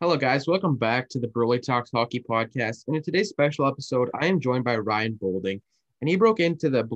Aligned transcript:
Hello, 0.00 0.16
guys. 0.16 0.46
Welcome 0.46 0.76
back 0.76 1.08
to 1.08 1.18
the 1.18 1.26
Broly 1.26 1.60
Talks 1.60 1.90
Hockey 1.92 2.20
Podcast. 2.20 2.84
And 2.86 2.94
in 2.94 3.02
today's 3.02 3.30
special 3.30 3.66
episode, 3.66 4.08
I 4.14 4.26
am 4.26 4.38
joined 4.38 4.62
by 4.62 4.76
Ryan 4.76 5.18
Boulding, 5.20 5.60
and 6.00 6.08
he 6.08 6.14
broke 6.14 6.38
into 6.38 6.70
the 6.70 6.88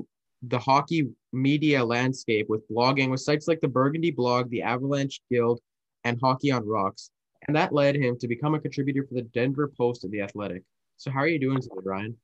the 0.43 0.61
hockey 0.61 1.09
media 1.33 1.85
landscape 1.85 2.49
with 2.49 2.63
blogging 2.69 3.11
with 3.11 3.19
sites 3.19 3.49
like 3.49 3.61
the 3.61 3.67
Burgundy 3.67 4.13
Blog, 4.13 4.51
the 4.51 4.63
Avalanche 4.63 5.21
Guild, 5.29 5.59
and 6.05 6.17
Hockey 6.23 6.53
on 6.53 6.65
Rocks. 6.65 7.11
And 7.49 7.57
that 7.57 7.73
led 7.73 7.97
him 7.97 8.17
to 8.21 8.29
become 8.29 8.55
a 8.55 8.61
contributor 8.61 9.05
for 9.05 9.15
the 9.15 9.23
Denver 9.23 9.73
Post 9.77 10.05
and 10.05 10.13
the 10.13 10.21
Athletic. 10.21 10.63
So, 10.97 11.11
how 11.11 11.23
are 11.23 11.29
you 11.29 11.41
doing 11.41 11.61
today, 11.61 11.75
Ryan? 11.83 12.17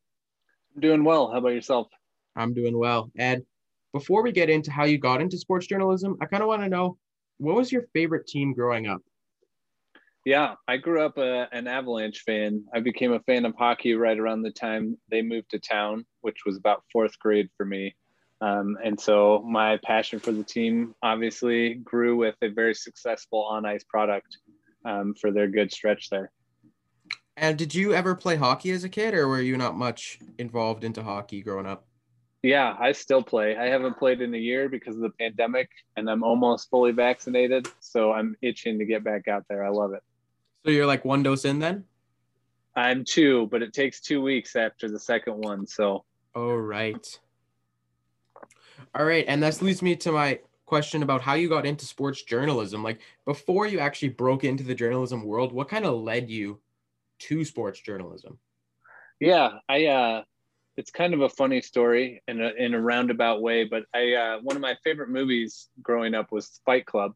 I'm 0.76 0.80
doing 0.80 1.02
well. 1.02 1.32
How 1.32 1.38
about 1.38 1.54
yourself? 1.54 1.88
I'm 2.36 2.54
doing 2.54 2.78
well. 2.78 3.10
And 3.18 3.42
before 3.92 4.22
we 4.22 4.30
get 4.30 4.48
into 4.48 4.70
how 4.70 4.84
you 4.84 4.98
got 4.98 5.20
into 5.20 5.38
sports 5.38 5.66
journalism, 5.66 6.16
I 6.20 6.26
kind 6.26 6.44
of 6.44 6.48
want 6.48 6.62
to 6.62 6.68
know 6.68 6.98
what 7.38 7.56
was 7.56 7.72
your 7.72 7.82
favorite 7.92 8.28
team 8.28 8.54
growing 8.54 8.86
up? 8.86 9.02
Yeah, 10.28 10.56
I 10.68 10.76
grew 10.76 11.00
up 11.00 11.16
a, 11.16 11.44
uh, 11.44 11.46
an 11.52 11.66
Avalanche 11.66 12.20
fan. 12.20 12.62
I 12.74 12.80
became 12.80 13.14
a 13.14 13.20
fan 13.20 13.46
of 13.46 13.54
hockey 13.56 13.94
right 13.94 14.18
around 14.18 14.42
the 14.42 14.50
time 14.50 14.98
they 15.10 15.22
moved 15.22 15.48
to 15.52 15.58
town, 15.58 16.04
which 16.20 16.40
was 16.44 16.58
about 16.58 16.84
fourth 16.92 17.18
grade 17.18 17.48
for 17.56 17.64
me. 17.64 17.96
Um, 18.42 18.76
and 18.84 19.00
so 19.00 19.42
my 19.48 19.78
passion 19.82 20.18
for 20.18 20.32
the 20.32 20.44
team 20.44 20.94
obviously 21.02 21.76
grew 21.76 22.14
with 22.14 22.34
a 22.42 22.48
very 22.48 22.74
successful 22.74 23.42
on 23.42 23.64
ice 23.64 23.84
product 23.84 24.36
um, 24.84 25.14
for 25.18 25.30
their 25.30 25.48
good 25.48 25.72
stretch 25.72 26.10
there. 26.10 26.30
And 27.38 27.56
did 27.56 27.74
you 27.74 27.94
ever 27.94 28.14
play 28.14 28.36
hockey 28.36 28.70
as 28.72 28.84
a 28.84 28.90
kid, 28.90 29.14
or 29.14 29.28
were 29.28 29.40
you 29.40 29.56
not 29.56 29.78
much 29.78 30.18
involved 30.36 30.84
into 30.84 31.02
hockey 31.02 31.40
growing 31.40 31.64
up? 31.64 31.86
Yeah, 32.42 32.76
I 32.78 32.92
still 32.92 33.22
play. 33.22 33.56
I 33.56 33.68
haven't 33.68 33.98
played 33.98 34.20
in 34.20 34.34
a 34.34 34.38
year 34.38 34.68
because 34.68 34.94
of 34.94 35.00
the 35.00 35.12
pandemic, 35.18 35.70
and 35.96 36.10
I'm 36.10 36.22
almost 36.22 36.68
fully 36.68 36.92
vaccinated. 36.92 37.66
So 37.80 38.12
I'm 38.12 38.36
itching 38.42 38.78
to 38.78 38.84
get 38.84 39.02
back 39.02 39.26
out 39.26 39.44
there. 39.48 39.64
I 39.64 39.70
love 39.70 39.94
it. 39.94 40.02
So 40.68 40.72
you're 40.72 40.84
like 40.84 41.02
one 41.02 41.22
dose 41.22 41.46
in 41.46 41.60
then? 41.60 41.84
I'm 42.76 43.02
two, 43.02 43.48
but 43.50 43.62
it 43.62 43.72
takes 43.72 44.02
two 44.02 44.20
weeks 44.20 44.54
after 44.54 44.86
the 44.86 44.98
second 44.98 45.38
one. 45.38 45.66
So. 45.66 46.04
Oh, 46.34 46.54
right. 46.56 47.18
All 48.94 49.06
right. 49.06 49.24
And 49.26 49.42
this 49.42 49.62
leads 49.62 49.80
me 49.80 49.96
to 49.96 50.12
my 50.12 50.40
question 50.66 51.02
about 51.02 51.22
how 51.22 51.32
you 51.32 51.48
got 51.48 51.64
into 51.64 51.86
sports 51.86 52.22
journalism. 52.22 52.82
Like 52.82 53.00
before 53.24 53.66
you 53.66 53.78
actually 53.78 54.10
broke 54.10 54.44
into 54.44 54.62
the 54.62 54.74
journalism 54.74 55.24
world, 55.24 55.54
what 55.54 55.70
kind 55.70 55.86
of 55.86 56.02
led 56.02 56.28
you 56.28 56.60
to 57.20 57.46
sports 57.46 57.80
journalism? 57.80 58.38
Yeah, 59.20 59.60
I 59.70 59.86
uh 59.86 60.22
it's 60.76 60.90
kind 60.90 61.14
of 61.14 61.22
a 61.22 61.30
funny 61.30 61.62
story 61.62 62.22
in 62.28 62.42
a 62.42 62.50
in 62.58 62.74
a 62.74 62.80
roundabout 62.82 63.40
way, 63.40 63.64
but 63.64 63.84
I 63.94 64.12
uh 64.12 64.40
one 64.42 64.54
of 64.54 64.60
my 64.60 64.76
favorite 64.84 65.08
movies 65.08 65.70
growing 65.82 66.14
up 66.14 66.30
was 66.30 66.60
Fight 66.66 66.84
Club. 66.84 67.14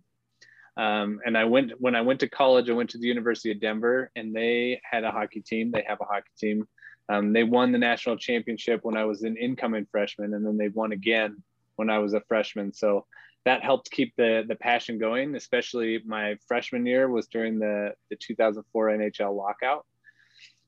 Um, 0.77 1.21
and 1.25 1.37
I 1.37 1.45
went 1.45 1.73
when 1.79 1.95
I 1.95 2.01
went 2.01 2.21
to 2.21 2.29
college, 2.29 2.71
I 2.71 2.73
went 2.73 2.91
to 2.91 2.99
the 2.99 3.07
University 3.07 3.51
of 3.51 3.61
Denver, 3.61 4.11
and 4.17 4.35
they 4.35 4.81
had 4.91 5.05
a 5.05 5.11
hockey 5.11 5.41
team. 5.41 5.71
They 5.71 5.85
have 5.87 5.99
a 6.01 6.05
hockey 6.05 6.31
team. 6.39 6.67
Um, 7.09 7.33
they 7.33 7.45
won 7.45 7.73
the 7.73 7.79
national 7.79 8.17
championship 8.17 8.81
when 8.83 8.97
I 8.97 9.05
was 9.05 9.23
an 9.23 9.37
incoming 9.37 9.87
freshman, 9.91 10.33
and 10.35 10.47
then 10.47 10.57
they 10.57 10.69
won 10.69 10.93
again 10.93 11.43
when 11.77 11.91
I 11.91 11.99
was 11.99 12.15
a 12.15 12.23
freshman. 12.23 12.73
So 12.73 13.07
that 13.45 13.63
helped 13.63 13.91
keep 13.91 14.15
the 14.17 14.45
the 14.49 14.55
passion 14.55 14.99
going. 14.99 15.35
Especially 15.35 16.01
my 16.07 16.37
freshman 16.49 16.87
year 16.87 17.09
was 17.09 17.27
during 17.27 17.59
the 17.59 17.93
the 18.09 18.17
2004 18.17 18.89
NHL 18.89 19.37
lockout. 19.37 19.85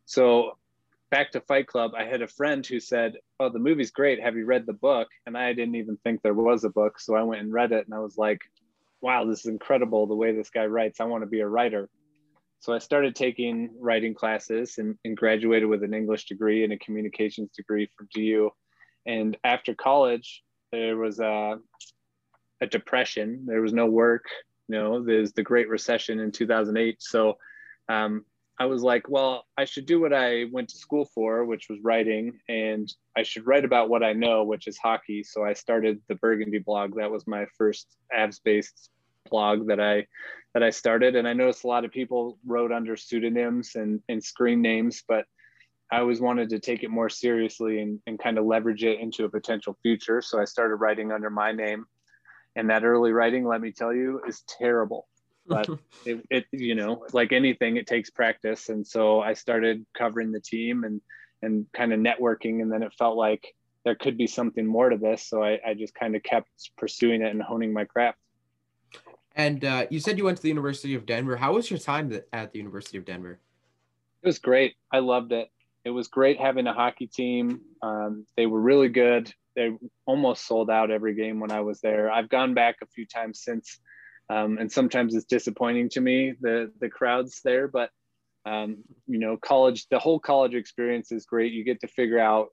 So 0.04 0.58
back 1.10 1.30
to 1.32 1.40
Fight 1.40 1.66
Club, 1.66 1.92
I 1.96 2.04
had 2.04 2.20
a 2.20 2.28
friend 2.28 2.66
who 2.66 2.78
said, 2.78 3.14
"Oh, 3.40 3.48
the 3.48 3.58
movie's 3.58 3.90
great. 3.90 4.20
Have 4.20 4.36
you 4.36 4.44
read 4.44 4.66
the 4.66 4.74
book?" 4.74 5.08
And 5.24 5.38
I 5.38 5.54
didn't 5.54 5.76
even 5.76 5.96
think 5.98 6.20
there 6.20 6.34
was 6.34 6.64
a 6.64 6.70
book, 6.70 7.00
so 7.00 7.14
I 7.14 7.22
went 7.22 7.40
and 7.40 7.54
read 7.54 7.72
it, 7.72 7.86
and 7.86 7.94
I 7.94 8.00
was 8.00 8.18
like, 8.18 8.42
"Wow, 9.04 9.24
this 9.26 9.40
is 9.40 9.46
incredible. 9.46 10.06
The 10.06 10.14
way 10.16 10.32
this 10.32 10.50
guy 10.50 10.66
writes. 10.66 11.00
I 11.00 11.04
want 11.04 11.22
to 11.22 11.28
be 11.36 11.40
a 11.40 11.48
writer." 11.48 11.90
So 12.64 12.72
I 12.72 12.78
started 12.78 13.14
taking 13.14 13.68
writing 13.78 14.14
classes 14.14 14.78
and, 14.78 14.96
and 15.04 15.14
graduated 15.14 15.68
with 15.68 15.82
an 15.82 15.92
English 15.92 16.24
degree 16.24 16.64
and 16.64 16.72
a 16.72 16.78
communications 16.78 17.50
degree 17.54 17.90
from 17.94 18.08
DU. 18.14 18.50
And 19.04 19.36
after 19.44 19.74
college, 19.74 20.42
there 20.72 20.96
was 20.96 21.20
a, 21.20 21.58
a 22.62 22.66
depression. 22.66 23.44
There 23.46 23.60
was 23.60 23.74
no 23.74 23.84
work. 23.84 24.24
You 24.68 24.76
know, 24.78 25.04
there's 25.04 25.34
the 25.34 25.42
Great 25.42 25.68
Recession 25.68 26.20
in 26.20 26.32
2008. 26.32 27.02
So 27.02 27.36
um, 27.90 28.24
I 28.58 28.64
was 28.64 28.82
like, 28.82 29.10
well, 29.10 29.44
I 29.58 29.66
should 29.66 29.84
do 29.84 30.00
what 30.00 30.14
I 30.14 30.46
went 30.50 30.70
to 30.70 30.78
school 30.78 31.04
for, 31.14 31.44
which 31.44 31.68
was 31.68 31.80
writing, 31.82 32.38
and 32.48 32.90
I 33.14 33.24
should 33.24 33.46
write 33.46 33.66
about 33.66 33.90
what 33.90 34.02
I 34.02 34.14
know, 34.14 34.44
which 34.44 34.68
is 34.68 34.78
hockey. 34.78 35.22
So 35.22 35.44
I 35.44 35.52
started 35.52 36.00
the 36.08 36.14
Burgundy 36.14 36.60
blog. 36.60 36.96
That 36.96 37.10
was 37.10 37.26
my 37.26 37.46
first 37.58 37.96
Avs-based 38.16 38.90
blog 39.30 39.68
that 39.68 39.80
I 39.80 40.06
that 40.54 40.62
I 40.62 40.70
started. 40.70 41.16
And 41.16 41.26
I 41.26 41.32
noticed 41.32 41.64
a 41.64 41.68
lot 41.68 41.84
of 41.84 41.90
people 41.90 42.38
wrote 42.46 42.72
under 42.72 42.96
pseudonyms 42.96 43.74
and, 43.74 44.00
and 44.08 44.22
screen 44.22 44.62
names, 44.62 45.02
but 45.06 45.24
I 45.90 45.98
always 45.98 46.20
wanted 46.20 46.50
to 46.50 46.60
take 46.60 46.82
it 46.84 46.90
more 46.90 47.08
seriously 47.08 47.80
and, 47.80 48.00
and 48.06 48.18
kind 48.18 48.38
of 48.38 48.44
leverage 48.44 48.84
it 48.84 49.00
into 49.00 49.24
a 49.24 49.28
potential 49.28 49.76
future. 49.82 50.22
So 50.22 50.40
I 50.40 50.44
started 50.44 50.76
writing 50.76 51.12
under 51.12 51.28
my 51.28 51.52
name. 51.52 51.86
And 52.56 52.70
that 52.70 52.84
early 52.84 53.10
writing, 53.10 53.44
let 53.44 53.60
me 53.60 53.72
tell 53.72 53.92
you, 53.92 54.20
is 54.28 54.42
terrible. 54.46 55.08
But 55.46 55.68
it, 56.06 56.24
it, 56.30 56.44
you 56.52 56.76
know, 56.76 57.04
like 57.12 57.32
anything, 57.32 57.76
it 57.76 57.88
takes 57.88 58.10
practice. 58.10 58.68
And 58.68 58.86
so 58.86 59.20
I 59.20 59.34
started 59.34 59.84
covering 59.98 60.30
the 60.30 60.40
team 60.40 60.84
and 60.84 61.00
and 61.42 61.66
kind 61.76 61.92
of 61.92 62.00
networking. 62.00 62.62
And 62.62 62.72
then 62.72 62.82
it 62.82 62.94
felt 62.94 63.16
like 63.16 63.54
there 63.84 63.94
could 63.96 64.16
be 64.16 64.26
something 64.26 64.66
more 64.66 64.88
to 64.88 64.96
this. 64.96 65.26
So 65.28 65.42
I, 65.42 65.58
I 65.66 65.74
just 65.74 65.94
kind 65.94 66.16
of 66.16 66.22
kept 66.22 66.48
pursuing 66.78 67.22
it 67.22 67.30
and 67.30 67.42
honing 67.42 67.72
my 67.72 67.84
craft. 67.84 68.18
And 69.34 69.64
uh, 69.64 69.86
you 69.90 70.00
said 70.00 70.18
you 70.18 70.24
went 70.24 70.36
to 70.36 70.42
the 70.42 70.48
University 70.48 70.94
of 70.94 71.06
Denver. 71.06 71.36
How 71.36 71.54
was 71.54 71.70
your 71.70 71.78
time 71.78 72.12
at 72.32 72.52
the 72.52 72.58
University 72.58 72.98
of 72.98 73.04
Denver? 73.04 73.40
It 74.22 74.26
was 74.26 74.38
great. 74.38 74.74
I 74.92 75.00
loved 75.00 75.32
it 75.32 75.48
it 75.84 75.90
was 75.90 76.08
great 76.08 76.40
having 76.40 76.66
a 76.66 76.72
hockey 76.72 77.06
team. 77.06 77.60
Um, 77.82 78.26
they 78.36 78.46
were 78.46 78.60
really 78.60 78.88
good. 78.88 79.32
They 79.54 79.70
almost 80.06 80.46
sold 80.46 80.70
out 80.70 80.90
every 80.90 81.14
game 81.14 81.40
when 81.40 81.52
I 81.52 81.60
was 81.60 81.80
there. 81.80 82.10
I've 82.10 82.28
gone 82.28 82.54
back 82.54 82.76
a 82.82 82.86
few 82.86 83.06
times 83.06 83.42
since, 83.42 83.78
um, 84.30 84.58
and 84.58 84.72
sometimes 84.72 85.14
it's 85.14 85.26
disappointing 85.26 85.90
to 85.90 86.00
me 86.00 86.34
the 86.40 86.72
the 86.80 86.88
crowds 86.88 87.40
there. 87.44 87.68
But 87.68 87.90
um, 88.46 88.78
you 89.06 89.18
know, 89.18 89.36
college, 89.36 89.86
the 89.90 89.98
whole 89.98 90.18
college 90.18 90.54
experience 90.54 91.12
is 91.12 91.26
great. 91.26 91.52
You 91.52 91.64
get 91.64 91.80
to 91.80 91.88
figure 91.88 92.18
out 92.18 92.48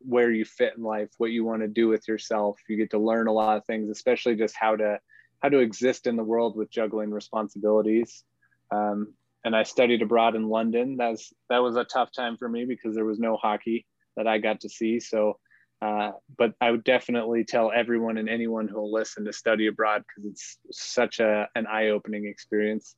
where 0.00 0.30
you 0.30 0.44
fit 0.44 0.74
in 0.76 0.82
life, 0.82 1.08
what 1.16 1.30
you 1.30 1.44
want 1.44 1.62
to 1.62 1.68
do 1.68 1.88
with 1.88 2.06
yourself. 2.06 2.58
You 2.68 2.76
get 2.76 2.90
to 2.90 2.98
learn 2.98 3.28
a 3.28 3.32
lot 3.32 3.56
of 3.56 3.64
things, 3.64 3.88
especially 3.88 4.36
just 4.36 4.54
how 4.56 4.76
to 4.76 4.98
how 5.44 5.50
to 5.50 5.58
exist 5.58 6.06
in 6.06 6.16
the 6.16 6.24
world 6.24 6.56
with 6.56 6.70
juggling 6.70 7.10
responsibilities. 7.10 8.24
Um, 8.70 9.12
and 9.44 9.54
I 9.54 9.64
studied 9.64 10.00
abroad 10.00 10.36
in 10.36 10.48
London. 10.48 10.96
That 10.96 11.10
was 11.10 11.34
that 11.50 11.58
was 11.58 11.76
a 11.76 11.84
tough 11.84 12.10
time 12.12 12.38
for 12.38 12.48
me 12.48 12.64
because 12.64 12.94
there 12.94 13.04
was 13.04 13.18
no 13.18 13.36
hockey 13.36 13.84
that 14.16 14.26
I 14.26 14.38
got 14.38 14.60
to 14.60 14.70
see. 14.70 15.00
So, 15.00 15.38
uh, 15.82 16.12
but 16.38 16.54
I 16.62 16.70
would 16.70 16.82
definitely 16.82 17.44
tell 17.44 17.70
everyone 17.70 18.16
and 18.16 18.26
anyone 18.26 18.68
who 18.68 18.80
will 18.80 18.90
listen 18.90 19.26
to 19.26 19.34
study 19.34 19.66
abroad 19.66 20.02
because 20.08 20.30
it's 20.30 20.56
such 20.72 21.20
a 21.20 21.46
an 21.54 21.66
eye 21.66 21.88
opening 21.88 22.24
experience. 22.24 22.96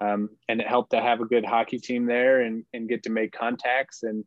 Um, 0.00 0.30
and 0.48 0.60
it 0.60 0.66
helped 0.66 0.90
to 0.90 1.00
have 1.00 1.20
a 1.20 1.26
good 1.26 1.44
hockey 1.44 1.78
team 1.78 2.06
there 2.06 2.40
and 2.40 2.64
and 2.74 2.88
get 2.88 3.04
to 3.04 3.10
make 3.10 3.30
contacts. 3.30 4.02
And 4.02 4.24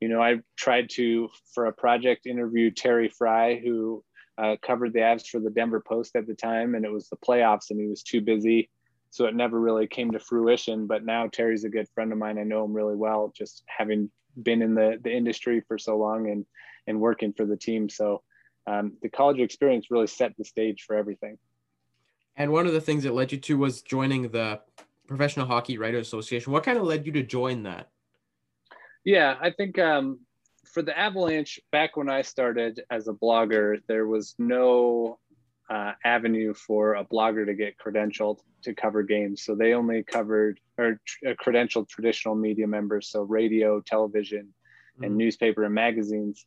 you 0.00 0.08
know, 0.08 0.22
I 0.22 0.36
tried 0.56 0.88
to 0.92 1.28
for 1.52 1.66
a 1.66 1.72
project 1.72 2.24
interview 2.24 2.70
Terry 2.70 3.10
Frei, 3.10 3.60
who 3.62 4.02
uh, 4.40 4.56
covered 4.62 4.92
the 4.92 5.00
Avs 5.00 5.26
for 5.26 5.38
the 5.38 5.50
Denver 5.50 5.80
Post 5.80 6.16
at 6.16 6.26
the 6.26 6.34
time, 6.34 6.74
and 6.74 6.84
it 6.84 6.92
was 6.92 7.08
the 7.08 7.16
playoffs, 7.16 7.70
and 7.70 7.80
he 7.80 7.86
was 7.86 8.02
too 8.02 8.20
busy. 8.20 8.70
So 9.10 9.26
it 9.26 9.34
never 9.34 9.60
really 9.60 9.86
came 9.86 10.12
to 10.12 10.20
fruition 10.20 10.86
but 10.86 11.04
now 11.04 11.26
terry's 11.26 11.64
a 11.64 11.68
good 11.68 11.88
friend 11.94 12.12
of 12.12 12.18
mine. 12.18 12.38
I 12.38 12.44
know 12.44 12.64
him 12.64 12.72
really 12.72 12.94
well 12.94 13.32
just 13.36 13.64
having 13.66 14.10
been 14.40 14.62
in 14.62 14.74
the, 14.74 14.98
the 15.02 15.12
industry 15.12 15.62
for 15.66 15.78
so 15.78 15.98
long 15.98 16.30
and 16.30 16.46
and 16.86 17.00
working 17.00 17.32
for 17.32 17.44
the 17.44 17.56
team. 17.56 17.88
So 17.88 18.22
um, 18.66 18.92
the 19.02 19.08
college 19.08 19.40
experience 19.40 19.90
really 19.90 20.06
set 20.06 20.32
the 20.38 20.44
stage 20.44 20.84
for 20.86 20.96
everything. 20.96 21.38
And 22.36 22.52
one 22.52 22.66
of 22.66 22.72
the 22.72 22.80
things 22.80 23.02
that 23.02 23.12
led 23.12 23.32
you 23.32 23.38
to 23.38 23.58
was 23.58 23.82
joining 23.82 24.28
the 24.28 24.60
professional 25.06 25.46
hockey 25.46 25.76
writers 25.76 26.06
association. 26.06 26.52
What 26.52 26.62
kind 26.62 26.78
of 26.78 26.84
led 26.84 27.04
you 27.04 27.12
to 27.12 27.22
join 27.22 27.64
that? 27.64 27.90
Yeah 29.04 29.34
i 29.40 29.50
think 29.50 29.78
um, 29.78 30.20
for 30.72 30.82
the 30.82 30.98
avalanche 30.98 31.60
back 31.72 31.96
when 31.96 32.08
i 32.08 32.22
started 32.22 32.82
as 32.90 33.08
a 33.08 33.12
blogger 33.12 33.80
there 33.88 34.06
was 34.06 34.34
no 34.38 35.18
uh, 35.70 35.92
avenue 36.04 36.52
for 36.52 36.96
a 36.96 37.04
blogger 37.04 37.46
to 37.46 37.54
get 37.54 37.78
credentialed 37.78 38.40
to 38.62 38.74
cover 38.74 39.04
games. 39.04 39.44
So 39.44 39.54
they 39.54 39.72
only 39.72 40.02
covered 40.02 40.58
or 40.76 41.00
tr- 41.06 41.28
credentialed 41.40 41.88
traditional 41.88 42.34
media 42.34 42.66
members, 42.66 43.08
so 43.08 43.22
radio, 43.22 43.80
television, 43.80 44.46
mm-hmm. 44.46 45.04
and 45.04 45.16
newspaper 45.16 45.64
and 45.64 45.74
magazines. 45.74 46.44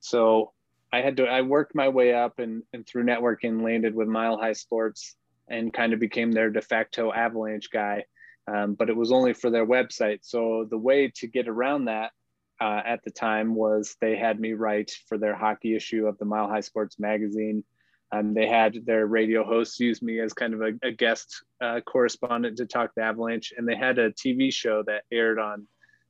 So 0.00 0.52
I 0.92 1.02
had 1.02 1.18
to 1.18 1.26
I 1.26 1.42
worked 1.42 1.74
my 1.74 1.88
way 1.88 2.14
up 2.14 2.38
and, 2.38 2.62
and 2.72 2.86
through 2.86 3.04
networking 3.04 3.62
landed 3.62 3.94
with 3.94 4.08
Mile 4.08 4.38
High 4.38 4.54
Sports 4.54 5.14
and 5.48 5.72
kind 5.72 5.92
of 5.92 6.00
became 6.00 6.32
their 6.32 6.48
de 6.48 6.62
facto 6.62 7.12
Avalanche 7.12 7.70
guy. 7.70 8.04
Um, 8.46 8.74
but 8.74 8.88
it 8.88 8.96
was 8.96 9.12
only 9.12 9.34
for 9.34 9.50
their 9.50 9.66
website. 9.66 10.20
So 10.22 10.66
the 10.68 10.78
way 10.78 11.12
to 11.16 11.26
get 11.26 11.48
around 11.48 11.86
that 11.86 12.12
uh, 12.60 12.82
at 12.84 13.02
the 13.04 13.10
time 13.10 13.54
was 13.54 13.96
they 14.00 14.16
had 14.16 14.38
me 14.38 14.52
write 14.52 14.92
for 15.08 15.18
their 15.18 15.34
hockey 15.34 15.74
issue 15.74 16.06
of 16.06 16.18
the 16.18 16.24
Mile 16.24 16.48
High 16.48 16.60
Sports 16.60 16.98
magazine 16.98 17.64
Um, 18.12 18.32
they 18.34 18.46
had 18.46 18.86
their 18.86 19.06
radio 19.06 19.44
hosts 19.44 19.80
use 19.80 20.00
me 20.00 20.20
as 20.20 20.32
kind 20.32 20.54
of 20.54 20.60
a, 20.60 20.72
a 20.82 20.92
guest 20.92 21.42
uh, 21.60 21.80
correspondent 21.80 22.58
to 22.58 22.66
talk 22.66 22.92
the 22.94 23.02
Avalanche, 23.02 23.52
and 23.56 23.66
they 23.66 23.76
had 23.76 23.98
a 23.98 24.12
TV 24.12 24.52
show 24.52 24.82
that 24.84 25.02
aired 25.10 25.38
on 25.38 25.66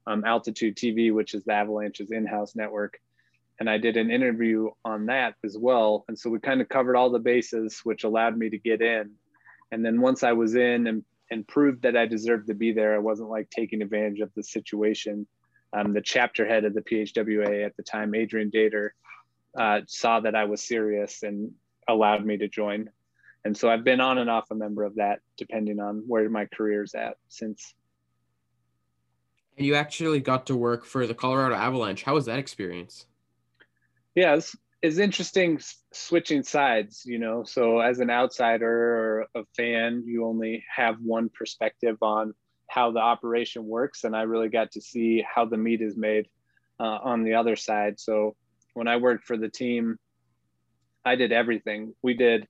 um, 0.06 0.24
Altitude 0.24 0.76
TV, 0.76 1.12
which 1.12 1.34
is 1.34 1.44
the 1.44 1.52
Avalanche's 1.52 2.10
in-house 2.10 2.54
network. 2.54 3.00
And 3.58 3.70
I 3.70 3.78
did 3.78 3.96
an 3.96 4.10
interview 4.10 4.70
on 4.84 5.06
that 5.06 5.34
as 5.44 5.56
well. 5.56 6.04
And 6.08 6.18
so 6.18 6.28
we 6.28 6.40
kind 6.40 6.60
of 6.60 6.68
covered 6.68 6.96
all 6.96 7.10
the 7.10 7.20
bases, 7.20 7.80
which 7.84 8.04
allowed 8.04 8.36
me 8.36 8.50
to 8.50 8.58
get 8.58 8.82
in. 8.82 9.12
And 9.70 9.84
then 9.84 10.00
once 10.00 10.22
I 10.22 10.32
was 10.32 10.56
in 10.56 10.86
and, 10.88 11.04
and 11.30 11.46
proved 11.46 11.82
that 11.82 11.96
I 11.96 12.06
deserved 12.06 12.48
to 12.48 12.54
be 12.54 12.72
there, 12.72 12.94
I 12.94 12.98
wasn't 12.98 13.30
like 13.30 13.48
taking 13.50 13.80
advantage 13.80 14.20
of 14.20 14.30
the 14.34 14.42
situation. 14.42 15.26
Um, 15.74 15.92
the 15.92 16.00
chapter 16.00 16.46
head 16.46 16.64
of 16.64 16.72
the 16.72 16.82
PHWA 16.82 17.66
at 17.66 17.76
the 17.76 17.82
time, 17.82 18.14
Adrian 18.14 18.50
Dater, 18.50 18.90
uh, 19.58 19.80
saw 19.86 20.20
that 20.20 20.36
I 20.36 20.44
was 20.44 20.62
serious 20.62 21.22
and 21.24 21.52
allowed 21.88 22.24
me 22.24 22.36
to 22.38 22.48
join. 22.48 22.90
And 23.44 23.56
so 23.56 23.68
I've 23.68 23.84
been 23.84 24.00
on 24.00 24.18
and 24.18 24.30
off 24.30 24.50
a 24.50 24.54
member 24.54 24.84
of 24.84 24.94
that, 24.96 25.20
depending 25.36 25.80
on 25.80 26.04
where 26.06 26.28
my 26.30 26.46
career's 26.46 26.94
at 26.94 27.16
since. 27.28 27.74
And 29.56 29.66
you 29.66 29.74
actually 29.74 30.20
got 30.20 30.46
to 30.46 30.56
work 30.56 30.84
for 30.84 31.06
the 31.06 31.14
Colorado 31.14 31.54
Avalanche. 31.54 32.04
How 32.04 32.14
was 32.14 32.26
that 32.26 32.38
experience? 32.38 33.06
Yeah, 34.14 34.36
it's, 34.36 34.56
it's 34.80 34.98
interesting 34.98 35.60
switching 35.92 36.42
sides, 36.42 37.02
you 37.04 37.18
know. 37.18 37.44
So 37.44 37.80
as 37.80 37.98
an 37.98 38.10
outsider 38.10 38.68
or 38.70 39.26
a 39.34 39.44
fan, 39.56 40.04
you 40.06 40.24
only 40.24 40.64
have 40.74 40.96
one 41.00 41.28
perspective 41.28 41.96
on 42.00 42.32
how 42.68 42.92
the 42.92 43.00
operation 43.00 43.66
works, 43.66 44.04
and 44.04 44.16
I 44.16 44.22
really 44.22 44.48
got 44.48 44.72
to 44.72 44.80
see 44.80 45.22
how 45.22 45.44
the 45.44 45.56
meat 45.56 45.80
is 45.80 45.96
made 45.96 46.28
uh, 46.80 46.98
on 47.02 47.22
the 47.24 47.34
other 47.34 47.56
side. 47.56 48.00
So 48.00 48.36
when 48.74 48.88
I 48.88 48.96
worked 48.96 49.24
for 49.24 49.36
the 49.36 49.48
team, 49.48 49.96
I 51.04 51.16
did 51.16 51.32
everything. 51.32 51.94
We 52.02 52.14
did 52.14 52.48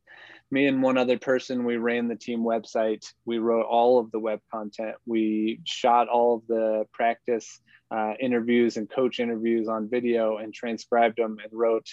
me 0.50 0.66
and 0.66 0.82
one 0.82 0.96
other 0.96 1.18
person, 1.18 1.64
we 1.64 1.76
ran 1.76 2.08
the 2.08 2.14
team 2.14 2.40
website. 2.40 3.04
We 3.24 3.38
wrote 3.38 3.66
all 3.66 3.98
of 3.98 4.10
the 4.12 4.20
web 4.20 4.40
content. 4.52 4.94
We 5.04 5.60
shot 5.64 6.08
all 6.08 6.36
of 6.36 6.46
the 6.46 6.84
practice 6.92 7.60
uh, 7.90 8.12
interviews 8.20 8.76
and 8.76 8.88
coach 8.88 9.20
interviews 9.20 9.68
on 9.68 9.90
video 9.90 10.36
and 10.36 10.54
transcribed 10.54 11.16
them 11.18 11.38
and 11.42 11.52
wrote 11.52 11.86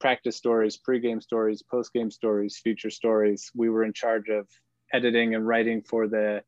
practice 0.00 0.36
stories, 0.36 0.78
pregame 0.78 1.22
stories, 1.22 1.62
postgame 1.70 2.12
stories, 2.12 2.58
future 2.62 2.90
stories. 2.90 3.50
We 3.54 3.68
were 3.68 3.84
in 3.84 3.92
charge 3.92 4.28
of 4.28 4.48
editing 4.92 5.34
and 5.34 5.46
writing 5.46 5.82
for 5.82 6.08
the 6.08 6.42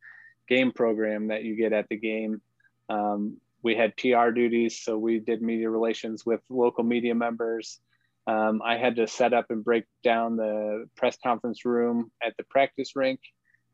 game 0.49 0.73
program 0.73 1.29
that 1.29 1.45
you 1.45 1.57
get 1.57 1.73
at 1.73 1.89
the 1.89 1.97
game. 1.97 2.41
Um, 2.89 3.39
we 3.63 3.75
had 3.75 3.97
PR 3.97 4.31
duties, 4.31 4.81
so 4.81 4.97
we 4.97 5.19
did 5.19 5.43
media 5.43 5.69
relations 5.69 6.25
with 6.25 6.41
local 6.49 6.85
media 6.85 7.15
members. 7.15 7.81
Um, 8.27 8.61
I 8.65 8.77
had 8.77 8.97
to 8.97 9.07
set 9.07 9.33
up 9.33 9.47
and 9.51 9.65
break 9.65 9.85
down 10.05 10.37
the 10.37 10.87
press 10.97 11.17
conference 11.23 11.65
room 11.65 12.11
at 12.23 12.37
the 12.37 12.45
practice 12.45 12.95
rink. 12.95 13.21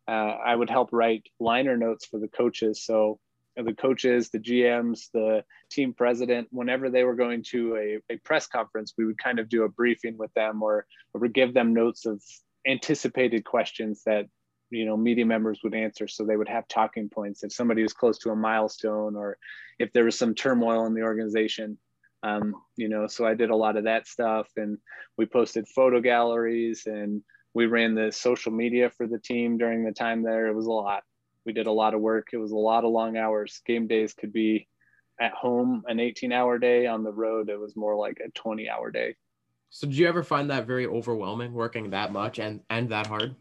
Uh, 0.06 0.10
I 0.10 0.54
would 0.54 0.70
help 0.70 0.90
write 0.92 1.26
liner 1.40 1.76
notes 1.76 2.06
for 2.06 2.18
the 2.20 2.28
coaches. 2.28 2.84
So 2.84 3.18
the 3.56 3.72
coaches, 3.72 4.30
the 4.30 4.38
GMs, 4.38 5.10
the 5.12 5.44
team 5.70 5.92
president, 5.92 6.48
whenever 6.50 6.90
they 6.90 7.04
were 7.04 7.14
going 7.14 7.44
to 7.50 7.76
a, 7.76 8.14
a 8.14 8.16
press 8.18 8.46
conference, 8.46 8.94
we 8.98 9.04
would 9.04 9.18
kind 9.18 9.38
of 9.38 9.48
do 9.48 9.64
a 9.64 9.68
briefing 9.68 10.16
with 10.18 10.32
them 10.34 10.62
or, 10.62 10.86
or 11.12 11.28
give 11.28 11.54
them 11.54 11.72
notes 11.72 12.06
of 12.06 12.22
anticipated 12.66 13.44
questions 13.44 14.02
that 14.06 14.26
you 14.74 14.84
know 14.84 14.96
media 14.96 15.24
members 15.24 15.60
would 15.62 15.74
answer. 15.74 16.08
So 16.08 16.24
they 16.24 16.36
would 16.36 16.48
have 16.48 16.68
talking 16.68 17.08
points. 17.08 17.44
If 17.44 17.52
somebody 17.52 17.82
was 17.82 17.92
close 17.92 18.18
to 18.18 18.30
a 18.30 18.36
milestone 18.36 19.16
or 19.16 19.38
if 19.78 19.92
there 19.92 20.04
was 20.04 20.18
some 20.18 20.34
turmoil 20.34 20.86
in 20.86 20.94
the 20.94 21.02
organization 21.02 21.78
um, 22.24 22.54
you 22.76 22.88
know 22.88 23.06
so 23.06 23.26
i 23.26 23.34
did 23.34 23.50
a 23.50 23.56
lot 23.56 23.76
of 23.76 23.84
that 23.84 24.08
stuff. 24.08 24.48
And 24.56 24.78
we 25.16 25.26
posted 25.26 25.68
photo 25.68 26.00
galleries 26.00 26.84
and 26.86 27.22
we 27.52 27.66
ran 27.66 27.94
the 27.94 28.10
social 28.10 28.50
media 28.50 28.90
for 28.90 29.06
the 29.06 29.18
team 29.18 29.58
during 29.58 29.84
the 29.84 29.92
time 29.92 30.22
there. 30.22 30.48
It 30.48 30.54
was 30.54 30.66
a 30.66 30.72
lot. 30.72 31.04
We 31.46 31.52
did 31.52 31.68
a 31.68 31.72
lot 31.72 31.94
of 31.94 32.00
work. 32.00 32.28
It 32.32 32.38
was 32.38 32.50
a 32.50 32.56
lot 32.56 32.84
of 32.84 32.90
long 32.90 33.16
hours. 33.16 33.60
Game 33.64 33.86
days 33.86 34.12
could 34.12 34.32
be 34.32 34.66
at 35.20 35.32
home 35.32 35.84
an 35.86 36.00
18 36.00 36.32
hour 36.32 36.58
day. 36.58 36.86
On 36.86 37.04
the 37.04 37.12
road 37.12 37.48
it 37.48 37.60
was 37.60 37.76
more 37.76 37.94
like 37.94 38.18
a 38.24 38.30
20 38.30 38.68
hour 38.68 38.90
day. 38.90 39.14
So 39.70 39.86
did 39.86 39.96
you 39.96 40.08
ever 40.08 40.22
find 40.22 40.50
that 40.50 40.66
very 40.66 40.86
overwhelming 40.86 41.52
working 41.52 41.90
that 41.90 42.12
much 42.12 42.38
and 42.38 42.60
and 42.70 42.88
that 42.88 43.06
hard 43.06 43.36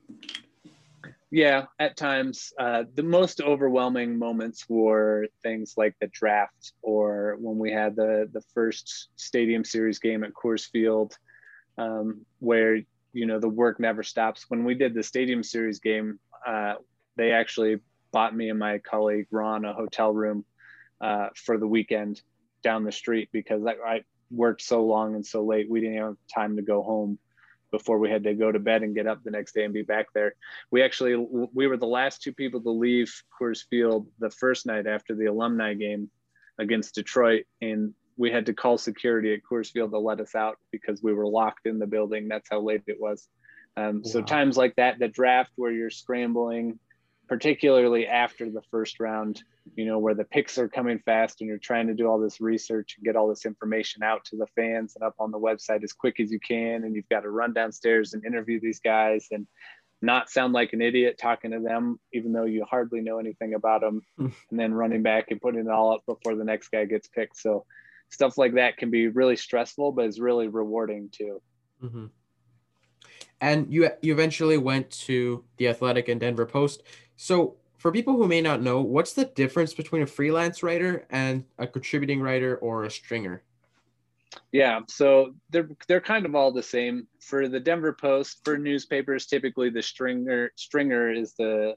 yeah, 1.34 1.66
at 1.80 1.98
times. 1.98 2.54
Uh, 2.60 2.84
the 2.94 3.02
most 3.02 3.42
overwhelming 3.42 4.20
moments 4.20 4.70
were 4.70 5.26
things 5.42 5.74
like 5.78 5.96
the 6.00 6.06
draft 6.06 6.74
or 6.84 7.38
when 7.40 7.58
we 7.58 7.72
had 7.72 7.96
the 7.96 8.30
the 8.32 8.44
first 8.54 9.10
Stadium 9.16 9.66
Series 9.66 9.98
game 9.98 10.24
at 10.24 10.34
Coors 10.34 10.70
Field, 10.70 11.18
um, 11.80 12.24
where 12.38 12.76
you 13.14 13.26
know 13.26 13.40
the 13.40 13.50
work 13.50 13.80
never 13.80 14.04
stops. 14.04 14.46
When 14.48 14.64
we 14.64 14.76
did 14.76 14.94
the 14.94 15.02
Stadium 15.02 15.42
Series 15.42 15.80
game, 15.80 16.20
uh, 16.46 16.76
they 17.16 17.32
actually 17.32 17.80
bought 18.12 18.36
me 18.36 18.52
and 18.52 18.60
my 18.60 18.78
colleague 18.78 19.26
Ron 19.32 19.66
a 19.66 19.74
hotel 19.74 20.14
room 20.14 20.46
uh, 21.02 21.30
for 21.36 21.58
the 21.58 21.68
weekend 21.68 22.22
down 22.62 22.84
the 22.84 22.92
street 22.92 23.30
because 23.32 23.66
I, 23.66 23.72
I 23.84 24.02
worked 24.30 24.62
so 24.62 24.86
long 24.86 25.16
and 25.16 25.26
so 25.26 25.44
late 25.44 25.68
we 25.68 25.82
didn't 25.82 25.98
have 25.98 26.16
time 26.32 26.58
to 26.58 26.62
go 26.62 26.84
home 26.84 27.18
before 27.74 27.98
we 27.98 28.08
had 28.08 28.24
to 28.24 28.36
go 28.36 28.52
to 28.52 28.60
bed 28.60 28.84
and 28.84 28.94
get 28.94 29.08
up 29.08 29.24
the 29.24 29.32
next 29.32 29.56
day 29.56 29.66
and 29.66 29.74
be 29.74 29.82
back 29.82 30.06
there. 30.14 30.36
We 30.70 30.84
actually 30.84 31.16
we 31.54 31.66
were 31.66 31.76
the 31.76 31.88
last 31.88 32.22
two 32.22 32.32
people 32.32 32.62
to 32.62 32.70
leave 32.70 33.12
Coors 33.42 33.64
Field 33.68 34.08
the 34.20 34.30
first 34.30 34.68
night 34.68 34.86
after 34.86 35.16
the 35.16 35.26
alumni 35.26 35.74
game 35.74 36.12
against 36.60 36.94
Detroit, 36.94 37.46
and 37.62 37.96
we 38.16 38.30
had 38.30 38.46
to 38.46 38.54
call 38.54 38.78
security 38.78 39.34
at 39.34 39.40
Coors 39.50 39.72
Field 39.72 39.90
to 39.90 39.98
let 39.98 40.20
us 40.20 40.36
out 40.36 40.58
because 40.72 41.02
we 41.02 41.14
were 41.14 41.26
locked 41.26 41.66
in 41.66 41.80
the 41.80 41.88
building. 41.88 42.28
That's 42.28 42.48
how 42.52 42.62
late 42.62 42.84
it 42.86 43.02
was. 43.02 43.28
Um, 43.76 44.04
wow. 44.06 44.12
So 44.12 44.22
times 44.22 44.56
like 44.56 44.76
that, 44.76 45.00
the 45.00 45.08
draft 45.08 45.52
where 45.56 45.72
you're 45.72 45.90
scrambling, 45.90 46.78
particularly 47.28 48.08
after 48.08 48.50
the 48.50 48.62
first 48.70 49.00
round, 49.00 49.44
you 49.76 49.86
know, 49.86 49.98
where 49.98 50.14
the 50.14 50.24
picks 50.24 50.58
are 50.58 50.68
coming 50.68 51.00
fast 51.00 51.42
and 51.42 51.48
you're 51.48 51.58
trying 51.58 51.88
to 51.88 51.94
do 51.94 52.08
all 52.08 52.20
this 52.20 52.42
research 52.42 52.96
and 52.98 53.06
get 53.06 53.16
all 53.16 53.28
this 53.28 53.46
information 53.46 54.04
out 54.04 54.26
to 54.26 54.36
the 54.36 54.48
fans 54.56 54.96
and 54.96 55.04
up 55.04 55.16
on 55.20 55.32
the 55.32 55.40
website 55.40 55.84
as 55.84 55.94
quick 55.94 56.20
as 56.20 56.32
you 56.32 56.40
can. 56.40 56.84
And 56.84 56.96
you've 56.96 57.10
got 57.10 57.22
to 57.22 57.30
run 57.30 57.54
downstairs 57.54 58.14
and 58.14 58.26
interview 58.26 58.60
these 58.60 58.80
guys 58.80 59.28
and 59.32 59.48
not 60.02 60.30
sound 60.30 60.54
like 60.54 60.74
an 60.74 60.82
idiot 60.82 61.18
talking 61.18 61.52
to 61.52 61.60
them, 61.60 61.98
even 62.12 62.34
though 62.34 62.44
you 62.44 62.66
hardly 62.66 63.00
know 63.00 63.20
anything 63.20 63.54
about 63.54 63.82
them, 63.82 64.02
and 64.18 64.34
then 64.52 64.74
running 64.74 65.02
back 65.02 65.32
and 65.32 65.42
putting 65.42 65.62
it 65.62 65.70
all 65.70 65.94
up 65.94 66.06
before 66.06 66.36
the 66.36 66.44
next 66.44 66.70
guy 66.70 66.84
gets 66.84 67.08
picked. 67.08 67.38
So 67.38 67.66
stuff 68.10 68.38
like 68.38 68.56
that 68.56 68.78
can 68.78 68.92
be 68.92 69.08
really 69.08 69.38
stressful, 69.38 69.94
but 69.94 70.06
it's 70.06 70.20
really 70.20 70.50
rewarding 70.50 71.10
too. 71.12 71.42
Mm-hmm. 71.82 72.06
And 73.42 73.74
you 73.74 73.90
you 74.02 74.14
eventually 74.14 74.58
went 74.58 74.90
to 74.92 75.44
the 75.58 75.68
Athletic 75.68 76.08
and 76.08 76.20
Denver 76.20 76.46
Post. 76.46 76.84
So 77.24 77.56
for 77.78 77.90
people 77.90 78.18
who 78.18 78.28
may 78.28 78.42
not 78.42 78.62
know, 78.62 78.82
what's 78.82 79.14
the 79.14 79.24
difference 79.24 79.74
between 79.74 80.02
a 80.02 80.06
freelance 80.06 80.62
writer 80.62 81.08
and 81.10 81.46
a 81.58 81.66
contributing 81.66 82.20
writer 82.20 82.58
or 82.58 82.84
a 82.84 82.92
stringer? 82.92 83.44
Yeah, 84.52 84.82
so 84.90 85.34
they're 85.50 85.70
they're 85.88 86.02
kind 86.02 86.26
of 86.26 86.36
all 86.36 86.52
the 86.52 86.62
same. 86.62 87.08
For 87.22 87.48
the 87.48 87.62
Denver 87.62 87.94
Post, 87.94 88.44
for 88.44 88.58
newspapers, 88.58 89.26
typically 89.26 89.70
the 89.70 89.82
stringer 89.82 90.52
stringer 90.58 91.14
is 91.14 91.34
the 91.36 91.76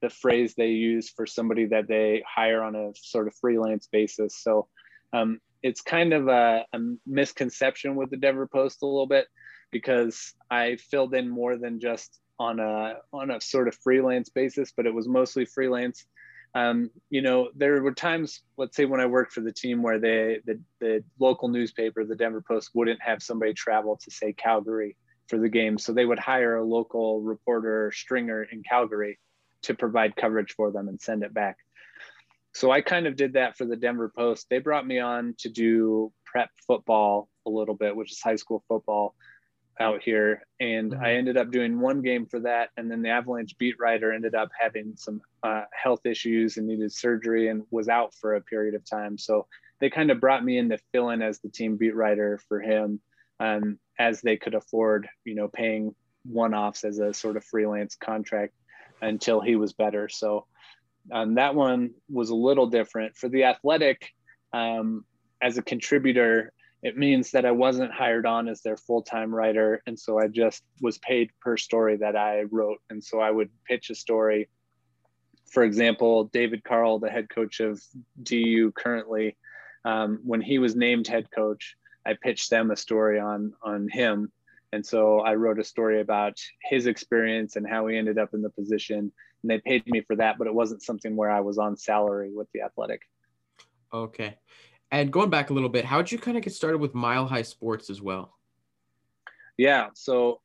the 0.00 0.08
phrase 0.08 0.54
they 0.54 0.70
use 0.70 1.10
for 1.10 1.26
somebody 1.26 1.66
that 1.66 1.88
they 1.88 2.24
hire 2.26 2.62
on 2.62 2.74
a 2.74 2.92
sort 2.94 3.26
of 3.26 3.34
freelance 3.34 3.88
basis. 3.92 4.42
So 4.42 4.66
um, 5.12 5.40
it's 5.62 5.82
kind 5.82 6.14
of 6.14 6.28
a, 6.28 6.64
a 6.72 6.78
misconception 7.06 7.96
with 7.96 8.08
the 8.08 8.16
Denver 8.16 8.46
Post 8.46 8.82
a 8.82 8.86
little 8.86 9.06
bit 9.06 9.26
because 9.70 10.32
I 10.50 10.76
filled 10.76 11.14
in 11.14 11.28
more 11.28 11.58
than 11.58 11.80
just 11.80 12.18
on 12.38 12.60
a 12.60 12.96
on 13.12 13.30
a 13.30 13.40
sort 13.40 13.68
of 13.68 13.74
freelance 13.76 14.28
basis, 14.28 14.72
but 14.76 14.86
it 14.86 14.94
was 14.94 15.08
mostly 15.08 15.44
freelance. 15.44 16.04
Um, 16.54 16.90
you 17.10 17.20
know, 17.20 17.50
there 17.54 17.82
were 17.82 17.92
times, 17.92 18.40
let's 18.56 18.76
say 18.76 18.86
when 18.86 19.00
I 19.00 19.06
worked 19.06 19.32
for 19.32 19.42
the 19.42 19.52
team 19.52 19.82
where 19.82 19.98
they 19.98 20.40
the, 20.46 20.60
the 20.80 21.04
local 21.18 21.48
newspaper, 21.48 22.04
the 22.04 22.16
Denver 22.16 22.42
Post, 22.46 22.70
wouldn't 22.74 23.02
have 23.02 23.22
somebody 23.22 23.52
travel 23.52 23.98
to 24.02 24.10
say 24.10 24.32
Calgary 24.32 24.96
for 25.28 25.38
the 25.38 25.48
game. 25.48 25.76
So 25.76 25.92
they 25.92 26.06
would 26.06 26.18
hire 26.18 26.56
a 26.56 26.64
local 26.64 27.20
reporter 27.20 27.92
stringer 27.94 28.44
in 28.44 28.62
Calgary 28.62 29.18
to 29.62 29.74
provide 29.74 30.16
coverage 30.16 30.54
for 30.54 30.70
them 30.70 30.88
and 30.88 31.00
send 31.00 31.24
it 31.24 31.34
back. 31.34 31.56
So 32.54 32.70
I 32.70 32.80
kind 32.80 33.06
of 33.06 33.16
did 33.16 33.34
that 33.34 33.58
for 33.58 33.66
the 33.66 33.76
Denver 33.76 34.10
Post. 34.16 34.46
They 34.48 34.60
brought 34.60 34.86
me 34.86 34.98
on 34.98 35.34
to 35.40 35.50
do 35.50 36.10
prep 36.24 36.48
football 36.66 37.28
a 37.46 37.50
little 37.50 37.74
bit, 37.74 37.94
which 37.94 38.12
is 38.12 38.20
high 38.22 38.36
school 38.36 38.64
football 38.66 39.14
out 39.80 40.02
here. 40.02 40.42
And 40.60 40.92
mm-hmm. 40.92 41.04
i 41.04 41.14
ended 41.14 41.36
up 41.36 41.50
doing 41.50 41.80
one 41.80 42.02
game 42.02 42.26
for 42.26 42.40
that. 42.40 42.70
And 42.76 42.90
then 42.90 43.02
the 43.02 43.10
avalanche 43.10 43.56
beat 43.58 43.76
writer 43.78 44.12
ended 44.12 44.34
up 44.34 44.50
having 44.58 44.94
some 44.96 45.20
uh, 45.42 45.64
health 45.72 46.06
issues 46.06 46.56
and 46.56 46.66
needed 46.66 46.92
surgery 46.92 47.48
and 47.48 47.64
was 47.70 47.88
out 47.88 48.14
for 48.14 48.34
a 48.34 48.40
period 48.40 48.74
of 48.74 48.84
time. 48.84 49.18
So 49.18 49.46
they 49.80 49.90
kind 49.90 50.10
of 50.10 50.20
brought 50.20 50.44
me 50.44 50.58
in 50.58 50.70
to 50.70 50.78
fill 50.92 51.10
in 51.10 51.22
as 51.22 51.40
the 51.40 51.50
team 51.50 51.76
beat 51.76 51.94
writer 51.94 52.38
for 52.48 52.60
him 52.60 53.00
um, 53.40 53.78
as 53.98 54.20
they 54.20 54.36
could 54.36 54.54
afford 54.54 55.08
you 55.24 55.34
know 55.34 55.48
paying 55.48 55.94
one-offs 56.24 56.84
as 56.84 56.98
a 56.98 57.12
sort 57.14 57.36
of 57.36 57.44
freelance 57.44 57.94
contract 57.94 58.52
until 59.00 59.40
he 59.40 59.56
was 59.56 59.72
better. 59.72 60.08
So 60.08 60.46
um, 61.12 61.34
that 61.36 61.54
one 61.54 61.90
was 62.10 62.30
a 62.30 62.34
little 62.34 62.66
different. 62.66 63.16
For 63.16 63.28
the 63.28 63.44
athletic 63.44 64.08
um, 64.52 65.04
as 65.40 65.58
a 65.58 65.62
contributor 65.62 66.52
it 66.82 66.96
means 66.96 67.30
that 67.30 67.44
I 67.44 67.50
wasn't 67.50 67.92
hired 67.92 68.26
on 68.26 68.48
as 68.48 68.62
their 68.62 68.76
full 68.76 69.02
time 69.02 69.34
writer. 69.34 69.82
And 69.86 69.98
so 69.98 70.18
I 70.18 70.28
just 70.28 70.62
was 70.80 70.98
paid 70.98 71.30
per 71.40 71.56
story 71.56 71.96
that 71.96 72.16
I 72.16 72.42
wrote. 72.50 72.78
And 72.90 73.02
so 73.02 73.20
I 73.20 73.30
would 73.30 73.50
pitch 73.66 73.90
a 73.90 73.94
story. 73.94 74.48
For 75.50 75.62
example, 75.62 76.24
David 76.24 76.64
Carle, 76.64 76.98
the 76.98 77.10
head 77.10 77.28
coach 77.30 77.60
of 77.60 77.82
DU 78.22 78.72
currently, 78.72 79.36
um, 79.84 80.20
when 80.24 80.40
he 80.40 80.58
was 80.58 80.76
named 80.76 81.06
head 81.06 81.28
coach, 81.30 81.76
I 82.04 82.14
pitched 82.20 82.50
them 82.50 82.70
a 82.70 82.76
story 82.76 83.18
on 83.18 83.52
on 83.62 83.88
him. 83.90 84.30
And 84.72 84.84
so 84.84 85.20
I 85.20 85.34
wrote 85.36 85.58
a 85.58 85.64
story 85.64 86.00
about 86.00 86.38
his 86.62 86.86
experience 86.86 87.56
and 87.56 87.66
how 87.66 87.86
he 87.86 87.96
ended 87.96 88.18
up 88.18 88.34
in 88.34 88.42
the 88.42 88.50
position. 88.50 89.12
And 89.42 89.50
they 89.50 89.58
paid 89.58 89.86
me 89.86 90.02
for 90.02 90.16
that, 90.16 90.38
but 90.38 90.46
it 90.46 90.54
wasn't 90.54 90.82
something 90.82 91.16
where 91.16 91.30
I 91.30 91.40
was 91.40 91.56
on 91.56 91.76
salary 91.76 92.30
with 92.34 92.48
the 92.52 92.62
athletic. 92.62 93.02
Okay. 93.92 94.36
And 94.90 95.12
going 95.12 95.30
back 95.30 95.50
a 95.50 95.52
little 95.52 95.68
bit, 95.68 95.84
how 95.84 95.98
did 95.98 96.12
you 96.12 96.18
kind 96.18 96.36
of 96.36 96.42
get 96.42 96.52
started 96.52 96.78
with 96.78 96.94
Mile 96.94 97.26
High 97.26 97.42
Sports 97.42 97.90
as 97.90 98.00
well? 98.00 98.36
Yeah, 99.58 99.88
so 99.94 100.40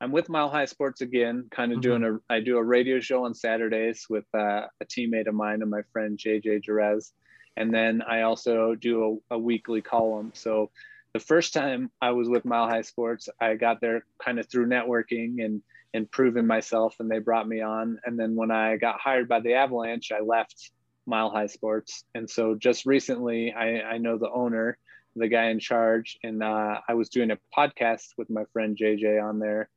I'm 0.00 0.10
with 0.10 0.28
Mile 0.28 0.50
High 0.50 0.64
Sports 0.64 1.00
again, 1.00 1.46
kind 1.50 1.72
of 1.72 1.78
mm-hmm. 1.78 2.02
doing 2.02 2.20
a. 2.28 2.32
I 2.34 2.40
do 2.40 2.58
a 2.58 2.62
radio 2.62 3.00
show 3.00 3.24
on 3.24 3.34
Saturdays 3.34 4.06
with 4.10 4.24
uh, 4.34 4.66
a 4.80 4.84
teammate 4.84 5.28
of 5.28 5.34
mine 5.34 5.62
and 5.62 5.70
my 5.70 5.82
friend 5.92 6.18
JJ 6.18 6.64
Jerez, 6.64 7.12
and 7.56 7.72
then 7.72 8.02
I 8.02 8.22
also 8.22 8.74
do 8.74 9.22
a, 9.30 9.36
a 9.36 9.38
weekly 9.38 9.80
column. 9.80 10.32
So 10.34 10.70
the 11.12 11.20
first 11.20 11.54
time 11.54 11.90
I 12.02 12.10
was 12.10 12.28
with 12.28 12.44
Mile 12.44 12.68
High 12.68 12.82
Sports, 12.82 13.28
I 13.40 13.54
got 13.54 13.80
there 13.80 14.04
kind 14.22 14.38
of 14.38 14.48
through 14.48 14.66
networking 14.66 15.44
and 15.44 15.62
and 15.94 16.10
proving 16.10 16.46
myself, 16.46 16.96
and 16.98 17.08
they 17.08 17.20
brought 17.20 17.46
me 17.46 17.60
on. 17.60 18.00
And 18.04 18.18
then 18.18 18.34
when 18.34 18.50
I 18.50 18.76
got 18.76 19.00
hired 19.00 19.28
by 19.28 19.40
the 19.40 19.54
Avalanche, 19.54 20.10
I 20.10 20.20
left 20.20 20.72
Mile 21.06 21.30
High 21.30 21.46
Sports. 21.46 22.04
And 22.14 22.28
so 22.28 22.54
just 22.54 22.86
recently, 22.86 23.52
I, 23.52 23.80
I 23.80 23.98
know 23.98 24.18
the 24.18 24.30
owner, 24.30 24.78
the 25.16 25.28
guy 25.28 25.46
in 25.46 25.60
charge, 25.60 26.18
and 26.22 26.42
uh, 26.42 26.80
I 26.88 26.94
was 26.94 27.08
doing 27.08 27.30
a 27.30 27.38
podcast 27.56 28.08
with 28.16 28.30
my 28.30 28.44
friend 28.52 28.76
JJ 28.76 29.22
on 29.22 29.38
there. 29.38 29.68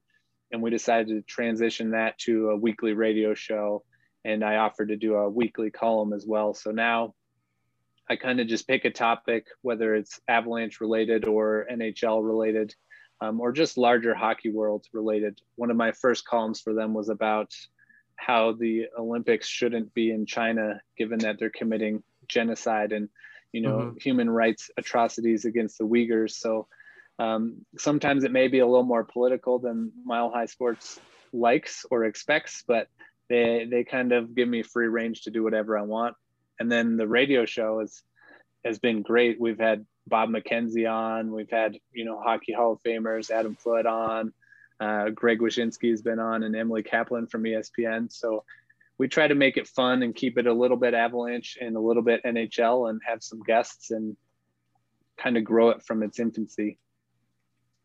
And 0.51 0.61
we 0.61 0.69
decided 0.69 1.07
to 1.09 1.21
transition 1.21 1.91
that 1.91 2.17
to 2.19 2.49
a 2.49 2.55
weekly 2.55 2.93
radio 2.93 3.33
show. 3.33 3.83
And 4.23 4.43
I 4.43 4.57
offered 4.57 4.89
to 4.89 4.95
do 4.95 5.15
a 5.15 5.29
weekly 5.29 5.71
column 5.71 6.13
as 6.13 6.25
well. 6.25 6.53
So 6.53 6.71
now 6.71 7.13
I 8.09 8.15
kind 8.15 8.39
of 8.39 8.47
just 8.47 8.67
pick 8.67 8.85
a 8.85 8.89
topic, 8.89 9.47
whether 9.61 9.93
it's 9.93 10.19
Avalanche 10.27 10.79
related 10.79 11.25
or 11.25 11.67
NHL 11.69 12.25
related, 12.25 12.73
um, 13.19 13.41
or 13.41 13.51
just 13.51 13.77
larger 13.77 14.15
hockey 14.15 14.49
world 14.49 14.85
related. 14.93 15.39
One 15.55 15.71
of 15.71 15.77
my 15.77 15.91
first 15.91 16.25
columns 16.25 16.61
for 16.61 16.73
them 16.73 16.93
was 16.93 17.09
about 17.09 17.53
how 18.17 18.53
the 18.53 18.87
Olympics 18.97 19.47
shouldn't 19.47 19.93
be 19.93 20.11
in 20.11 20.25
China, 20.25 20.81
given 20.97 21.19
that 21.19 21.37
they're 21.39 21.49
committing 21.49 22.03
genocide 22.27 22.91
and 22.91 23.07
you 23.53 23.61
know 23.61 23.77
mm-hmm. 23.77 23.97
human 23.99 24.29
rights 24.29 24.69
atrocities 24.77 25.45
against 25.45 25.77
the 25.77 25.85
Uyghurs. 25.85 26.31
So 26.31 26.67
um, 27.19 27.65
sometimes 27.77 28.23
it 28.23 28.31
may 28.31 28.47
be 28.47 28.59
a 28.59 28.67
little 28.67 28.83
more 28.83 29.03
political 29.03 29.59
than 29.59 29.91
Mile 30.03 30.29
High 30.29 30.45
Sports 30.45 30.99
likes 31.33 31.85
or 31.89 32.05
expects, 32.05 32.63
but 32.67 32.87
they 33.29 33.67
they 33.69 33.83
kind 33.83 34.11
of 34.11 34.35
give 34.35 34.47
me 34.47 34.63
free 34.63 34.87
range 34.87 35.21
to 35.21 35.31
do 35.31 35.43
whatever 35.43 35.77
I 35.77 35.83
want. 35.83 36.15
And 36.59 36.71
then 36.71 36.97
the 36.97 37.07
radio 37.07 37.45
show 37.45 37.79
is 37.79 38.03
has 38.65 38.79
been 38.79 39.01
great. 39.01 39.39
We've 39.39 39.59
had 39.59 39.85
Bob 40.07 40.29
McKenzie 40.29 40.91
on, 40.91 41.31
we've 41.31 41.49
had 41.49 41.77
you 41.91 42.05
know 42.05 42.19
hockey 42.19 42.53
Hall 42.53 42.73
of 42.73 42.83
Famers, 42.83 43.31
Adam 43.31 43.55
Foote 43.55 43.85
on. 43.85 44.33
Uh, 44.79 45.09
Greg 45.09 45.39
Wyshynski 45.39 45.89
has 45.89 46.01
been 46.01 46.19
on, 46.19 46.43
and 46.43 46.55
Emily 46.55 46.83
Kaplan 46.83 47.27
from 47.27 47.43
ESPN. 47.43 48.11
So 48.11 48.43
we 48.97 49.07
try 49.07 49.27
to 49.27 49.35
make 49.35 49.57
it 49.57 49.67
fun 49.67 50.03
and 50.03 50.15
keep 50.15 50.37
it 50.37 50.47
a 50.47 50.53
little 50.53 50.77
bit 50.77 50.93
Avalanche 50.93 51.57
and 51.59 51.75
a 51.75 51.79
little 51.79 52.03
bit 52.03 52.23
NHL, 52.23 52.89
and 52.89 53.01
have 53.05 53.23
some 53.23 53.41
guests 53.43 53.91
and 53.91 54.15
kind 55.17 55.37
of 55.37 55.43
grow 55.43 55.69
it 55.69 55.83
from 55.83 56.03
its 56.03 56.19
infancy. 56.19 56.77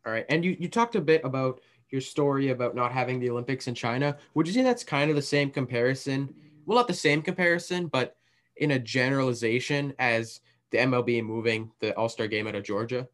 All 0.05 0.11
right, 0.11 0.25
and 0.29 0.43
you 0.43 0.55
you 0.59 0.67
talked 0.67 0.95
a 0.95 1.01
bit 1.01 1.21
about 1.23 1.61
your 1.89 2.01
story 2.01 2.49
about 2.49 2.75
not 2.75 2.91
having 2.91 3.19
the 3.19 3.29
Olympics 3.29 3.67
in 3.67 3.75
China. 3.75 4.17
Would 4.33 4.47
you 4.47 4.53
say 4.53 4.63
that's 4.63 4.83
kind 4.83 5.09
of 5.09 5.15
the 5.15 5.21
same 5.21 5.51
comparison? 5.51 6.33
Well, 6.65 6.77
not 6.77 6.87
the 6.87 6.93
same 6.93 7.21
comparison, 7.21 7.87
but 7.87 8.15
in 8.57 8.71
a 8.71 8.79
generalization 8.79 9.93
as 9.99 10.39
the 10.71 10.79
MLB 10.79 11.23
moving 11.23 11.71
the 11.79 11.95
All 11.95 12.09
Star 12.09 12.27
game 12.27 12.47
out 12.47 12.55
of 12.55 12.63
Georgia. 12.63 13.07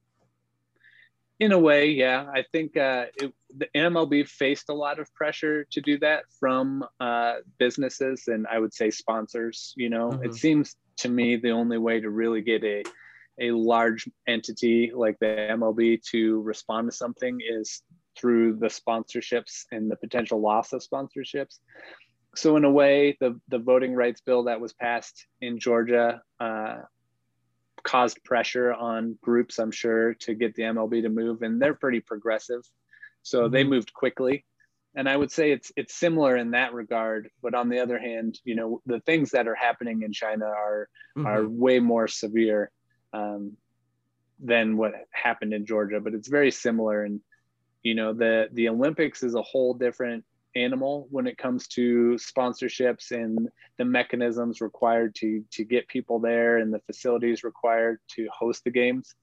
In 1.39 1.53
a 1.53 1.59
way, 1.59 1.89
yeah. 1.91 2.25
I 2.33 2.43
think 2.51 2.75
uh, 2.75 3.05
it, 3.15 3.33
the 3.55 3.67
MLB 3.73 4.27
faced 4.27 4.67
a 4.69 4.73
lot 4.73 4.99
of 4.99 5.13
pressure 5.15 5.65
to 5.71 5.79
do 5.79 5.97
that 5.99 6.23
from 6.37 6.83
uh, 6.99 7.35
businesses 7.57 8.23
and 8.27 8.45
I 8.47 8.59
would 8.59 8.73
say 8.73 8.91
sponsors. 8.91 9.73
You 9.77 9.89
know, 9.89 10.09
mm-hmm. 10.09 10.25
it 10.25 10.35
seems 10.35 10.75
to 10.97 11.09
me 11.09 11.37
the 11.37 11.51
only 11.51 11.77
way 11.77 12.01
to 12.01 12.09
really 12.09 12.41
get 12.41 12.63
a 12.63 12.83
a 13.41 13.51
large 13.51 14.09
entity 14.27 14.91
like 14.93 15.17
the 15.19 15.47
MLB 15.51 16.03
to 16.11 16.41
respond 16.41 16.91
to 16.91 16.95
something 16.95 17.39
is 17.49 17.83
through 18.17 18.57
the 18.57 18.67
sponsorships 18.67 19.63
and 19.71 19.89
the 19.89 19.95
potential 19.95 20.41
loss 20.41 20.73
of 20.73 20.83
sponsorships. 20.83 21.59
So 22.35 22.57
in 22.57 22.65
a 22.65 22.71
way, 22.71 23.17
the 23.21 23.39
the 23.47 23.59
voting 23.59 23.95
rights 23.95 24.21
bill 24.21 24.43
that 24.43 24.59
was 24.59 24.73
passed 24.73 25.25
in 25.41 25.57
Georgia 25.57 26.21
uh, 26.39 26.79
caused 27.83 28.23
pressure 28.23 28.73
on 28.73 29.17
groups, 29.21 29.59
I'm 29.59 29.71
sure, 29.71 30.13
to 30.15 30.33
get 30.33 30.55
the 30.55 30.63
MLB 30.63 31.03
to 31.03 31.09
move, 31.09 31.41
and 31.41 31.61
they're 31.61 31.73
pretty 31.73 31.99
progressive, 31.99 32.61
so 33.21 33.43
mm-hmm. 33.43 33.53
they 33.53 33.63
moved 33.63 33.93
quickly. 33.93 34.45
And 34.95 35.07
I 35.07 35.15
would 35.15 35.31
say 35.31 35.51
it's 35.51 35.71
it's 35.75 35.93
similar 35.93 36.35
in 36.35 36.51
that 36.51 36.73
regard, 36.73 37.29
but 37.41 37.53
on 37.53 37.69
the 37.69 37.79
other 37.79 37.99
hand, 37.99 38.39
you 38.43 38.55
know, 38.55 38.81
the 38.85 38.99
things 39.01 39.31
that 39.31 39.47
are 39.47 39.55
happening 39.55 40.01
in 40.01 40.13
China 40.13 40.45
are 40.45 40.89
mm-hmm. 41.17 41.27
are 41.27 41.47
way 41.47 41.79
more 41.79 42.07
severe 42.07 42.71
um, 43.13 43.55
than 44.39 44.77
what 44.77 44.93
happened 45.11 45.53
in 45.53 45.65
Georgia, 45.65 45.99
but 45.99 46.13
it's 46.13 46.27
very 46.27 46.51
similar. 46.51 47.03
And 47.03 47.21
you 47.83 47.95
know, 47.95 48.13
the 48.13 48.49
the 48.51 48.69
Olympics 48.69 49.23
is 49.23 49.35
a 49.35 49.41
whole 49.41 49.73
different 49.73 50.25
animal 50.55 51.07
when 51.11 51.27
it 51.27 51.37
comes 51.37 51.67
to 51.67 52.17
sponsorships 52.17 53.11
and 53.11 53.49
the 53.77 53.85
mechanisms 53.85 54.61
required 54.61 55.15
to 55.15 55.43
to 55.51 55.63
get 55.63 55.87
people 55.87 56.19
there 56.19 56.57
and 56.57 56.73
the 56.73 56.79
facilities 56.79 57.43
required 57.43 57.99
to 58.09 58.27
host 58.37 58.63
the 58.63 58.71
games. 58.71 59.15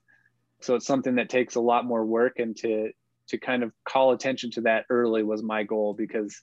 So 0.61 0.75
it's 0.75 0.87
something 0.87 1.17
that 1.17 1.29
takes 1.29 1.57
a 1.57 1.61
lot 1.61 1.85
more 1.85 2.05
work 2.05 2.39
and 2.39 2.57
to 2.59 2.91
to 3.29 3.39
kind 3.39 3.63
of 3.63 3.73
call 3.85 4.13
attention 4.13 4.51
to 4.53 4.61
that 4.63 4.85
early 4.89 5.23
was 5.23 5.43
my 5.43 5.65
goal 5.65 5.95
because 5.95 6.41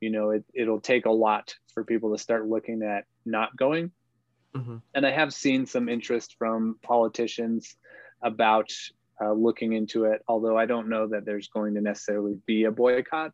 you 0.00 0.10
know 0.10 0.30
it, 0.30 0.44
it'll 0.54 0.80
take 0.80 1.06
a 1.06 1.10
lot 1.10 1.54
for 1.72 1.84
people 1.84 2.12
to 2.12 2.22
start 2.22 2.46
looking 2.46 2.82
at 2.82 3.04
not 3.24 3.56
going. 3.56 3.90
Mm-hmm. 4.56 4.76
and 4.94 5.06
i 5.06 5.10
have 5.10 5.34
seen 5.34 5.66
some 5.66 5.90
interest 5.90 6.36
from 6.38 6.78
politicians 6.82 7.76
about 8.22 8.72
uh, 9.22 9.32
looking 9.34 9.74
into 9.74 10.04
it 10.04 10.22
although 10.26 10.56
i 10.56 10.64
don't 10.64 10.88
know 10.88 11.06
that 11.08 11.26
there's 11.26 11.48
going 11.48 11.74
to 11.74 11.82
necessarily 11.82 12.38
be 12.46 12.64
a 12.64 12.70
boycott 12.70 13.32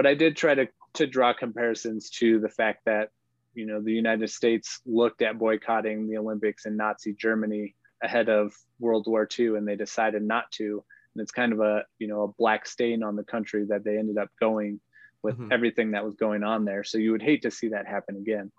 but 0.00 0.06
I 0.06 0.14
did 0.14 0.34
try 0.34 0.54
to 0.54 0.66
to 0.94 1.06
draw 1.06 1.34
comparisons 1.34 2.08
to 2.20 2.40
the 2.40 2.48
fact 2.48 2.86
that 2.86 3.10
you 3.52 3.66
know 3.66 3.82
the 3.82 3.92
United 3.92 4.30
States 4.30 4.80
looked 4.86 5.20
at 5.20 5.38
boycotting 5.38 6.08
the 6.08 6.16
Olympics 6.16 6.64
in 6.64 6.74
Nazi 6.74 7.12
Germany 7.12 7.74
ahead 8.02 8.30
of 8.30 8.54
World 8.78 9.04
War 9.06 9.28
II, 9.38 9.56
and 9.56 9.68
they 9.68 9.76
decided 9.76 10.22
not 10.22 10.50
to. 10.52 10.82
And 11.14 11.20
it's 11.20 11.32
kind 11.32 11.52
of 11.52 11.60
a 11.60 11.84
you 11.98 12.08
know 12.08 12.22
a 12.22 12.28
black 12.28 12.66
stain 12.66 13.02
on 13.02 13.14
the 13.14 13.24
country 13.24 13.66
that 13.68 13.84
they 13.84 13.98
ended 13.98 14.16
up 14.16 14.30
going 14.40 14.80
with 15.22 15.34
mm-hmm. 15.34 15.52
everything 15.52 15.90
that 15.90 16.02
was 16.02 16.14
going 16.14 16.44
on 16.44 16.64
there. 16.64 16.82
So 16.82 16.96
you 16.96 17.12
would 17.12 17.20
hate 17.20 17.42
to 17.42 17.50
see 17.50 17.68
that 17.68 17.86
happen 17.86 18.16
again. 18.16 18.50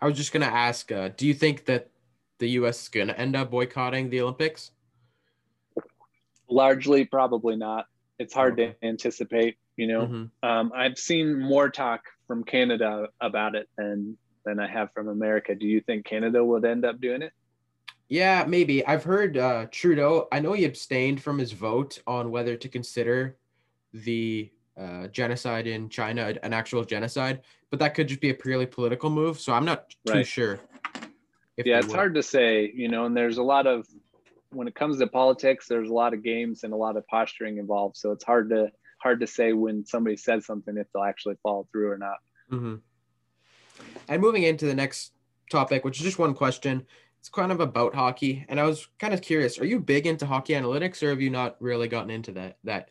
I 0.00 0.06
was 0.06 0.16
just 0.16 0.32
gonna 0.32 0.46
ask, 0.46 0.90
uh, 0.90 1.10
do 1.14 1.26
you 1.26 1.34
think 1.34 1.66
that 1.66 1.90
the 2.38 2.48
U.S. 2.60 2.84
is 2.84 2.88
gonna 2.88 3.12
end 3.12 3.36
up 3.36 3.50
boycotting 3.50 4.08
the 4.08 4.22
Olympics? 4.22 4.70
Largely, 6.48 7.04
probably 7.04 7.56
not. 7.56 7.84
It's 8.18 8.32
hard 8.32 8.54
okay. 8.54 8.76
to 8.80 8.86
anticipate. 8.86 9.58
You 9.76 9.86
know, 9.86 10.06
mm-hmm. 10.06 10.48
um, 10.48 10.72
I've 10.74 10.98
seen 10.98 11.40
more 11.40 11.70
talk 11.70 12.02
from 12.26 12.44
Canada 12.44 13.08
about 13.20 13.54
it 13.54 13.68
than 13.76 14.16
than 14.44 14.58
I 14.58 14.66
have 14.66 14.92
from 14.92 15.08
America. 15.08 15.54
Do 15.54 15.66
you 15.66 15.80
think 15.80 16.04
Canada 16.04 16.44
would 16.44 16.64
end 16.64 16.84
up 16.84 17.00
doing 17.00 17.22
it? 17.22 17.32
Yeah, 18.08 18.44
maybe. 18.46 18.84
I've 18.86 19.04
heard 19.04 19.38
uh, 19.38 19.66
Trudeau. 19.70 20.28
I 20.30 20.40
know 20.40 20.52
he 20.52 20.64
abstained 20.64 21.22
from 21.22 21.38
his 21.38 21.52
vote 21.52 21.98
on 22.06 22.30
whether 22.30 22.56
to 22.56 22.68
consider 22.68 23.38
the 23.94 24.50
uh, 24.76 25.06
genocide 25.08 25.66
in 25.66 25.88
China 25.88 26.34
an 26.42 26.52
actual 26.52 26.84
genocide, 26.84 27.40
but 27.70 27.78
that 27.78 27.94
could 27.94 28.08
just 28.08 28.20
be 28.20 28.30
a 28.30 28.34
purely 28.34 28.66
political 28.66 29.08
move. 29.08 29.40
So 29.40 29.52
I'm 29.52 29.64
not 29.64 29.90
too 30.06 30.12
right. 30.14 30.26
sure. 30.26 30.60
yeah, 31.56 31.78
it's 31.78 31.88
would. 31.88 31.96
hard 31.96 32.14
to 32.14 32.22
say, 32.22 32.70
you 32.74 32.88
know, 32.88 33.06
and 33.06 33.16
there's 33.16 33.38
a 33.38 33.42
lot 33.42 33.66
of 33.66 33.86
when 34.50 34.68
it 34.68 34.74
comes 34.74 34.98
to 34.98 35.06
politics, 35.06 35.66
there's 35.66 35.88
a 35.88 35.94
lot 35.94 36.12
of 36.12 36.22
games 36.22 36.64
and 36.64 36.72
a 36.72 36.76
lot 36.76 36.96
of 36.96 37.06
posturing 37.06 37.58
involved. 37.58 37.96
So 37.96 38.12
it's 38.12 38.24
hard 38.24 38.50
to 38.50 38.70
hard 39.02 39.20
to 39.20 39.26
say 39.26 39.52
when 39.52 39.84
somebody 39.84 40.16
says 40.16 40.46
something 40.46 40.76
if 40.76 40.86
they'll 40.92 41.04
actually 41.04 41.36
follow 41.42 41.66
through 41.72 41.90
or 41.90 41.98
not. 41.98 42.18
Mm-hmm. 42.50 42.76
And 44.08 44.22
moving 44.22 44.44
into 44.44 44.66
the 44.66 44.74
next 44.74 45.12
topic, 45.50 45.84
which 45.84 45.98
is 45.98 46.04
just 46.04 46.18
one 46.18 46.34
question. 46.34 46.86
It's 47.20 47.28
kind 47.28 47.52
of 47.52 47.60
about 47.60 47.94
hockey, 47.94 48.44
and 48.48 48.58
I 48.58 48.64
was 48.64 48.88
kind 48.98 49.14
of 49.14 49.22
curious: 49.22 49.58
Are 49.60 49.64
you 49.64 49.78
big 49.78 50.06
into 50.06 50.26
hockey 50.26 50.54
analytics, 50.54 51.02
or 51.02 51.10
have 51.10 51.20
you 51.20 51.30
not 51.30 51.56
really 51.60 51.86
gotten 51.86 52.10
into 52.10 52.32
that? 52.32 52.58
That 52.64 52.90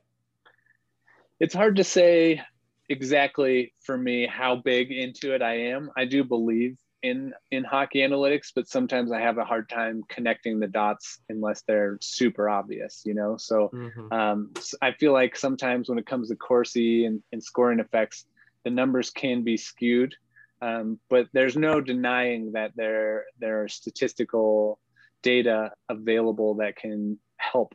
it's 1.42 1.54
hard 1.54 1.76
to 1.76 1.84
say 1.84 2.42
exactly 2.88 3.74
for 3.82 3.98
me 3.98 4.28
how 4.28 4.56
big 4.56 4.92
into 4.92 5.34
it 5.36 5.42
I 5.42 5.58
am. 5.58 5.92
I 5.98 6.06
do 6.06 6.24
believe 6.24 6.78
in 7.04 7.34
in 7.50 7.64
hockey 7.64 8.00
analytics, 8.00 8.52
but 8.54 8.68
sometimes 8.68 9.12
I 9.12 9.22
have 9.22 9.38
a 9.38 9.46
hard 9.46 9.70
time 9.70 10.04
connecting 10.08 10.60
the 10.60 10.68
dots 10.68 11.20
unless 11.30 11.64
they're 11.64 11.98
super 12.02 12.50
obvious, 12.50 13.02
you 13.06 13.14
know. 13.14 13.38
So 13.38 13.70
mm-hmm. 13.74 14.14
um, 14.14 14.54
I 14.82 14.92
feel 14.94 15.14
like 15.14 15.36
sometimes 15.36 15.90
when 15.90 15.98
it 15.98 16.06
comes 16.06 16.30
to 16.30 16.36
Corsi 16.36 17.06
and, 17.06 17.22
and 17.32 17.44
scoring 17.44 17.80
effects, 17.80 18.26
the 18.64 18.70
numbers 18.70 19.10
can 19.10 19.44
be 19.44 19.58
skewed, 19.58 20.16
um, 20.62 21.00
but 21.10 21.28
there's 21.34 21.58
no 21.58 21.82
denying 21.82 22.52
that 22.54 22.72
there 22.76 23.26
there 23.40 23.64
are 23.64 23.68
statistical 23.68 24.80
data 25.24 25.72
available 25.90 26.56
that 26.56 26.76
can 26.76 27.18
help, 27.38 27.74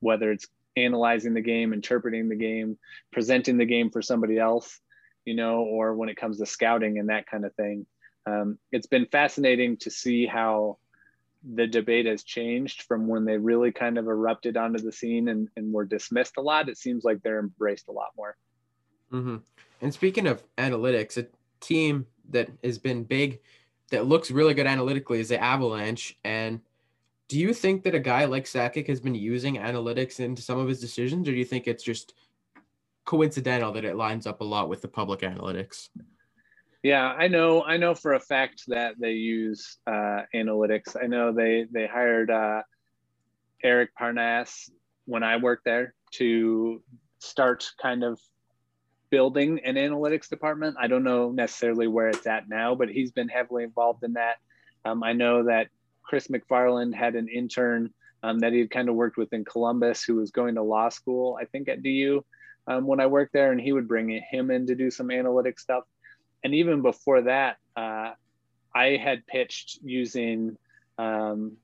whether 0.00 0.30
it's 0.32 0.46
analyzing 0.76 1.34
the 1.34 1.40
game, 1.40 1.72
interpreting 1.72 2.28
the 2.28 2.36
game, 2.36 2.78
presenting 3.12 3.56
the 3.58 3.64
game 3.64 3.90
for 3.90 4.02
somebody 4.02 4.38
else, 4.38 4.80
you 5.24 5.34
know, 5.34 5.60
or 5.60 5.94
when 5.94 6.08
it 6.08 6.16
comes 6.16 6.38
to 6.38 6.46
scouting 6.46 6.98
and 6.98 7.08
that 7.08 7.26
kind 7.26 7.44
of 7.44 7.54
thing. 7.54 7.86
Um, 8.26 8.58
it's 8.72 8.86
been 8.86 9.06
fascinating 9.06 9.76
to 9.78 9.90
see 9.90 10.26
how 10.26 10.78
the 11.54 11.66
debate 11.66 12.06
has 12.06 12.24
changed 12.24 12.82
from 12.82 13.06
when 13.06 13.24
they 13.24 13.38
really 13.38 13.70
kind 13.70 13.98
of 13.98 14.08
erupted 14.08 14.56
onto 14.56 14.80
the 14.80 14.90
scene 14.90 15.28
and, 15.28 15.48
and 15.56 15.72
were 15.72 15.84
dismissed 15.84 16.38
a 16.38 16.40
lot. 16.40 16.68
It 16.68 16.76
seems 16.76 17.04
like 17.04 17.22
they're 17.22 17.38
embraced 17.38 17.88
a 17.88 17.92
lot 17.92 18.10
more. 18.16 18.36
Mm-hmm. 19.12 19.36
And 19.80 19.94
speaking 19.94 20.26
of 20.26 20.42
analytics, 20.56 21.16
a 21.16 21.26
team 21.60 22.06
that 22.30 22.50
has 22.64 22.78
been 22.78 23.04
big, 23.04 23.40
that 23.90 24.06
looks 24.06 24.32
really 24.32 24.54
good 24.54 24.66
analytically, 24.66 25.20
is 25.20 25.28
the 25.28 25.40
Avalanche. 25.40 26.18
And 26.24 26.60
do 27.28 27.38
you 27.38 27.54
think 27.54 27.84
that 27.84 27.94
a 27.94 28.00
guy 28.00 28.24
like 28.24 28.46
Sakic 28.46 28.88
has 28.88 29.00
been 29.00 29.14
using 29.14 29.56
analytics 29.56 30.18
into 30.18 30.42
some 30.42 30.58
of 30.58 30.66
his 30.66 30.80
decisions, 30.80 31.28
or 31.28 31.32
do 31.32 31.38
you 31.38 31.44
think 31.44 31.68
it's 31.68 31.84
just 31.84 32.14
coincidental 33.04 33.72
that 33.72 33.84
it 33.84 33.94
lines 33.94 34.26
up 34.26 34.40
a 34.40 34.44
lot 34.44 34.68
with 34.68 34.82
the 34.82 34.88
public 34.88 35.20
analytics? 35.20 35.90
Yeah, 36.82 37.06
I 37.06 37.28
know. 37.28 37.62
I 37.62 37.76
know 37.78 37.94
for 37.94 38.14
a 38.14 38.20
fact 38.20 38.64
that 38.68 38.94
they 38.98 39.12
use 39.12 39.78
uh, 39.86 40.22
analytics. 40.34 40.96
I 41.00 41.06
know 41.06 41.32
they 41.32 41.66
they 41.70 41.86
hired 41.86 42.30
uh, 42.30 42.62
Eric 43.62 43.90
Parnas 44.00 44.70
when 45.06 45.22
I 45.22 45.36
worked 45.38 45.64
there 45.64 45.94
to 46.12 46.82
start 47.18 47.66
kind 47.80 48.04
of 48.04 48.20
building 49.10 49.60
an 49.64 49.76
analytics 49.76 50.28
department. 50.28 50.76
I 50.78 50.86
don't 50.86 51.04
know 51.04 51.30
necessarily 51.30 51.86
where 51.86 52.08
it's 52.08 52.26
at 52.26 52.48
now, 52.48 52.74
but 52.74 52.88
he's 52.88 53.12
been 53.12 53.28
heavily 53.28 53.64
involved 53.64 54.04
in 54.04 54.14
that. 54.14 54.36
Um, 54.84 55.02
I 55.02 55.12
know 55.12 55.44
that 55.44 55.68
Chris 56.02 56.28
MacFarland 56.28 56.94
had 56.94 57.14
an 57.14 57.28
intern 57.28 57.92
um, 58.22 58.38
that 58.40 58.52
he 58.52 58.60
had 58.60 58.70
kind 58.70 58.88
of 58.88 58.94
worked 58.94 59.16
with 59.16 59.32
in 59.32 59.44
Columbus 59.44 60.02
who 60.02 60.16
was 60.16 60.30
going 60.30 60.54
to 60.56 60.62
law 60.62 60.88
school, 60.88 61.38
I 61.40 61.44
think 61.44 61.68
at 61.68 61.82
DU 61.82 62.24
um, 62.66 62.86
when 62.86 63.00
I 63.00 63.06
worked 63.06 63.32
there, 63.32 63.52
and 63.52 63.60
he 63.60 63.72
would 63.72 63.88
bring 63.88 64.10
him 64.30 64.50
in 64.50 64.66
to 64.66 64.74
do 64.74 64.90
some 64.90 65.10
analytic 65.10 65.58
stuff. 65.58 65.84
And 66.44 66.54
even 66.54 66.82
before 66.82 67.22
that, 67.22 67.56
uh, 67.76 68.12
I 68.74 68.96
had 68.96 69.26
pitched 69.26 69.78
using 69.82 70.56
um, 70.98 71.56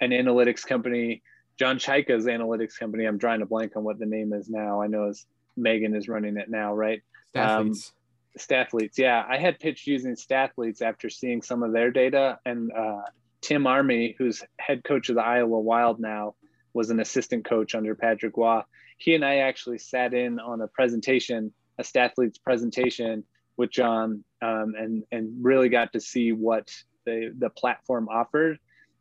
an 0.00 0.10
analytics 0.10 0.66
company, 0.66 1.22
John 1.58 1.78
Chayka's 1.78 2.26
analytics 2.26 2.78
company. 2.78 3.04
I'm 3.04 3.18
drawing 3.18 3.42
a 3.42 3.46
blank 3.46 3.76
on 3.76 3.84
what 3.84 3.98
the 3.98 4.06
name 4.06 4.32
is 4.32 4.48
now. 4.48 4.82
I 4.82 4.86
know 4.88 5.08
as 5.08 5.26
Meghan 5.58 5.96
is 5.96 6.08
running 6.08 6.36
it 6.36 6.50
now, 6.50 6.74
right? 6.74 7.02
Stathletes. 7.30 7.88
Um, 7.88 8.38
Stathletes, 8.38 8.98
yeah. 8.98 9.24
I 9.28 9.38
had 9.38 9.58
pitched 9.58 9.86
using 9.86 10.16
Stathletes 10.16 10.80
after 10.80 11.10
seeing 11.10 11.42
some 11.42 11.62
of 11.62 11.72
their 11.72 11.90
data, 11.90 12.38
and 12.46 12.72
uh, 12.72 13.02
Tim 13.42 13.66
Army, 13.66 14.14
who's 14.16 14.42
head 14.58 14.84
coach 14.84 15.08
of 15.08 15.16
the 15.16 15.22
Iowa 15.22 15.60
Wild 15.60 16.00
now, 16.00 16.34
was 16.72 16.90
an 16.90 17.00
assistant 17.00 17.44
coach 17.44 17.74
under 17.74 17.94
Patrick 17.94 18.36
Roy. 18.36 18.62
He 18.96 19.14
and 19.14 19.24
I 19.24 19.38
actually 19.38 19.78
sat 19.78 20.14
in 20.14 20.40
on 20.40 20.60
a 20.60 20.68
presentation, 20.68 21.52
a 21.78 21.84
Stathletes 21.84 22.38
presentation 22.38 23.24
with 23.56 23.70
John, 23.70 24.24
um, 24.40 24.74
and 24.78 25.04
and 25.12 25.44
really 25.44 25.68
got 25.68 25.92
to 25.92 26.00
see 26.00 26.32
what 26.32 26.70
the 27.04 27.34
the 27.38 27.50
platform 27.50 28.08
offered, 28.08 28.58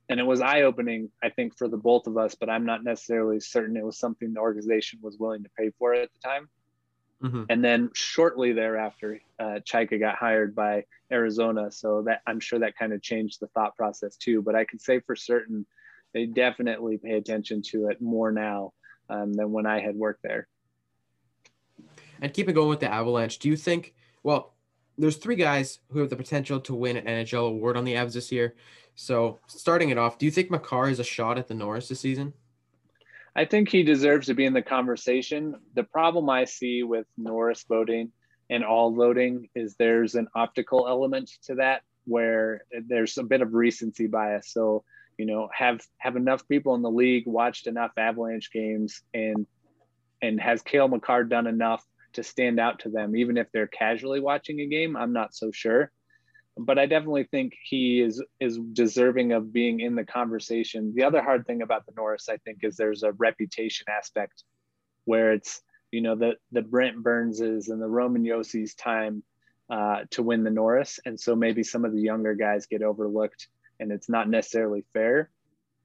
and 0.10 0.20
it 0.20 0.26
was 0.26 0.42
eye 0.42 0.64
opening, 0.64 1.10
I 1.24 1.30
think, 1.30 1.58
for 1.58 1.68
the 1.68 1.78
both 1.78 2.08
of 2.08 2.18
us. 2.18 2.36
But 2.36 2.50
I'm 2.50 2.66
not 2.66 2.84
necessarily 2.84 3.40
certain 3.40 3.78
it 3.78 3.86
was 3.86 3.98
something 3.98 4.34
the 4.34 4.40
organization 4.40 5.00
was 5.02 5.18
willing 5.18 5.44
to 5.44 5.50
pay 5.58 5.72
for 5.78 5.94
at 5.94 6.10
the 6.14 6.28
time. 6.28 6.50
Mm-hmm. 7.24 7.44
And 7.50 7.64
then 7.64 7.92
shortly 7.94 8.52
thereafter, 8.52 9.22
uh, 9.40 9.60
Chayka 9.64 10.00
got 10.00 10.16
hired 10.16 10.56
by 10.56 10.86
Arizona. 11.12 11.72
So 11.72 12.02
that 12.04 12.22
I'm 12.26 12.40
sure 12.40 12.60
that 12.60 12.78
kind 12.78 12.94
of 12.94 13.02
changed 13.02 13.40
the 13.40 13.48
thought 13.48 13.76
process 13.78 14.16
too. 14.16 14.42
But 14.42 14.56
I 14.56 14.66
can 14.66 14.80
say 14.80 15.00
for 15.02 15.16
certain, 15.16 15.66
they 16.14 16.26
definitely 16.26 16.98
pay 16.98 17.14
attention 17.14 17.62
to 17.64 17.88
it 17.90 18.02
more 18.02 18.32
now 18.32 18.74
um, 19.10 19.34
than 19.34 19.52
when 19.52 19.66
I 19.66 19.82
had 19.82 19.96
worked 19.96 20.24
there. 20.24 20.48
And 22.22 22.34
keeping 22.34 22.56
going 22.56 22.70
with 22.70 22.80
the 22.80 22.92
Avalanche, 22.92 23.40
do 23.40 23.50
you 23.50 23.56
think? 23.56 23.94
Well, 24.24 24.54
there's 24.98 25.18
three 25.18 25.36
guys 25.36 25.80
who 25.92 26.00
have 26.00 26.10
the 26.10 26.16
potential 26.16 26.60
to 26.62 26.76
win 26.76 26.98
an 26.98 27.06
NHL 27.06 27.48
award 27.48 27.78
on 27.78 27.86
the 27.86 27.96
Avs 27.96 28.14
this 28.14 28.32
year. 28.32 28.56
So 28.96 29.40
starting 29.48 29.90
it 29.90 29.98
off, 29.98 30.18
do 30.18 30.26
you 30.26 30.32
think 30.32 30.52
Makar 30.52 30.90
is 30.90 31.00
a 31.00 31.04
shot 31.04 31.38
at 31.38 31.48
the 31.48 31.54
Norris 31.54 31.88
this 31.88 32.00
season? 32.00 32.34
I 33.36 33.46
think 33.46 33.70
he 33.70 33.84
deserves 33.84 34.28
to 34.28 34.34
be 34.34 34.46
in 34.46 34.54
the 34.54 34.62
conversation. 34.62 35.56
The 35.74 35.84
problem 35.84 36.30
I 36.30 36.46
see 36.46 36.84
with 36.84 37.08
Norris 37.18 37.64
voting 37.68 38.12
and 38.50 38.64
all 38.66 38.94
voting 38.94 39.50
is 39.56 39.76
there's 39.76 40.16
an 40.16 40.28
optical 40.36 40.88
element 40.88 41.32
to 41.46 41.56
that 41.56 41.84
where 42.06 42.66
there's 42.88 43.18
a 43.18 43.24
bit 43.24 43.42
of 43.42 43.54
recency 43.54 44.08
bias. 44.08 44.52
So, 44.52 44.84
you 45.18 45.26
know, 45.26 45.50
have 45.54 45.82
have 46.00 46.18
enough 46.18 46.46
people 46.48 46.76
in 46.76 46.82
the 46.82 46.92
league 46.92 47.26
watched 47.26 47.68
enough 47.68 47.92
Avalanche 47.98 48.52
games 48.52 49.02
and 49.14 49.48
and 50.22 50.40
has 50.40 50.62
Cale 50.62 50.90
Makar 50.90 51.24
done 51.24 51.48
enough 51.48 51.86
to 52.14 52.24
stand 52.24 52.60
out 52.60 52.80
to 52.80 52.90
them, 52.90 53.16
even 53.16 53.38
if 53.38 53.48
they're 53.52 53.68
casually 53.68 54.20
watching 54.20 54.60
a 54.62 54.68
game? 54.68 54.96
I'm 54.96 55.14
not 55.14 55.34
so 55.34 55.52
sure 55.52 55.92
but 56.58 56.78
I 56.78 56.86
definitely 56.86 57.24
think 57.26 57.54
he 57.64 58.02
is 58.02 58.24
is 58.40 58.60
deserving 58.74 59.32
of 59.32 59.54
being 59.54 59.80
in 59.80 59.96
the 59.96 60.04
conversation. 60.04 60.94
The 60.96 61.04
other 61.04 61.22
hard 61.22 61.46
thing 61.48 61.62
about 61.62 61.86
the 61.86 61.94
Norris, 61.96 62.30
I 62.30 62.38
think, 62.38 62.60
is 62.64 62.76
there's 62.76 63.04
a 63.04 63.14
reputation 63.14 63.88
aspect 63.90 64.44
where 65.06 65.34
it's 65.34 65.62
you 65.92 66.02
know 66.02 66.16
the 66.16 66.34
the 66.52 66.62
Brent 66.62 67.02
Burnses 67.02 67.70
and 67.70 67.82
the 67.82 67.88
Roman 67.88 68.26
Josi's 68.26 68.76
time 68.76 69.24
uh, 69.70 70.02
to 70.12 70.24
win 70.24 70.44
the 70.44 70.52
Norris, 70.52 71.00
and 71.06 71.20
so 71.20 71.36
maybe 71.36 71.64
some 71.64 71.86
of 71.86 71.94
the 71.94 72.02
younger 72.02 72.36
guys 72.36 72.66
get 72.66 72.84
overlooked, 72.84 73.48
and 73.80 73.92
it's 73.92 74.10
not 74.10 74.30
necessarily 74.30 74.84
fair. 74.94 75.30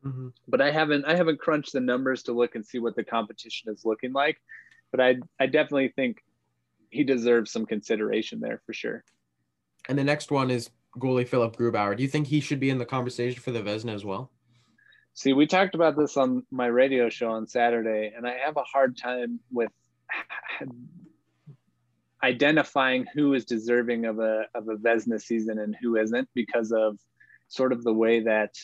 Mm-hmm. 0.05 0.29
But 0.49 0.61
I 0.61 0.73
haven't 0.73 1.05
I 1.05 1.15
haven't 1.15 1.41
crunched 1.41 1.73
the 1.73 1.81
numbers 1.81 2.25
to 2.25 2.33
look 2.33 2.57
and 2.57 2.67
see 2.67 2.81
what 2.81 2.97
the 2.97 3.05
competition 3.05 3.73
is 3.73 3.85
looking 3.85 4.13
like, 4.13 4.39
but 4.91 5.01
I 5.01 5.17
I 5.39 5.47
definitely 5.47 5.93
think 5.95 6.23
he 6.91 7.05
deserves 7.05 7.51
some 7.51 7.67
consideration 7.67 8.41
there 8.41 8.61
for 8.67 8.73
sure. 8.73 9.05
And 9.89 9.99
the 9.99 10.05
next 10.05 10.31
one 10.31 10.51
is 10.51 10.71
goalie 10.99 11.29
Philipp 11.29 11.57
Grubauer. 11.57 11.97
Do 11.97 12.03
you 12.03 12.09
think 12.09 12.27
he 12.27 12.41
should 12.41 12.61
be 12.61 12.71
in 12.71 12.79
the 12.79 12.87
conversation 12.87 13.41
for 13.41 13.51
the 13.51 13.63
Vezina 13.63 13.95
as 13.95 14.05
well? 14.05 14.31
See, 15.15 15.33
we 15.33 15.47
talked 15.47 15.75
about 15.75 15.97
this 15.97 16.17
on 16.17 16.45
my 16.51 16.67
radio 16.67 17.09
show 17.09 17.31
on 17.31 17.47
Saturday, 17.47 18.13
and 18.15 18.27
I 18.27 18.35
have 18.45 18.57
a 18.59 18.63
hard 18.63 18.99
time 18.99 19.41
with 19.51 19.71
identifying 22.23 23.07
who 23.15 23.35
is 23.35 23.45
deserving 23.45 24.05
of 24.05 24.19
a 24.19 24.45
of 24.55 24.69
a 24.69 24.77
Vezina 24.77 25.21
season 25.21 25.59
and 25.59 25.77
who 25.81 25.97
isn't 25.97 26.29
because 26.35 26.73
of 26.73 26.99
sort 27.49 27.73
of 27.73 27.85
the 27.85 27.93
way 27.93 28.21
that 28.25 28.55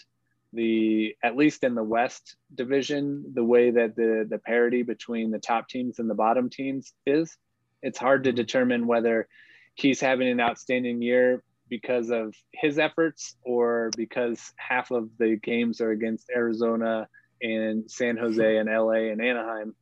the 0.53 1.17
at 1.23 1.37
least 1.37 1.65
in 1.65 1.75
the 1.75 1.83
West 1.83 2.37
division, 2.55 3.25
the 3.35 3.45
way 3.45 3.71
that 3.71 3.97
the 3.97 4.27
the 4.29 4.39
parity 4.39 4.83
between 4.83 5.31
the 5.31 5.39
top 5.39 5.69
teams 5.69 5.99
and 5.99 6.09
the 6.09 6.15
bottom 6.15 6.51
teams 6.51 6.93
is. 7.07 7.37
It's 7.83 7.99
hard 7.99 8.25
to 8.25 8.31
mm-hmm. 8.31 8.37
determine 8.37 8.87
whether 8.87 9.29
he's 9.75 10.01
having 10.01 10.29
an 10.29 10.41
outstanding 10.41 11.03
year 11.03 11.43
because 11.69 12.11
of 12.11 12.35
his 12.53 12.79
efforts 12.79 13.37
or 13.43 13.91
because 13.97 14.53
half 14.57 14.91
of 14.91 15.09
the 15.19 15.37
games 15.37 15.81
are 15.81 15.91
against 15.91 16.31
Arizona 16.31 17.09
and 17.41 17.91
San 17.91 18.17
Jose 18.19 18.57
and 18.57 18.69
LA 18.69 19.11
and 19.11 19.23
Anaheim. 19.23 19.75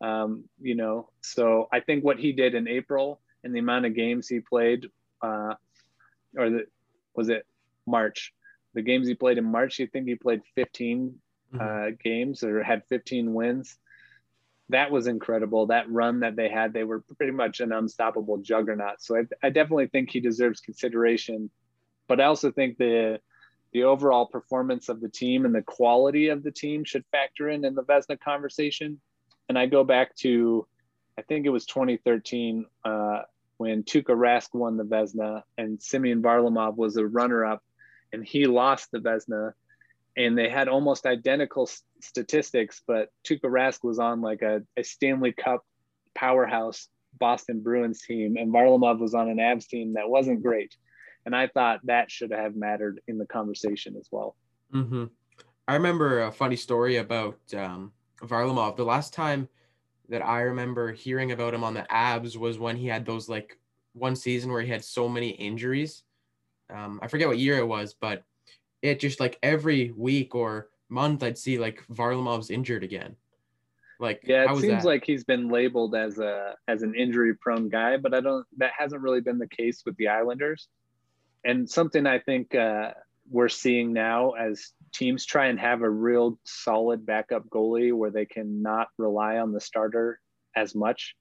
Um, 0.00 0.44
you 0.60 0.76
know, 0.76 1.10
so 1.20 1.68
I 1.72 1.80
think 1.80 2.04
what 2.04 2.18
he 2.18 2.32
did 2.32 2.54
in 2.54 2.68
April 2.68 3.20
and 3.42 3.54
the 3.54 3.58
amount 3.58 3.86
of 3.86 3.94
games 3.94 4.28
he 4.28 4.40
played, 4.40 4.86
uh, 5.20 5.54
or 6.36 6.50
the, 6.50 6.66
was 7.14 7.28
it 7.28 7.44
March? 7.86 8.32
The 8.74 8.82
games 8.82 9.06
he 9.06 9.14
played 9.14 9.38
in 9.38 9.44
March, 9.44 9.78
you 9.78 9.86
think 9.86 10.08
he 10.08 10.14
played 10.14 10.42
15 10.54 11.14
mm-hmm. 11.54 11.60
uh, 11.60 11.96
games 12.02 12.42
or 12.42 12.62
had 12.62 12.82
15 12.88 13.32
wins 13.34 13.78
that 14.72 14.90
was 14.90 15.06
incredible. 15.06 15.66
That 15.66 15.90
run 15.90 16.20
that 16.20 16.36
they 16.36 16.48
had, 16.48 16.72
they 16.72 16.84
were 16.84 17.00
pretty 17.16 17.32
much 17.32 17.60
an 17.60 17.72
unstoppable 17.72 18.38
juggernaut. 18.38 19.00
So 19.00 19.16
I, 19.16 19.46
I 19.46 19.50
definitely 19.50 19.86
think 19.86 20.10
he 20.10 20.20
deserves 20.20 20.60
consideration. 20.60 21.50
But 22.08 22.20
I 22.20 22.24
also 22.24 22.50
think 22.50 22.78
the 22.78 23.20
the 23.72 23.84
overall 23.84 24.26
performance 24.26 24.90
of 24.90 25.00
the 25.00 25.08
team 25.08 25.46
and 25.46 25.54
the 25.54 25.62
quality 25.62 26.28
of 26.28 26.42
the 26.42 26.50
team 26.50 26.84
should 26.84 27.04
factor 27.10 27.48
in 27.48 27.64
in 27.64 27.74
the 27.74 27.82
Vezina 27.82 28.20
conversation. 28.20 29.00
And 29.48 29.58
I 29.58 29.64
go 29.66 29.82
back 29.82 30.14
to, 30.16 30.66
I 31.18 31.22
think 31.22 31.46
it 31.46 31.50
was 31.50 31.64
2013 31.64 32.66
uh, 32.84 33.22
when 33.56 33.82
Tuukka 33.82 34.14
Rask 34.14 34.52
won 34.52 34.76
the 34.76 34.84
Vezina 34.84 35.42
and 35.56 35.82
Semyon 35.82 36.22
Varlamov 36.22 36.76
was 36.76 36.96
a 36.96 37.06
runner-up, 37.06 37.62
and 38.12 38.24
he 38.26 38.46
lost 38.46 38.90
the 38.92 38.98
Vezina 38.98 39.52
and 40.16 40.36
they 40.36 40.48
had 40.48 40.68
almost 40.68 41.06
identical 41.06 41.68
statistics, 42.00 42.82
but 42.86 43.08
Tuukka 43.26 43.44
Rask 43.44 43.82
was 43.82 43.98
on 43.98 44.20
like 44.20 44.42
a, 44.42 44.62
a, 44.76 44.84
Stanley 44.84 45.32
Cup 45.32 45.64
powerhouse 46.14 46.88
Boston 47.18 47.60
Bruins 47.60 48.02
team, 48.02 48.36
and 48.36 48.52
Varlamov 48.52 48.98
was 48.98 49.14
on 49.14 49.28
an 49.30 49.38
Avs 49.38 49.66
team 49.66 49.94
that 49.94 50.08
wasn't 50.08 50.42
great. 50.42 50.74
And 51.24 51.34
I 51.34 51.46
thought 51.46 51.80
that 51.84 52.10
should 52.10 52.32
have 52.32 52.56
mattered 52.56 53.00
in 53.08 53.16
the 53.16 53.26
conversation 53.26 53.96
as 53.98 54.08
well. 54.10 54.36
Mm-hmm. 54.74 55.04
I 55.68 55.74
remember 55.74 56.22
a 56.22 56.32
funny 56.32 56.56
story 56.56 56.96
about 56.96 57.38
um, 57.56 57.92
Varlamov. 58.20 58.76
The 58.76 58.84
last 58.84 59.14
time 59.14 59.48
that 60.08 60.22
I 60.22 60.40
remember 60.40 60.92
hearing 60.92 61.32
about 61.32 61.54
him 61.54 61.64
on 61.64 61.74
the 61.74 61.86
Avs 61.90 62.36
was 62.36 62.58
when 62.58 62.76
he 62.76 62.86
had 62.88 63.06
those 63.06 63.28
like 63.28 63.58
one 63.92 64.16
season 64.16 64.50
where 64.50 64.62
he 64.62 64.70
had 64.70 64.84
so 64.84 65.08
many 65.08 65.30
injuries. 65.30 66.02
Um, 66.72 67.00
I 67.02 67.08
forget 67.08 67.28
what 67.28 67.38
year 67.38 67.58
it 67.58 67.66
was, 67.66 67.94
but 67.94 68.24
it 68.80 69.00
just 69.00 69.20
like 69.20 69.38
every 69.42 69.92
week 69.92 70.34
or 70.34 70.68
month 70.88 71.22
I'd 71.22 71.38
see 71.38 71.58
like 71.58 71.84
Varlamov's 71.88 72.50
injured 72.50 72.84
again. 72.84 73.16
Like 74.00 74.22
yeah, 74.24 74.50
it 74.50 74.60
seems 74.60 74.82
that? 74.82 74.84
like 74.84 75.04
he's 75.04 75.22
been 75.22 75.48
labeled 75.48 75.94
as 75.94 76.18
a 76.18 76.56
as 76.66 76.82
an 76.82 76.94
injury 76.94 77.34
prone 77.36 77.68
guy, 77.68 77.96
but 77.96 78.12
I 78.14 78.20
don't. 78.20 78.44
That 78.56 78.72
hasn't 78.76 79.00
really 79.00 79.20
been 79.20 79.38
the 79.38 79.46
case 79.46 79.82
with 79.86 79.96
the 79.96 80.08
Islanders. 80.08 80.68
And 81.44 81.70
something 81.70 82.06
I 82.06 82.18
think 82.18 82.54
uh, 82.54 82.92
we're 83.30 83.48
seeing 83.48 83.92
now 83.92 84.32
as 84.32 84.72
teams 84.92 85.24
try 85.24 85.46
and 85.46 85.58
have 85.58 85.82
a 85.82 85.90
real 85.90 86.38
solid 86.44 87.06
backup 87.06 87.48
goalie 87.48 87.92
where 87.92 88.10
they 88.10 88.26
can 88.26 88.62
not 88.62 88.88
rely 88.98 89.38
on 89.38 89.52
the 89.52 89.60
starter 89.60 90.20
as 90.56 90.74
much. 90.74 91.14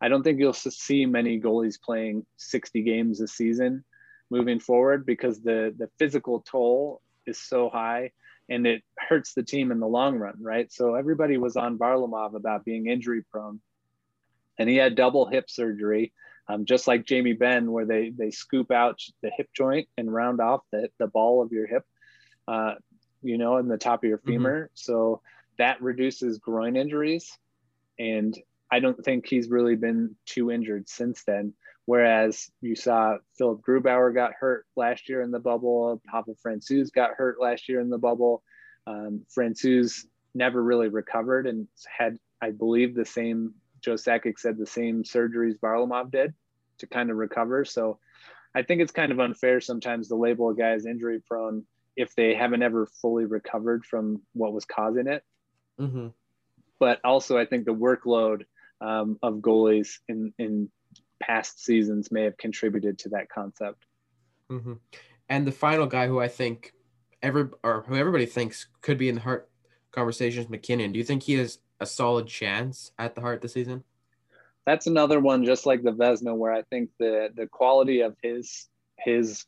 I 0.00 0.08
don't 0.08 0.22
think 0.22 0.38
you'll 0.38 0.52
see 0.52 1.06
many 1.06 1.40
goalies 1.40 1.80
playing 1.80 2.26
60 2.36 2.82
games 2.82 3.20
a 3.22 3.28
season 3.28 3.82
moving 4.30 4.60
forward 4.60 5.06
because 5.06 5.40
the 5.40 5.74
the 5.76 5.88
physical 5.98 6.40
toll 6.40 7.00
is 7.26 7.38
so 7.38 7.68
high 7.68 8.12
and 8.48 8.66
it 8.66 8.82
hurts 8.96 9.34
the 9.34 9.42
team 9.42 9.72
in 9.72 9.80
the 9.80 9.86
long 9.86 10.16
run, 10.16 10.36
right? 10.40 10.72
So 10.72 10.94
everybody 10.94 11.36
was 11.36 11.56
on 11.56 11.78
Varlamov 11.78 12.34
about 12.34 12.64
being 12.64 12.86
injury 12.86 13.22
prone, 13.30 13.60
and 14.58 14.68
he 14.68 14.76
had 14.76 14.94
double 14.94 15.26
hip 15.26 15.50
surgery, 15.50 16.12
um, 16.48 16.64
just 16.64 16.86
like 16.86 17.06
Jamie 17.06 17.32
Benn, 17.32 17.72
where 17.72 17.86
they 17.86 18.10
they 18.10 18.30
scoop 18.30 18.70
out 18.70 19.00
the 19.22 19.30
hip 19.36 19.48
joint 19.54 19.88
and 19.98 20.12
round 20.12 20.40
off 20.40 20.60
the 20.70 20.88
the 20.98 21.08
ball 21.08 21.42
of 21.42 21.52
your 21.52 21.66
hip, 21.66 21.84
uh, 22.46 22.74
you 23.22 23.38
know, 23.38 23.56
in 23.56 23.68
the 23.68 23.78
top 23.78 24.04
of 24.04 24.08
your 24.08 24.18
mm-hmm. 24.18 24.30
femur. 24.30 24.64
Mm-hmm. 24.66 24.72
So 24.74 25.22
that 25.58 25.82
reduces 25.82 26.38
groin 26.38 26.76
injuries, 26.76 27.36
and 27.98 28.36
I 28.70 28.80
don't 28.80 29.02
think 29.04 29.26
he's 29.26 29.48
really 29.48 29.76
been 29.76 30.16
too 30.26 30.50
injured 30.50 30.88
since 30.88 31.22
then. 31.24 31.54
Whereas 31.84 32.50
you 32.60 32.74
saw 32.74 33.18
Philipp 33.38 33.60
Grubauer 33.60 34.12
got 34.12 34.32
hurt 34.38 34.66
last 34.74 35.08
year 35.08 35.22
in 35.22 35.30
the 35.30 35.38
bubble, 35.38 36.02
Pavel 36.04 36.36
Francouz 36.44 36.92
got 36.92 37.12
hurt 37.12 37.40
last 37.40 37.68
year 37.68 37.80
in 37.80 37.90
the 37.90 37.98
bubble. 37.98 38.42
Um, 38.88 39.24
Francouz 39.36 40.04
never 40.34 40.62
really 40.62 40.88
recovered 40.88 41.46
and 41.46 41.68
had, 41.86 42.18
I 42.42 42.50
believe, 42.50 42.94
the 42.94 43.04
same, 43.04 43.54
Joe 43.80 43.94
Sakic 43.94 44.38
said 44.38 44.58
the 44.58 44.66
same 44.66 45.04
surgeries 45.04 45.60
Varlamov 45.60 46.10
did 46.10 46.34
to 46.78 46.88
kind 46.88 47.10
of 47.10 47.16
recover. 47.16 47.64
So 47.64 48.00
I 48.52 48.62
think 48.62 48.80
it's 48.80 48.92
kind 48.92 49.12
of 49.12 49.20
unfair 49.20 49.60
sometimes 49.60 50.08
to 50.08 50.16
label 50.16 50.50
a 50.50 50.56
guy 50.56 50.70
as 50.70 50.86
injury 50.86 51.22
prone 51.24 51.64
if 51.96 52.14
they 52.16 52.34
haven't 52.34 52.62
ever 52.62 52.86
fully 53.00 53.26
recovered 53.26 53.84
from 53.84 54.22
what 54.32 54.52
was 54.52 54.64
causing 54.64 55.06
it. 55.06 55.22
Mm-hmm. 55.80 56.08
But 56.78 57.00
also, 57.04 57.38
I 57.38 57.46
think 57.46 57.64
the 57.64 57.74
workload 57.74 58.42
um, 58.80 59.18
of 59.22 59.36
goalies 59.36 59.98
in, 60.08 60.32
in 60.38 60.70
past 61.20 61.64
seasons 61.64 62.10
may 62.10 62.24
have 62.24 62.36
contributed 62.36 62.98
to 63.00 63.08
that 63.10 63.28
concept. 63.28 63.84
Mm-hmm. 64.50 64.74
And 65.28 65.46
the 65.46 65.52
final 65.52 65.86
guy 65.86 66.06
who 66.06 66.20
I 66.20 66.28
think 66.28 66.72
every 67.22 67.48
or 67.62 67.84
who 67.86 67.96
everybody 67.96 68.26
thinks 68.26 68.68
could 68.82 68.98
be 68.98 69.08
in 69.08 69.16
the 69.16 69.20
Hart 69.22 69.48
conversation 69.90 70.42
is 70.42 70.48
MacKinnon. 70.48 70.92
Do 70.92 70.98
you 70.98 71.04
think 71.04 71.22
he 71.22 71.34
has 71.34 71.58
a 71.80 71.86
solid 71.86 72.26
chance 72.26 72.92
at 72.98 73.14
the 73.14 73.20
Hart 73.20 73.40
this 73.42 73.54
season? 73.54 73.82
That's 74.64 74.86
another 74.86 75.20
one, 75.20 75.44
just 75.44 75.66
like 75.66 75.82
the 75.82 75.92
Vezina, 75.92 76.36
where 76.36 76.52
I 76.52 76.62
think 76.62 76.90
the 76.98 77.28
the 77.34 77.46
quality 77.46 78.00
of 78.00 78.16
his 78.22 78.68
his 78.98 79.44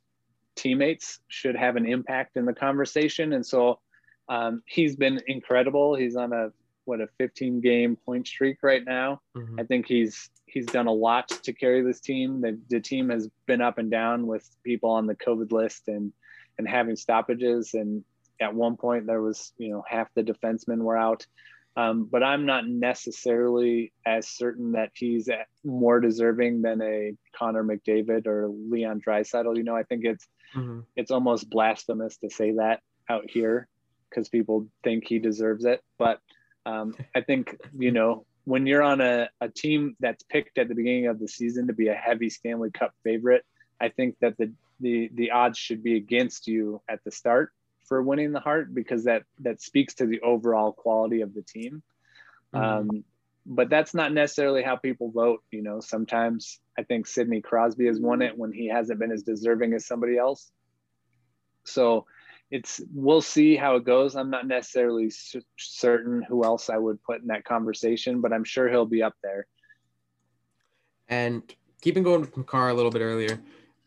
teammates 0.56 1.20
should 1.28 1.56
have 1.56 1.76
an 1.76 1.86
impact 1.86 2.36
in 2.36 2.44
the 2.44 2.52
conversation. 2.52 3.32
And 3.32 3.46
so 3.46 3.80
um, 4.28 4.62
he's 4.66 4.96
been 4.96 5.20
incredible. 5.26 5.94
He's 5.94 6.16
on 6.16 6.32
a 6.32 6.50
what 6.88 7.03
a 7.03 7.09
15 7.18 7.61
game 7.61 7.96
point 7.96 8.27
streak 8.27 8.59
right 8.62 8.83
now. 8.85 9.20
Mm-hmm. 9.37 9.61
I 9.61 9.64
think 9.64 9.87
he's 9.87 10.31
he's 10.46 10.66
done 10.66 10.87
a 10.87 10.92
lot 10.92 11.29
to 11.29 11.53
carry 11.53 11.83
this 11.83 12.01
team. 12.01 12.40
The, 12.40 12.59
the 12.70 12.81
team 12.81 13.11
has 13.11 13.29
been 13.46 13.61
up 13.61 13.77
and 13.77 13.90
down 13.90 14.27
with 14.27 14.48
people 14.64 14.90
on 14.90 15.07
the 15.07 15.14
COVID 15.14 15.53
list 15.53 15.88
and 15.88 16.12
and 16.57 16.66
having 16.66 16.96
stoppages. 16.96 17.74
And 17.74 18.03
at 18.40 18.55
one 18.55 18.77
point 18.77 19.07
there 19.07 19.20
was 19.20 19.53
you 19.59 19.70
know 19.70 19.85
half 19.87 20.09
the 20.14 20.22
defensemen 20.22 20.79
were 20.79 20.96
out. 20.96 21.27
Um, 21.77 22.09
but 22.11 22.24
I'm 22.24 22.44
not 22.44 22.66
necessarily 22.66 23.92
as 24.05 24.27
certain 24.27 24.72
that 24.72 24.90
he's 24.94 25.29
more 25.62 26.01
deserving 26.01 26.62
than 26.62 26.83
a 26.83 27.12
Connor 27.37 27.62
McDavid 27.62 28.27
or 28.27 28.48
Leon 28.48 29.01
Draisaitl. 29.07 29.57
You 29.57 29.62
know, 29.62 29.77
I 29.77 29.85
think 29.85 30.05
it's 30.05 30.27
mm-hmm. 30.57 30.81
it's 30.96 31.11
almost 31.11 31.51
blasphemous 31.51 32.16
to 32.16 32.31
say 32.31 32.53
that 32.53 32.81
out 33.11 33.31
here 33.31 33.68
because 34.09 34.29
people 34.29 34.66
think 34.83 35.05
he 35.07 35.18
deserves 35.18 35.66
it. 35.66 35.83
But 35.98 36.20
um, 36.68 36.94
I 37.14 37.22
think, 37.22 37.57
you 37.76 37.90
know, 37.90 38.24
when 38.44 38.66
you're 38.66 38.83
on 38.83 39.00
a, 39.00 39.28
a 39.40 39.48
team 39.48 39.96
that's 40.00 40.22
picked 40.22 40.59
at 40.59 40.68
the 40.68 40.74
beginning 40.74 41.07
of 41.07 41.18
the 41.18 41.28
season 41.28 41.66
to 41.66 41.72
be 41.72 41.88
a 41.88 41.94
heavy 41.94 42.31
Stanley 42.31 42.70
Cup 42.70 42.92
favorite, 43.04 43.44
I 43.81 43.88
think 43.88 44.16
that 44.20 44.37
the, 44.38 44.52
the, 44.81 45.11
the 45.12 45.31
odds 45.33 45.59
should 45.59 45.83
be 45.83 45.96
against 45.96 46.46
you 46.46 46.81
at 46.88 47.02
the 47.04 47.11
start 47.11 47.52
for 47.87 48.02
winning 48.02 48.33
the 48.33 48.40
Hart 48.40 48.74
because 48.74 49.04
that, 49.04 49.24
that 49.40 49.61
speaks 49.61 49.94
to 49.94 50.07
the 50.07 50.20
overall 50.20 50.72
quality 50.72 51.20
of 51.22 51.35
the 51.35 51.42
team. 51.42 51.83
Mm-hmm. 52.54 52.64
Um, 52.64 53.04
but 53.44 53.70
that's 53.70 53.94
not 53.94 54.12
necessarily 54.12 54.62
how 54.62 54.76
people 54.76 55.11
vote. 55.11 55.42
You 55.50 55.62
know, 55.62 55.81
sometimes 55.81 56.61
I 56.78 56.83
think 56.83 57.07
Sidney 57.07 57.40
Crosby 57.40 57.87
has 57.87 57.98
won 57.98 58.20
it 58.20 58.37
when 58.37 58.52
he 58.52 58.68
hasn't 58.68 58.98
been 58.98 59.11
as 59.11 59.22
deserving 59.22 59.72
as 59.72 59.87
somebody 59.87 60.18
else. 60.18 60.50
So 61.64 62.07
it's 62.50 62.80
we'll 62.94 63.20
see 63.20 63.56
how 63.56 63.76
it 63.76 63.84
goes. 63.84 64.16
I'm 64.16 64.30
not 64.30 64.46
necessarily 64.46 65.12
certain 65.58 66.22
who 66.22 66.44
else 66.44 66.70
I 66.70 66.78
would 66.78 67.02
put 67.02 67.20
in 67.20 67.28
that 67.28 67.44
conversation, 67.44 68.20
but 68.20 68.32
I'm 68.32 68.44
sure 68.44 68.68
he'll 68.68 68.87
be 68.87 69.02
up 69.02 69.14
there. 69.22 69.46
And 71.08 71.42
keeping 71.80 72.02
going 72.02 72.20
with 72.20 72.37
Makar 72.37 72.70
a 72.70 72.74
little 72.74 72.90
bit 72.90 73.02
earlier, 73.02 73.40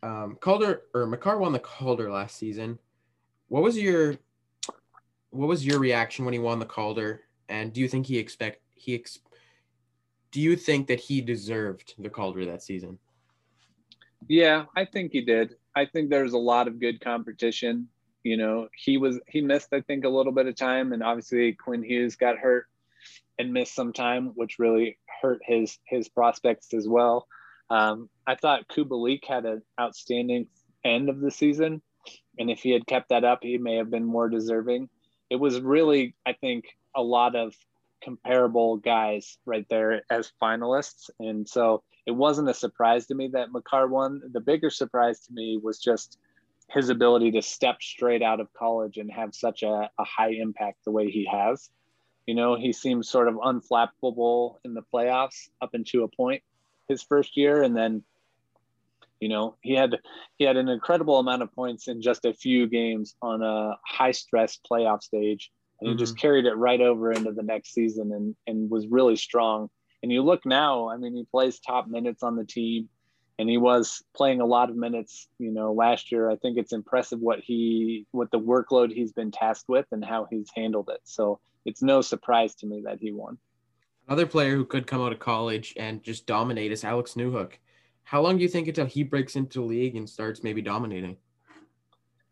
um, 0.03 0.37
Calder 0.39 0.83
or 0.93 1.05
Makar 1.05 1.37
won 1.37 1.53
the 1.53 1.59
Calder 1.59 2.11
last 2.11 2.37
season. 2.37 2.77
What 3.47 3.63
was 3.63 3.77
your 3.77 4.17
what 5.31 5.47
was 5.47 5.65
your 5.65 5.79
reaction 5.79 6.25
when 6.25 6.33
he 6.33 6.39
won 6.39 6.59
the 6.59 6.65
Calder? 6.65 7.21
And 7.49 7.73
do 7.73 7.81
you 7.81 7.87
think 7.87 8.05
he 8.05 8.17
expect 8.17 8.61
he 8.75 8.95
ex, 8.95 9.19
do 10.31 10.39
you 10.39 10.55
think 10.55 10.87
that 10.87 10.99
he 10.99 11.21
deserved 11.21 11.95
the 11.97 12.09
Calder 12.09 12.45
that 12.45 12.63
season? 12.63 12.99
Yeah, 14.27 14.65
I 14.75 14.85
think 14.85 15.11
he 15.11 15.21
did. 15.21 15.55
I 15.75 15.85
think 15.85 16.09
there's 16.09 16.33
a 16.33 16.37
lot 16.37 16.67
of 16.67 16.79
good 16.79 17.01
competition. 17.01 17.87
You 18.23 18.37
know, 18.37 18.67
he 18.75 18.97
was 18.97 19.19
he 19.27 19.41
missed 19.41 19.73
I 19.73 19.81
think 19.81 20.05
a 20.05 20.09
little 20.09 20.31
bit 20.31 20.47
of 20.47 20.55
time, 20.55 20.93
and 20.93 21.03
obviously 21.03 21.53
Quinn 21.53 21.83
Hughes 21.83 22.15
got 22.15 22.37
hurt 22.37 22.67
and 23.39 23.53
missed 23.53 23.73
some 23.73 23.93
time, 23.93 24.27
which 24.35 24.59
really 24.59 24.97
hurt 25.21 25.41
his 25.43 25.79
his 25.85 26.07
prospects 26.07 26.73
as 26.73 26.87
well. 26.87 27.27
Um, 27.69 28.09
I 28.27 28.35
thought 28.35 28.67
Kubalik 28.67 29.25
had 29.25 29.45
an 29.45 29.61
outstanding 29.79 30.47
end 30.83 31.09
of 31.09 31.19
the 31.19 31.31
season, 31.31 31.81
and 32.37 32.51
if 32.51 32.59
he 32.59 32.71
had 32.71 32.85
kept 32.85 33.09
that 33.09 33.23
up, 33.23 33.39
he 33.41 33.57
may 33.57 33.77
have 33.77 33.89
been 33.89 34.05
more 34.05 34.29
deserving. 34.29 34.89
It 35.29 35.37
was 35.37 35.59
really, 35.61 36.15
I 36.25 36.33
think, 36.33 36.65
a 36.95 37.01
lot 37.01 37.35
of 37.35 37.55
comparable 38.03 38.77
guys 38.77 39.37
right 39.45 39.65
there 39.69 40.03
as 40.09 40.33
finalists, 40.41 41.09
and 41.19 41.47
so 41.47 41.83
it 42.05 42.11
wasn't 42.11 42.49
a 42.49 42.53
surprise 42.53 43.07
to 43.07 43.15
me 43.15 43.29
that 43.29 43.51
Makar 43.51 43.87
won. 43.87 44.21
The 44.31 44.41
bigger 44.41 44.69
surprise 44.69 45.21
to 45.21 45.33
me 45.33 45.59
was 45.61 45.79
just 45.79 46.17
his 46.73 46.89
ability 46.89 47.31
to 47.31 47.41
step 47.41 47.81
straight 47.81 48.21
out 48.21 48.39
of 48.39 48.51
college 48.53 48.97
and 48.97 49.11
have 49.11 49.35
such 49.35 49.63
a, 49.63 49.89
a 49.97 50.03
high 50.03 50.31
impact 50.31 50.83
the 50.85 50.91
way 50.91 51.09
he 51.09 51.25
has. 51.25 51.69
You 52.25 52.35
know, 52.35 52.55
he 52.55 52.71
seems 52.71 53.09
sort 53.09 53.27
of 53.27 53.35
unflappable 53.35 54.55
in 54.63 54.73
the 54.73 54.83
playoffs 54.93 55.49
up 55.61 55.71
into 55.73 56.03
a 56.03 56.07
point 56.07 56.43
his 56.87 57.03
first 57.03 57.35
year. 57.35 57.63
And 57.63 57.75
then, 57.75 58.03
you 59.19 59.27
know, 59.27 59.57
he 59.61 59.73
had 59.73 59.97
he 60.37 60.45
had 60.45 60.55
an 60.55 60.69
incredible 60.69 61.19
amount 61.19 61.41
of 61.41 61.53
points 61.53 61.87
in 61.87 62.01
just 62.01 62.25
a 62.25 62.33
few 62.33 62.67
games 62.67 63.15
on 63.21 63.41
a 63.41 63.77
high 63.85 64.11
stress 64.11 64.57
playoff 64.69 65.01
stage. 65.01 65.51
And 65.79 65.87
he 65.87 65.93
mm-hmm. 65.93 65.99
just 65.99 66.17
carried 66.17 66.45
it 66.45 66.53
right 66.53 66.79
over 66.79 67.11
into 67.11 67.31
the 67.31 67.43
next 67.43 67.73
season 67.73 68.11
and, 68.13 68.35
and 68.47 68.69
was 68.69 68.87
really 68.87 69.15
strong. 69.15 69.69
And 70.03 70.11
you 70.11 70.21
look 70.21 70.45
now, 70.45 70.89
I 70.89 70.97
mean, 70.97 71.15
he 71.15 71.25
plays 71.25 71.59
top 71.59 71.87
minutes 71.87 72.23
on 72.23 72.35
the 72.35 72.45
team 72.45 72.87
and 73.39 73.49
he 73.49 73.57
was 73.57 74.03
playing 74.15 74.41
a 74.41 74.45
lot 74.45 74.69
of 74.69 74.75
minutes 74.75 75.27
you 75.39 75.51
know 75.51 75.73
last 75.73 76.11
year. 76.11 76.29
I 76.29 76.35
think 76.37 76.57
it's 76.57 76.73
impressive 76.73 77.19
what 77.19 77.39
he 77.39 78.05
what 78.11 78.31
the 78.31 78.39
workload 78.39 78.91
he's 78.91 79.13
been 79.13 79.31
tasked 79.31 79.69
with 79.69 79.85
and 79.91 80.03
how 80.03 80.27
he's 80.29 80.49
handled 80.55 80.89
it. 80.89 81.01
So 81.03 81.39
it's 81.65 81.81
no 81.81 82.01
surprise 82.01 82.55
to 82.55 82.65
me 82.65 82.83
that 82.85 82.99
he 82.99 83.11
won. 83.11 83.37
Another 84.07 84.25
player 84.25 84.55
who 84.55 84.65
could 84.65 84.87
come 84.87 85.01
out 85.01 85.11
of 85.11 85.19
college 85.19 85.73
and 85.77 86.03
just 86.03 86.25
dominate 86.25 86.71
is 86.71 86.83
alex 86.83 87.13
newhook. 87.13 87.53
How 88.03 88.21
long 88.21 88.37
do 88.37 88.43
you 88.43 88.49
think 88.49 88.67
until 88.67 88.85
he 88.85 89.03
breaks 89.03 89.35
into 89.35 89.59
the 89.59 89.65
league 89.65 89.95
and 89.95 90.09
starts 90.09 90.43
maybe 90.43 90.61
dominating? 90.61 91.17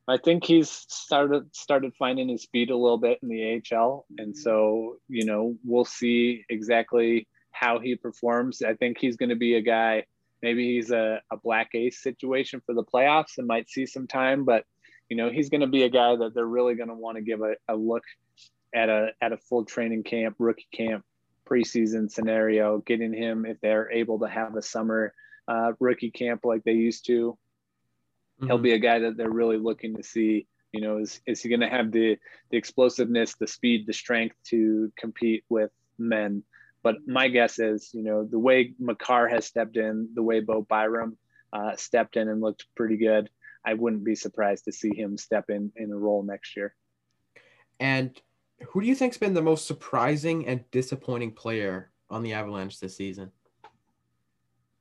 I 0.09 0.17
think 0.17 0.43
he's 0.43 0.69
started 0.69 1.55
started 1.55 1.93
finding 1.97 2.29
his 2.29 2.45
feet 2.45 2.71
a 2.71 2.75
little 2.75 2.97
bit 2.97 3.19
in 3.21 3.29
the 3.29 3.61
AHL, 3.71 4.05
and 4.17 4.33
mm-hmm. 4.33 4.39
so 4.39 4.97
you 5.07 5.25
know 5.25 5.55
we'll 5.63 5.85
see 5.85 6.43
exactly 6.49 7.27
how 7.51 7.79
he 7.79 7.95
performs. 7.95 8.63
I 8.63 8.73
think 8.73 8.97
he's 8.97 9.17
going 9.17 9.29
to 9.29 9.35
be 9.35 9.55
a 9.55 9.61
guy 9.61 10.05
maybe 10.41 10.75
he's 10.75 10.91
a, 10.91 11.21
a 11.31 11.37
black 11.37 11.69
ace 11.73 12.01
situation 12.01 12.61
for 12.65 12.73
the 12.73 12.83
playoffs 12.83 13.37
and 13.37 13.47
might 13.47 13.69
see 13.69 13.85
some 13.85 14.07
time, 14.07 14.45
but 14.45 14.65
you 15.09 15.17
know, 15.17 15.29
he's 15.29 15.49
going 15.49 15.61
to 15.61 15.67
be 15.67 15.83
a 15.83 15.89
guy 15.89 16.15
that 16.15 16.33
they're 16.35 16.45
really 16.45 16.75
going 16.75 16.89
to 16.89 16.95
want 16.95 17.17
to 17.17 17.21
give 17.23 17.41
a, 17.41 17.55
a 17.67 17.75
look 17.75 18.03
at 18.73 18.89
a, 18.89 19.09
at 19.21 19.33
a 19.33 19.37
full 19.37 19.65
training 19.65 20.03
camp, 20.03 20.35
rookie 20.37 20.67
camp, 20.71 21.03
preseason 21.49 22.11
scenario, 22.11 22.77
getting 22.79 23.13
him 23.13 23.45
if 23.45 23.59
they're 23.59 23.91
able 23.91 24.19
to 24.19 24.27
have 24.27 24.55
a 24.55 24.61
summer 24.61 25.13
uh, 25.47 25.73
rookie 25.79 26.11
camp 26.11 26.41
like 26.45 26.63
they 26.63 26.73
used 26.73 27.07
to. 27.07 27.37
Mm-hmm. 28.37 28.47
He'll 28.47 28.59
be 28.59 28.73
a 28.73 28.79
guy 28.79 28.99
that 28.99 29.17
they're 29.17 29.29
really 29.29 29.57
looking 29.57 29.95
to 29.95 30.03
see. 30.03 30.47
You 30.71 30.81
know, 30.81 30.97
is 30.97 31.19
is 31.25 31.41
he 31.41 31.49
going 31.49 31.61
to 31.61 31.69
have 31.69 31.91
the 31.91 32.17
the 32.51 32.57
explosiveness, 32.57 33.33
the 33.33 33.47
speed, 33.47 33.87
the 33.87 33.93
strength 33.93 34.35
to 34.45 34.91
compete 34.95 35.43
with 35.49 35.71
men? 35.97 36.43
But 36.81 36.95
my 37.05 37.27
guess 37.27 37.59
is, 37.59 37.91
you 37.93 38.03
know, 38.03 38.25
the 38.25 38.39
way 38.39 38.73
Makar 38.79 39.27
has 39.27 39.45
stepped 39.45 39.77
in, 39.77 40.09
the 40.13 40.23
way 40.23 40.39
Bo 40.39 40.61
Byram 40.61 41.17
uh, 41.51 41.75
stepped 41.75 42.15
in 42.15 42.29
and 42.29 42.41
looked 42.41 42.65
pretty 42.75 42.97
good, 42.97 43.29
I 43.65 43.73
wouldn't 43.73 44.05
be 44.05 44.15
surprised 44.15 44.65
to 44.65 44.71
see 44.71 44.95
him 44.95 45.17
step 45.17 45.49
in 45.49 45.71
in 45.75 45.91
a 45.91 45.97
role 45.97 46.23
next 46.23 46.55
year. 46.55 46.73
And 47.79 48.19
who 48.67 48.81
do 48.81 48.87
you 48.87 48.95
think's 48.95 49.17
been 49.17 49.33
the 49.33 49.41
most 49.41 49.67
surprising 49.67 50.47
and 50.47 50.69
disappointing 50.71 51.33
player 51.33 51.91
on 52.09 52.23
the 52.23 52.33
Avalanche 52.33 52.79
this 52.79 52.95
season? 52.95 53.31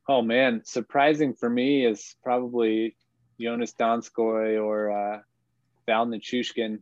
Oh 0.08 0.22
man, 0.22 0.62
surprising 0.64 1.34
for 1.34 1.50
me 1.50 1.84
is 1.84 2.16
probably 2.24 2.96
Joonas 3.40 3.74
Donskoi 3.76 4.62
or 4.62 4.90
uh, 4.90 5.20
Val 5.86 6.06
Nichushkin. 6.06 6.78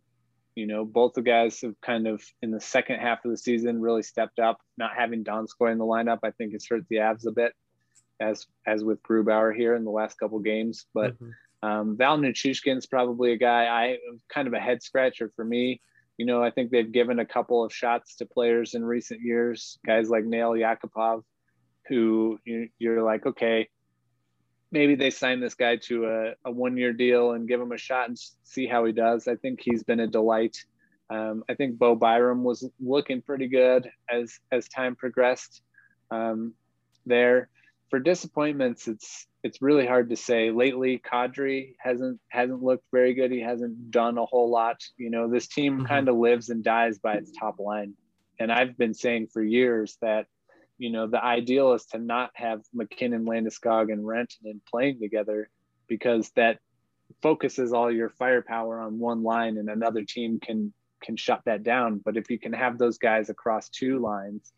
You 0.56 0.66
know, 0.66 0.84
both 0.84 1.12
the 1.12 1.22
guys 1.22 1.60
have 1.60 1.80
kind 1.82 2.08
of 2.08 2.24
in 2.42 2.50
the 2.50 2.60
second 2.60 2.98
half 2.98 3.24
of 3.24 3.30
the 3.30 3.36
season 3.36 3.80
really 3.80 4.02
stepped 4.02 4.38
up. 4.38 4.58
Not 4.76 4.96
having 4.96 5.22
Donskoi 5.22 5.70
in 5.70 5.78
the 5.78 5.84
lineup, 5.84 6.20
I 6.24 6.30
think, 6.32 6.52
has 6.52 6.66
hurt 6.66 6.84
the 6.88 6.96
Avs 6.96 7.26
a 7.26 7.30
bit, 7.30 7.52
as 8.20 8.46
as 8.66 8.82
with 8.82 9.02
Grubauer 9.02 9.54
here 9.54 9.74
in 9.74 9.84
the 9.84 9.90
last 9.90 10.18
couple 10.18 10.38
games. 10.40 10.86
But 10.94 11.14
mm-hmm. 11.14 11.68
um, 11.68 11.96
Val 11.96 12.18
Nichushkin's 12.18 12.86
probably 12.86 13.32
a 13.32 13.36
guy 13.36 13.66
I 13.66 13.98
kind 14.32 14.48
of 14.48 14.54
a 14.54 14.60
head 14.60 14.82
scratcher 14.82 15.30
for 15.36 15.44
me. 15.44 15.80
You 16.16 16.24
know, 16.24 16.42
I 16.42 16.50
think 16.50 16.70
they've 16.70 16.90
given 16.90 17.18
a 17.18 17.26
couple 17.26 17.62
of 17.62 17.74
shots 17.74 18.16
to 18.16 18.26
players 18.26 18.74
in 18.74 18.82
recent 18.82 19.20
years, 19.20 19.78
guys 19.86 20.08
like 20.08 20.24
Nail 20.24 20.52
Yakupov, 20.52 21.22
who 21.88 22.38
you're 22.78 23.02
like, 23.02 23.26
okay, 23.26 23.68
maybe 24.76 24.94
they 24.94 25.10
sign 25.10 25.40
this 25.40 25.54
guy 25.54 25.76
to 25.76 26.06
a, 26.06 26.48
a 26.48 26.50
one 26.50 26.76
year 26.76 26.92
deal 26.92 27.32
and 27.32 27.48
give 27.48 27.60
him 27.60 27.72
a 27.72 27.78
shot 27.78 28.08
and 28.08 28.18
see 28.44 28.66
how 28.66 28.84
he 28.84 28.92
does. 28.92 29.26
I 29.26 29.36
think 29.36 29.60
he's 29.62 29.82
been 29.82 30.00
a 30.00 30.06
delight. 30.06 30.56
Um, 31.08 31.44
I 31.48 31.54
think 31.54 31.78
Bo 31.78 31.94
Byram 31.94 32.44
was 32.44 32.68
looking 32.80 33.22
pretty 33.22 33.48
good 33.48 33.90
as 34.10 34.38
as 34.52 34.68
time 34.68 34.96
progressed. 34.96 35.62
Um, 36.10 36.54
there 37.06 37.48
for 37.90 38.00
disappointments, 38.00 38.88
it's 38.88 39.26
it's 39.42 39.62
really 39.62 39.86
hard 39.86 40.10
to 40.10 40.16
say. 40.16 40.50
Lately, 40.50 40.98
Kadri 40.98 41.74
hasn't 41.78 42.20
hasn't 42.28 42.62
looked 42.62 42.84
very 42.92 43.14
good. 43.14 43.30
He 43.30 43.40
hasn't 43.40 43.90
done 43.90 44.18
a 44.18 44.26
whole 44.26 44.50
lot. 44.50 44.80
You 44.96 45.10
know, 45.10 45.30
this 45.30 45.46
team 45.46 45.78
mm-hmm. 45.78 45.86
kind 45.86 46.08
of 46.08 46.16
lives 46.16 46.50
and 46.50 46.64
dies 46.64 46.98
by 46.98 47.14
its 47.14 47.32
top 47.38 47.58
line. 47.58 47.94
And 48.38 48.52
I've 48.52 48.76
been 48.76 48.92
saying 48.92 49.28
for 49.32 49.42
years 49.42 49.96
that 50.02 50.26
you 50.78 50.90
know, 50.90 51.06
the 51.06 51.22
ideal 51.22 51.72
is 51.72 51.86
to 51.86 51.98
not 51.98 52.30
have 52.34 52.62
MacKinnon, 52.74 53.24
Landeskog, 53.24 53.92
and 53.92 54.04
Rantanen 54.04 54.60
playing 54.70 55.00
together 55.00 55.48
because 55.88 56.30
that 56.36 56.58
focuses 57.22 57.72
all 57.72 57.90
your 57.90 58.10
firepower 58.10 58.80
on 58.80 58.98
one 58.98 59.22
line 59.22 59.58
and 59.58 59.68
another 59.68 60.02
team 60.02 60.40
can 60.40 60.72
can 61.02 61.16
shut 61.16 61.42
that 61.44 61.62
down. 61.62 62.00
But 62.04 62.16
if 62.16 62.30
you 62.30 62.38
can 62.38 62.52
have 62.52 62.78
those 62.78 62.98
guys 62.98 63.30
across 63.30 63.68
two 63.68 63.98
lines, 63.98 64.52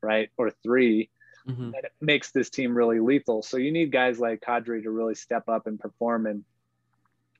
right, 0.00 0.30
or 0.36 0.50
3 0.62 1.10
mm-hmm. 1.48 1.70
that 1.72 1.92
makes 2.00 2.30
this 2.30 2.50
team 2.50 2.76
really 2.76 3.00
lethal. 3.00 3.42
So 3.42 3.56
you 3.56 3.72
need 3.72 3.92
guys 3.92 4.18
like 4.18 4.40
Kadri 4.40 4.82
to 4.82 4.90
really 4.90 5.14
step 5.14 5.48
up 5.48 5.66
and 5.66 5.78
perform. 5.78 6.26
And 6.26 6.44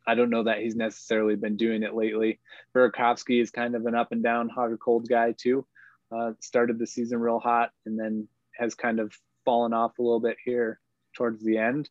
I 0.06 0.14
don't 0.14 0.30
know 0.30 0.44
that 0.44 0.58
he's 0.58 0.76
necessarily 0.76 1.36
been 1.36 1.56
doing 1.56 1.82
it 1.82 1.94
lately. 1.94 2.40
Burakovsky 2.74 3.40
is 3.40 3.50
kind 3.50 3.74
of 3.74 3.86
an 3.86 3.94
up 3.94 4.12
and 4.12 4.22
down, 4.22 4.48
hot 4.48 4.70
or 4.70 4.76
cold 4.76 5.08
guy 5.08 5.32
too. 5.32 5.64
Uh, 6.12 6.32
started 6.40 6.78
the 6.78 6.86
season 6.86 7.20
real 7.20 7.38
hot 7.38 7.70
and 7.86 7.98
then 7.98 8.26
has 8.56 8.74
kind 8.74 8.98
of 8.98 9.12
fallen 9.44 9.72
off 9.72 9.98
a 9.98 10.02
little 10.02 10.20
bit 10.20 10.36
here 10.44 10.80
towards 11.14 11.42
the 11.44 11.56
end. 11.56 11.88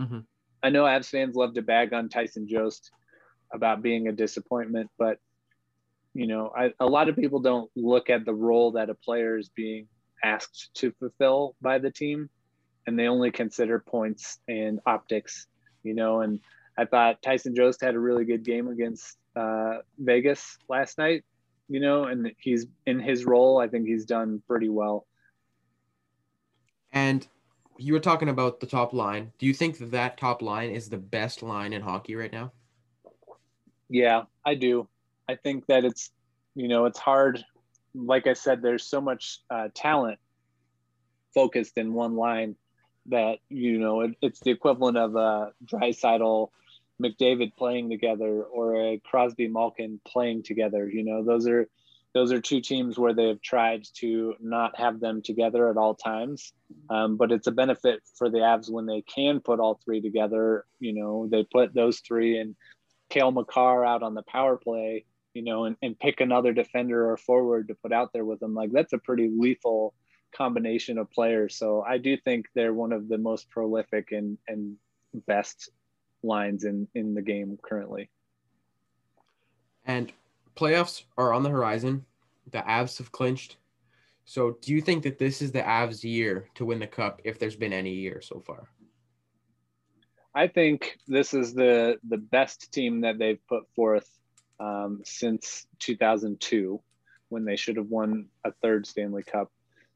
Mm-hmm. 0.00 0.20
I 0.62 0.70
know 0.70 0.84
Avs 0.84 1.10
fans 1.10 1.36
love 1.36 1.54
to 1.54 1.62
bag 1.62 1.92
on 1.92 2.08
Tyson 2.08 2.48
Jost 2.48 2.90
about 3.52 3.82
being 3.82 4.08
a 4.08 4.12
disappointment, 4.12 4.90
but 4.98 5.18
you 6.14 6.26
know, 6.26 6.52
I, 6.56 6.72
a 6.78 6.86
lot 6.86 7.08
of 7.08 7.16
people 7.16 7.40
don't 7.40 7.70
look 7.74 8.10
at 8.10 8.24
the 8.24 8.34
role 8.34 8.72
that 8.72 8.90
a 8.90 8.94
player 8.94 9.38
is 9.38 9.48
being 9.48 9.88
asked 10.22 10.70
to 10.74 10.92
fulfill 10.92 11.56
by 11.60 11.78
the 11.78 11.90
team, 11.90 12.28
and 12.86 12.98
they 12.98 13.08
only 13.08 13.30
consider 13.30 13.78
points 13.78 14.38
and 14.46 14.80
optics. 14.86 15.46
You 15.82 15.94
know, 15.94 16.20
and 16.20 16.40
I 16.76 16.84
thought 16.84 17.22
Tyson 17.22 17.54
Jost 17.54 17.80
had 17.80 17.94
a 17.94 18.00
really 18.00 18.24
good 18.24 18.44
game 18.44 18.68
against 18.68 19.16
uh, 19.34 19.78
Vegas 19.98 20.58
last 20.68 20.98
night, 20.98 21.24
you 21.68 21.80
know, 21.80 22.04
and 22.04 22.32
he's 22.38 22.66
in 22.86 23.00
his 23.00 23.24
role. 23.24 23.58
I 23.58 23.68
think 23.68 23.86
he's 23.86 24.04
done 24.04 24.42
pretty 24.46 24.68
well. 24.68 25.06
And 26.92 27.26
you 27.78 27.92
were 27.92 28.00
talking 28.00 28.28
about 28.28 28.60
the 28.60 28.66
top 28.66 28.92
line. 28.92 29.32
Do 29.38 29.46
you 29.46 29.54
think 29.54 29.78
that, 29.78 29.90
that 29.92 30.18
top 30.18 30.42
line 30.42 30.70
is 30.70 30.88
the 30.88 30.98
best 30.98 31.42
line 31.42 31.72
in 31.72 31.82
hockey 31.82 32.14
right 32.14 32.32
now? 32.32 32.52
Yeah, 33.88 34.22
I 34.44 34.54
do. 34.54 34.88
I 35.28 35.36
think 35.36 35.66
that 35.66 35.84
it's, 35.84 36.10
you 36.54 36.68
know, 36.68 36.84
it's 36.84 36.98
hard. 36.98 37.44
Like 37.94 38.26
I 38.26 38.34
said, 38.34 38.62
there's 38.62 38.84
so 38.84 39.00
much 39.00 39.40
uh, 39.50 39.68
talent 39.74 40.18
focused 41.34 41.78
in 41.78 41.94
one 41.94 42.16
line 42.16 42.56
that 43.06 43.38
you 43.48 43.78
know 43.78 44.02
it, 44.02 44.12
it's 44.22 44.40
the 44.40 44.50
equivalent 44.50 44.96
of 44.96 45.16
a 45.16 45.52
Draisaitl 45.64 46.50
McDavid 47.02 47.56
playing 47.56 47.90
together 47.90 48.42
or 48.42 48.76
a 48.76 49.00
Crosby 49.04 49.48
Malkin 49.48 50.00
playing 50.06 50.42
together. 50.42 50.88
You 50.88 51.04
know, 51.04 51.24
those 51.24 51.46
are 51.46 51.68
those 52.14 52.30
are 52.30 52.40
two 52.40 52.60
teams 52.60 52.98
where 52.98 53.14
they've 53.14 53.40
tried 53.40 53.86
to 53.94 54.34
not 54.38 54.78
have 54.78 55.00
them 55.00 55.22
together 55.22 55.70
at 55.70 55.78
all 55.78 55.94
times. 55.94 56.52
Um, 56.90 57.16
but 57.16 57.32
it's 57.32 57.46
a 57.46 57.52
benefit 57.52 58.00
for 58.16 58.28
the 58.28 58.38
Avs 58.38 58.70
when 58.70 58.86
they 58.86 59.02
can 59.02 59.40
put 59.40 59.60
all 59.60 59.80
three 59.82 60.00
together. 60.00 60.66
You 60.78 60.92
know, 60.92 61.28
they 61.30 61.44
put 61.44 61.74
those 61.74 62.00
three 62.00 62.38
and 62.38 62.54
Cale 63.08 63.30
Makar 63.30 63.84
out 63.84 64.02
on 64.02 64.14
the 64.14 64.22
power 64.22 64.56
play, 64.56 65.06
you 65.32 65.42
know, 65.42 65.64
and, 65.64 65.76
and 65.82 65.98
pick 65.98 66.20
another 66.20 66.52
defender 66.52 67.10
or 67.10 67.16
forward 67.16 67.68
to 67.68 67.74
put 67.74 67.92
out 67.92 68.12
there 68.12 68.24
with 68.24 68.40
them. 68.40 68.54
Like 68.54 68.72
that's 68.72 68.92
a 68.92 68.98
pretty 68.98 69.30
lethal 69.34 69.94
combination 70.34 70.98
of 70.98 71.10
players. 71.10 71.56
So 71.56 71.82
I 71.82 71.98
do 71.98 72.16
think 72.16 72.46
they're 72.54 72.74
one 72.74 72.92
of 72.92 73.08
the 73.08 73.18
most 73.18 73.48
prolific 73.50 74.12
and, 74.12 74.36
and 74.48 74.76
best 75.26 75.70
lines 76.22 76.64
in 76.64 76.88
in 76.94 77.14
the 77.14 77.22
game 77.22 77.58
currently. 77.62 78.10
And 79.84 80.12
playoffs 80.54 81.04
are 81.18 81.32
on 81.32 81.42
the 81.42 81.50
horizon. 81.50 82.04
The 82.50 82.58
Avs 82.58 82.98
have 82.98 83.12
clinched. 83.12 83.56
So, 84.24 84.56
do 84.60 84.72
you 84.72 84.80
think 84.80 85.02
that 85.02 85.18
this 85.18 85.42
is 85.42 85.52
the 85.52 85.62
Avs' 85.62 86.04
year 86.04 86.48
to 86.54 86.64
win 86.64 86.78
the 86.78 86.86
cup 86.86 87.20
if 87.24 87.38
there's 87.38 87.56
been 87.56 87.72
any 87.72 87.92
year 87.92 88.20
so 88.20 88.40
far? 88.40 88.68
I 90.34 90.48
think 90.48 90.98
this 91.06 91.34
is 91.34 91.54
the 91.54 91.98
the 92.08 92.18
best 92.18 92.72
team 92.72 93.00
that 93.02 93.18
they've 93.18 93.44
put 93.48 93.64
forth 93.74 94.08
um, 94.60 95.00
since 95.04 95.66
2002, 95.80 96.80
when 97.28 97.44
they 97.44 97.56
should 97.56 97.76
have 97.76 97.88
won 97.88 98.28
a 98.44 98.52
third 98.62 98.86
Stanley 98.86 99.24
Cup. 99.24 99.50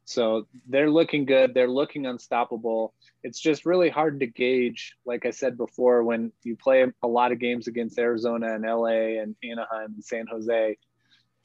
So 0.07 0.47
they're 0.69 0.88
looking 0.88 1.25
good. 1.25 1.53
They're 1.53 1.69
looking 1.69 2.07
unstoppable. 2.07 2.95
It's 3.25 3.40
just 3.40 3.66
really 3.66 3.88
hard 3.88 4.21
to 4.21 4.27
gauge. 4.27 4.95
Like 5.05 5.27
I 5.27 5.31
said 5.31 5.59
before, 5.59 6.05
when 6.05 6.31
you 6.45 6.57
play 6.57 6.87
a 7.03 7.09
lot 7.09 7.33
of 7.33 7.40
games 7.40 7.66
against 7.66 7.99
Arizona 7.99 8.55
and 8.55 8.64
LA 8.64 9.21
and 9.21 9.35
Anaheim 9.42 9.95
and 9.97 10.05
San 10.05 10.29
Jose, 10.29 10.77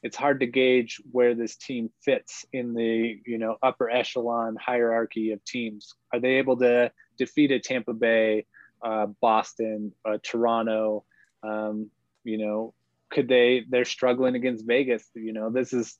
it's 0.03 0.15
hard 0.15 0.41
to 0.41 0.45
gauge 0.45 1.01
where 1.11 1.33
this 1.33 1.55
team 1.55 1.89
fits 2.05 2.45
in 2.53 2.75
the 2.75 3.19
you 3.25 3.39
know 3.39 3.57
upper 3.63 3.89
echelon 3.89 4.55
hierarchy 4.63 5.31
of 5.31 5.43
teams. 5.43 5.95
Are 6.13 6.19
they 6.19 6.35
able 6.35 6.57
to 6.57 6.91
defeat 7.17 7.49
a 7.49 7.59
Tampa 7.59 7.93
Bay, 7.93 8.45
uh, 8.83 9.07
Boston, 9.21 9.91
uh, 10.05 10.19
Toronto? 10.21 11.03
Um, 11.41 11.89
you 12.23 12.37
know, 12.37 12.75
could 13.09 13.27
they? 13.27 13.65
They're 13.67 13.85
struggling 13.85 14.35
against 14.35 14.67
Vegas. 14.67 15.09
You 15.15 15.33
know, 15.33 15.49
this 15.49 15.73
is 15.73 15.97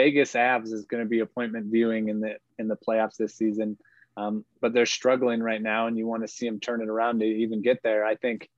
Vegas 0.00 0.32
Avs 0.32 0.72
is 0.72 0.86
going 0.86 1.02
to 1.02 1.08
be 1.08 1.20
appointment 1.20 1.66
viewing 1.66 2.08
in 2.08 2.20
the 2.20 2.36
in 2.58 2.68
the 2.68 2.76
playoffs 2.76 3.16
this 3.18 3.34
season, 3.34 3.76
um, 4.16 4.46
but 4.62 4.72
they're 4.72 4.86
struggling 4.86 5.42
right 5.42 5.60
now, 5.60 5.88
and 5.88 5.98
you 5.98 6.06
want 6.06 6.22
to 6.22 6.28
see 6.28 6.48
them 6.48 6.58
turn 6.58 6.80
it 6.80 6.88
around 6.88 7.18
to 7.18 7.26
even 7.26 7.60
get 7.60 7.82
there. 7.82 8.02
I 8.02 8.14
think 8.14 8.48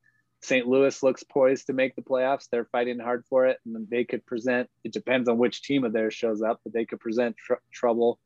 St. 0.40 0.68
Louis 0.68 1.02
looks 1.02 1.24
poised 1.24 1.66
to 1.66 1.72
make 1.72 1.96
the 1.96 2.02
playoffs. 2.02 2.46
They're 2.48 2.66
fighting 2.66 3.00
hard 3.00 3.24
for 3.28 3.46
it, 3.46 3.58
and 3.66 3.88
they 3.90 4.04
could 4.04 4.24
present. 4.24 4.70
It 4.84 4.92
depends 4.92 5.28
on 5.28 5.36
which 5.36 5.62
team 5.62 5.82
of 5.82 5.92
theirs 5.92 6.14
shows 6.14 6.42
up, 6.42 6.60
but 6.62 6.72
they 6.72 6.84
could 6.84 7.00
present 7.00 7.36
tr- 7.36 7.54
trouble. 7.72 8.20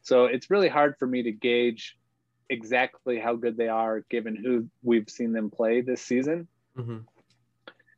So 0.00 0.24
it's 0.24 0.48
really 0.48 0.70
hard 0.70 0.96
for 0.98 1.06
me 1.06 1.24
to 1.24 1.30
gauge 1.30 1.98
exactly 2.48 3.18
how 3.18 3.36
good 3.36 3.58
they 3.58 3.68
are 3.68 4.00
given 4.08 4.34
who 4.34 4.66
we've 4.82 5.10
seen 5.10 5.34
them 5.34 5.50
play 5.50 5.82
this 5.82 6.00
season. 6.00 6.48
Mm-hmm. 6.78 7.00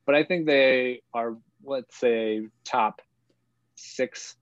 But 0.04 0.14
I 0.16 0.24
think 0.24 0.46
they 0.46 1.02
are, 1.12 1.36
let's 1.64 1.96
say, 1.96 2.48
top 2.64 3.00
six 3.76 4.36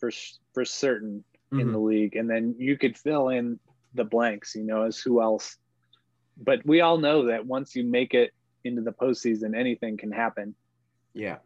for 0.00 0.10
for 0.52 0.64
certain 0.64 1.22
mm-hmm. 1.52 1.60
in 1.60 1.72
the 1.72 1.78
league, 1.78 2.16
and 2.16 2.28
then 2.28 2.54
you 2.58 2.76
could 2.76 2.96
fill 2.96 3.28
in 3.28 3.60
the 3.94 4.04
blanks, 4.04 4.54
you 4.54 4.64
know, 4.64 4.82
as 4.82 4.98
who 4.98 5.20
else. 5.20 5.56
But 6.36 6.64
we 6.64 6.80
all 6.80 6.98
know 6.98 7.26
that 7.26 7.46
once 7.46 7.76
you 7.76 7.84
make 7.84 8.14
it 8.14 8.32
into 8.64 8.82
the 8.82 8.92
postseason, 8.92 9.56
anything 9.56 9.96
can 9.96 10.10
happen. 10.10 10.54
Yeah. 11.12 11.38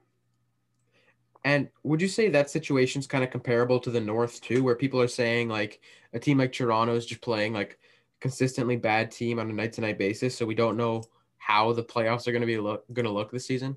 And 1.44 1.68
would 1.82 2.00
you 2.00 2.08
say 2.08 2.30
that 2.30 2.48
situation's 2.48 3.06
kind 3.06 3.22
of 3.22 3.30
comparable 3.30 3.78
to 3.80 3.90
the 3.90 4.00
North 4.00 4.40
too, 4.40 4.62
where 4.62 4.74
people 4.74 5.00
are 5.00 5.08
saying 5.08 5.48
like 5.48 5.80
a 6.14 6.18
team 6.18 6.38
like 6.38 6.52
Toronto 6.52 6.94
is 6.94 7.04
just 7.04 7.20
playing 7.20 7.52
like 7.52 7.78
consistently 8.20 8.76
bad 8.76 9.10
team 9.10 9.38
on 9.38 9.50
a 9.50 9.52
night 9.52 9.74
to 9.74 9.80
night 9.82 9.98
basis, 9.98 10.36
so 10.36 10.46
we 10.46 10.54
don't 10.54 10.78
know 10.78 11.02
how 11.36 11.72
the 11.72 11.82
playoffs 11.82 12.26
are 12.26 12.32
going 12.32 12.40
to 12.40 12.46
be 12.46 12.56
look 12.56 12.84
going 12.92 13.04
to 13.04 13.12
look 13.12 13.30
this 13.30 13.46
season? 13.46 13.76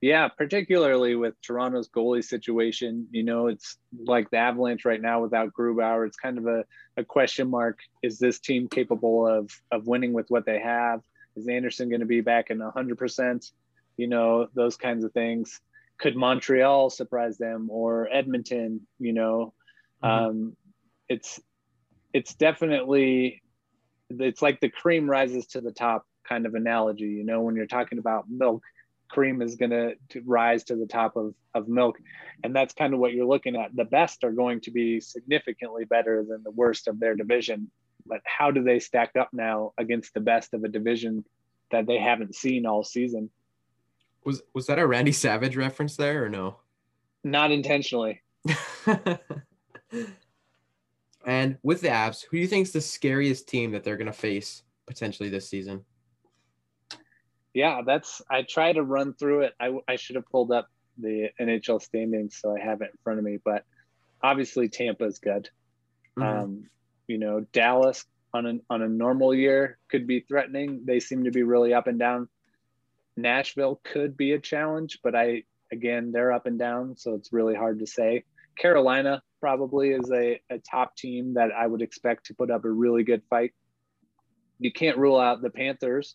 Yeah, 0.00 0.28
particularly 0.28 1.14
with 1.14 1.34
Toronto's 1.42 1.88
goalie 1.88 2.24
situation. 2.24 3.06
You 3.10 3.22
know, 3.22 3.48
it's 3.48 3.76
like 3.92 4.30
the 4.30 4.38
Avalanche 4.38 4.86
right 4.86 5.00
now 5.00 5.20
without 5.20 5.52
Grubauer. 5.52 6.06
It's 6.06 6.16
kind 6.16 6.38
of 6.38 6.46
a, 6.46 6.64
a 6.96 7.04
question 7.04 7.50
mark. 7.50 7.80
Is 8.02 8.18
this 8.18 8.40
team 8.40 8.68
capable 8.68 9.26
of 9.26 9.50
of 9.70 9.86
winning 9.86 10.14
with 10.14 10.30
what 10.30 10.46
they 10.46 10.58
have? 10.58 11.02
Is 11.36 11.48
Andersen 11.48 11.90
going 11.90 12.00
to 12.00 12.06
be 12.06 12.22
back 12.22 12.50
in 12.50 12.58
100%? 12.58 13.52
You 13.98 14.06
know, 14.08 14.48
those 14.54 14.76
kinds 14.76 15.04
of 15.04 15.12
things. 15.12 15.60
Could 15.98 16.16
Montreal 16.16 16.88
surprise 16.88 17.36
them 17.36 17.68
or 17.70 18.08
Edmonton? 18.10 18.86
You 18.98 19.12
know, 19.12 19.52
mm-hmm. 20.02 20.26
um, 20.26 20.56
it's 21.10 21.38
it's 22.14 22.34
definitely 22.34 23.42
it's 24.08 24.40
like 24.40 24.60
the 24.60 24.70
cream 24.70 25.08
rises 25.08 25.46
to 25.48 25.60
the 25.60 25.72
top 25.72 26.06
kind 26.26 26.46
of 26.46 26.54
analogy. 26.54 27.04
You 27.04 27.24
know, 27.24 27.42
when 27.42 27.54
you're 27.54 27.66
talking 27.66 27.98
about 27.98 28.30
milk 28.30 28.62
cream 29.10 29.42
is 29.42 29.56
going 29.56 29.70
to 29.70 29.94
rise 30.24 30.64
to 30.64 30.76
the 30.76 30.86
top 30.86 31.16
of, 31.16 31.34
of 31.54 31.68
milk. 31.68 31.98
And 32.42 32.54
that's 32.54 32.72
kind 32.72 32.94
of 32.94 33.00
what 33.00 33.12
you're 33.12 33.26
looking 33.26 33.56
at. 33.56 33.74
The 33.74 33.84
best 33.84 34.24
are 34.24 34.32
going 34.32 34.60
to 34.62 34.70
be 34.70 35.00
significantly 35.00 35.84
better 35.84 36.24
than 36.26 36.42
the 36.42 36.50
worst 36.50 36.88
of 36.88 36.98
their 37.00 37.14
division. 37.14 37.70
But 38.06 38.20
how 38.24 38.50
do 38.50 38.62
they 38.62 38.78
stack 38.78 39.16
up 39.16 39.30
now 39.32 39.72
against 39.76 40.14
the 40.14 40.20
best 40.20 40.54
of 40.54 40.64
a 40.64 40.68
division 40.68 41.24
that 41.70 41.86
they 41.86 41.98
haven't 41.98 42.34
seen 42.34 42.66
all 42.66 42.82
season? 42.82 43.30
Was 44.24 44.42
was 44.54 44.66
that 44.66 44.78
a 44.78 44.86
Randy 44.86 45.12
Savage 45.12 45.56
reference 45.56 45.96
there 45.96 46.24
or 46.24 46.28
no? 46.28 46.56
Not 47.24 47.50
intentionally. 47.50 48.22
and 51.26 51.58
with 51.62 51.80
the 51.80 51.88
Avs, 51.88 52.24
who 52.24 52.36
do 52.36 52.40
you 52.40 52.46
think 52.46 52.66
is 52.66 52.72
the 52.72 52.80
scariest 52.80 53.48
team 53.48 53.72
that 53.72 53.84
they're 53.84 53.96
going 53.96 54.06
to 54.06 54.12
face 54.12 54.62
potentially 54.86 55.28
this 55.28 55.48
season? 55.48 55.84
Yeah, 57.54 57.82
that's 57.84 58.22
I 58.30 58.42
try 58.42 58.72
to 58.72 58.82
run 58.82 59.14
through 59.14 59.42
it. 59.42 59.54
I, 59.60 59.72
I 59.88 59.96
should 59.96 60.16
have 60.16 60.26
pulled 60.26 60.52
up 60.52 60.68
the 60.98 61.30
NHL 61.40 61.82
standings 61.82 62.38
so 62.40 62.54
I 62.54 62.60
have 62.60 62.82
it 62.82 62.90
in 62.92 62.98
front 63.02 63.18
of 63.18 63.24
me, 63.24 63.38
but 63.44 63.64
obviously 64.22 64.68
Tampa 64.68 65.04
is 65.04 65.18
good. 65.18 65.48
Mm-hmm. 66.18 66.42
Um, 66.42 66.70
you 67.06 67.18
know, 67.18 67.40
Dallas 67.52 68.04
on 68.32 68.46
a 68.46 68.58
on 68.70 68.82
a 68.82 68.88
normal 68.88 69.34
year 69.34 69.78
could 69.90 70.06
be 70.06 70.20
threatening. 70.20 70.82
They 70.84 71.00
seem 71.00 71.24
to 71.24 71.30
be 71.30 71.42
really 71.42 71.74
up 71.74 71.86
and 71.86 71.98
down. 71.98 72.28
Nashville 73.16 73.80
could 73.82 74.16
be 74.16 74.32
a 74.32 74.38
challenge, 74.38 75.00
but 75.02 75.14
I 75.16 75.42
again 75.72 76.12
they're 76.12 76.32
up 76.32 76.46
and 76.46 76.58
down, 76.58 76.96
so 76.96 77.14
it's 77.14 77.32
really 77.32 77.54
hard 77.54 77.80
to 77.80 77.86
say. 77.86 78.24
Carolina 78.56 79.22
probably 79.40 79.90
is 79.90 80.10
a, 80.12 80.40
a 80.50 80.58
top 80.58 80.96
team 80.96 81.34
that 81.34 81.50
I 81.50 81.66
would 81.66 81.82
expect 81.82 82.26
to 82.26 82.34
put 82.34 82.50
up 82.50 82.64
a 82.64 82.70
really 82.70 83.04
good 83.04 83.22
fight. 83.30 83.52
You 84.58 84.70
can't 84.70 84.98
rule 84.98 85.18
out 85.18 85.40
the 85.40 85.50
Panthers 85.50 86.14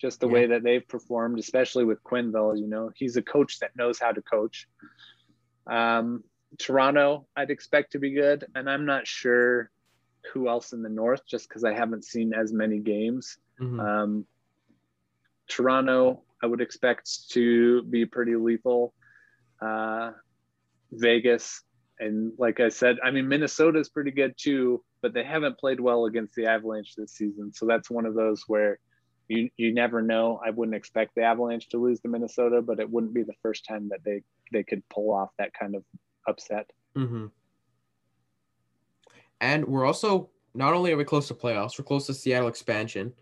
just 0.00 0.20
the 0.20 0.26
yeah. 0.26 0.32
way 0.32 0.46
that 0.46 0.62
they've 0.62 0.86
performed, 0.86 1.38
especially 1.38 1.84
with 1.84 2.02
Quenneville. 2.02 2.58
You 2.58 2.68
know, 2.68 2.90
he's 2.94 3.16
a 3.16 3.22
coach 3.22 3.58
that 3.60 3.76
knows 3.76 3.98
how 3.98 4.12
to 4.12 4.22
coach. 4.22 4.68
Um, 5.66 6.24
Toronto, 6.58 7.26
I'd 7.36 7.50
expect 7.50 7.92
to 7.92 7.98
be 7.98 8.12
good, 8.12 8.46
and 8.54 8.70
I'm 8.70 8.86
not 8.86 9.06
sure 9.06 9.70
who 10.32 10.48
else 10.48 10.72
in 10.72 10.82
the 10.82 10.88
North, 10.88 11.26
just 11.26 11.48
because 11.48 11.64
I 11.64 11.74
haven't 11.74 12.04
seen 12.04 12.32
as 12.32 12.52
many 12.52 12.78
games. 12.78 13.38
Mm-hmm. 13.60 13.80
Um, 13.80 14.26
Toronto, 15.48 16.22
I 16.42 16.46
would 16.46 16.60
expect 16.60 17.30
to 17.30 17.82
be 17.84 18.06
pretty 18.06 18.36
lethal. 18.36 18.94
Uh, 19.60 20.12
Vegas, 20.92 21.62
and 21.98 22.32
like 22.38 22.60
I 22.60 22.68
said, 22.68 22.98
I 23.02 23.10
mean 23.10 23.28
Minnesota 23.28 23.78
is 23.78 23.88
pretty 23.88 24.10
good 24.10 24.34
too, 24.36 24.82
but 25.02 25.12
they 25.12 25.24
haven't 25.24 25.58
played 25.58 25.80
well 25.80 26.06
against 26.06 26.34
the 26.34 26.46
Avalanche 26.46 26.94
this 26.96 27.12
season. 27.12 27.52
So 27.52 27.66
that's 27.66 27.90
one 27.90 28.06
of 28.06 28.14
those 28.14 28.44
where 28.46 28.78
you 29.28 29.50
you 29.56 29.72
never 29.72 30.02
know. 30.02 30.40
I 30.44 30.50
wouldn't 30.50 30.74
expect 30.74 31.14
the 31.14 31.22
Avalanche 31.22 31.68
to 31.70 31.78
lose 31.78 32.00
to 32.00 32.08
Minnesota, 32.08 32.62
but 32.62 32.80
it 32.80 32.90
wouldn't 32.90 33.14
be 33.14 33.22
the 33.22 33.34
first 33.42 33.64
time 33.66 33.88
that 33.90 34.02
they 34.04 34.22
they 34.52 34.62
could 34.62 34.86
pull 34.88 35.12
off 35.12 35.30
that 35.38 35.52
kind 35.54 35.74
of 35.74 35.84
upset. 36.26 36.70
Mm-hmm. 36.96 37.26
And 39.40 39.64
we're 39.66 39.84
also 39.84 40.30
not 40.54 40.74
only 40.74 40.92
are 40.92 40.96
we 40.96 41.04
close 41.04 41.28
to 41.28 41.34
playoffs, 41.34 41.78
we're 41.78 41.84
close 41.84 42.06
to 42.06 42.14
Seattle 42.14 42.48
expansion. 42.48 43.12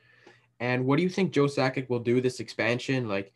And 0.60 0.86
what 0.86 0.96
do 0.96 1.02
you 1.02 1.10
think 1.10 1.32
Joe 1.32 1.44
Sakic 1.44 1.90
will 1.90 1.98
do 1.98 2.20
this 2.20 2.40
expansion? 2.40 3.08
Like, 3.08 3.34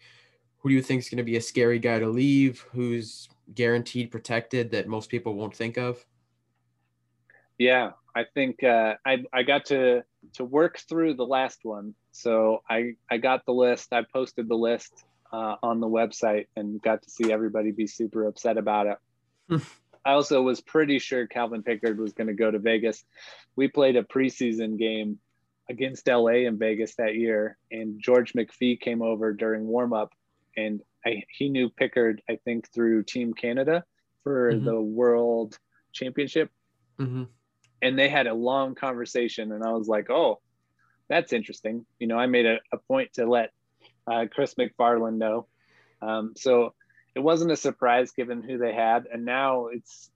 who 0.58 0.70
do 0.70 0.74
you 0.74 0.82
think 0.82 1.00
is 1.00 1.10
going 1.10 1.18
to 1.18 1.24
be 1.24 1.36
a 1.36 1.40
scary 1.40 1.78
guy 1.78 1.98
to 1.98 2.08
leave? 2.08 2.64
Who's 2.72 3.28
guaranteed 3.54 4.10
protected 4.10 4.70
that 4.70 4.88
most 4.88 5.10
people 5.10 5.34
won't 5.34 5.54
think 5.54 5.76
of? 5.76 6.04
Yeah, 7.58 7.90
I 8.14 8.24
think 8.34 8.62
uh, 8.62 8.94
I 9.04 9.24
I 9.32 9.42
got 9.42 9.66
to 9.66 10.02
to 10.34 10.44
work 10.44 10.78
through 10.88 11.14
the 11.14 11.26
last 11.26 11.60
one. 11.62 11.94
So 12.12 12.62
I 12.68 12.94
I 13.10 13.18
got 13.18 13.46
the 13.46 13.52
list. 13.52 13.92
I 13.92 14.02
posted 14.12 14.48
the 14.48 14.56
list 14.56 15.04
uh, 15.32 15.56
on 15.62 15.80
the 15.80 15.86
website 15.86 16.46
and 16.56 16.80
got 16.82 17.02
to 17.02 17.10
see 17.10 17.32
everybody 17.32 17.70
be 17.70 17.86
super 17.86 18.26
upset 18.26 18.56
about 18.56 18.86
it. 18.86 19.62
I 20.04 20.12
also 20.12 20.40
was 20.42 20.60
pretty 20.60 20.98
sure 20.98 21.26
Calvin 21.26 21.62
Pickard 21.62 21.98
was 21.98 22.12
going 22.12 22.28
to 22.28 22.34
go 22.34 22.50
to 22.50 22.58
Vegas. 22.58 23.04
We 23.54 23.68
played 23.68 23.96
a 23.96 24.02
preseason 24.02 24.78
game 24.78 25.18
against 25.68 26.08
LA 26.08 26.46
in 26.46 26.58
Vegas 26.58 26.94
that 26.96 27.16
year, 27.16 27.58
and 27.70 28.00
George 28.00 28.32
McPhee 28.32 28.80
came 28.80 29.02
over 29.02 29.34
during 29.34 29.66
warmup, 29.66 30.08
and 30.56 30.80
I, 31.04 31.24
he 31.28 31.50
knew 31.50 31.68
Pickard, 31.68 32.22
I 32.30 32.38
think, 32.44 32.72
through 32.72 33.04
Team 33.04 33.34
Canada 33.34 33.84
for 34.24 34.52
mm-hmm. 34.52 34.64
the 34.64 34.80
World 34.80 35.58
Championship. 35.92 36.50
Mm-hmm 36.98 37.24
and 37.82 37.98
they 37.98 38.08
had 38.08 38.26
a 38.26 38.34
long 38.34 38.74
conversation 38.74 39.52
and 39.52 39.64
i 39.64 39.72
was 39.72 39.88
like 39.88 40.10
oh 40.10 40.40
that's 41.08 41.32
interesting 41.32 41.84
you 41.98 42.06
know 42.06 42.18
i 42.18 42.26
made 42.26 42.46
a, 42.46 42.58
a 42.72 42.78
point 42.78 43.12
to 43.12 43.26
let 43.26 43.50
uh, 44.06 44.26
chris 44.32 44.54
macfarland 44.56 45.18
know 45.18 45.46
um, 46.02 46.32
so 46.36 46.74
it 47.14 47.20
wasn't 47.20 47.50
a 47.50 47.56
surprise 47.56 48.12
given 48.12 48.42
who 48.42 48.58
they 48.58 48.72
had 48.72 49.06
and 49.12 49.24
now 49.24 49.66
it's 49.66 50.10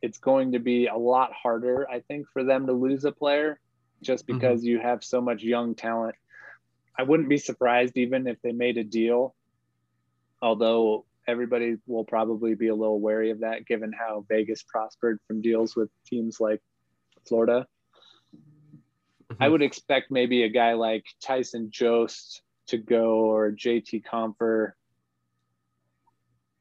it's 0.00 0.18
going 0.18 0.52
to 0.52 0.58
be 0.58 0.86
a 0.86 0.96
lot 0.96 1.32
harder 1.32 1.88
i 1.90 2.00
think 2.00 2.26
for 2.32 2.44
them 2.44 2.66
to 2.66 2.72
lose 2.72 3.04
a 3.04 3.12
player 3.12 3.58
just 4.02 4.26
mm-hmm. 4.26 4.38
because 4.38 4.60
mm-hmm. 4.60 4.70
you 4.70 4.80
have 4.80 5.02
so 5.02 5.20
much 5.20 5.42
young 5.42 5.74
talent 5.74 6.14
i 6.98 7.02
wouldn't 7.02 7.28
be 7.28 7.38
surprised 7.38 7.96
even 7.96 8.26
if 8.26 8.40
they 8.42 8.52
made 8.52 8.76
a 8.76 8.84
deal 8.84 9.34
although 10.40 11.04
everybody 11.28 11.76
will 11.86 12.04
probably 12.04 12.54
be 12.54 12.68
a 12.68 12.74
little 12.74 13.00
wary 13.00 13.30
of 13.30 13.40
that 13.40 13.64
given 13.64 13.92
how 13.92 14.24
vegas 14.28 14.64
prospered 14.64 15.18
from 15.26 15.40
deals 15.40 15.76
with 15.76 15.88
teams 16.06 16.40
like 16.40 16.60
Florida. 17.26 17.66
Mm-hmm. 18.34 19.42
I 19.42 19.48
would 19.48 19.62
expect 19.62 20.10
maybe 20.10 20.42
a 20.42 20.48
guy 20.48 20.74
like 20.74 21.04
Tyson 21.20 21.70
Jost 21.70 22.42
to 22.68 22.78
go 22.78 23.30
or 23.30 23.52
JT 23.52 24.04
Compher. 24.04 24.72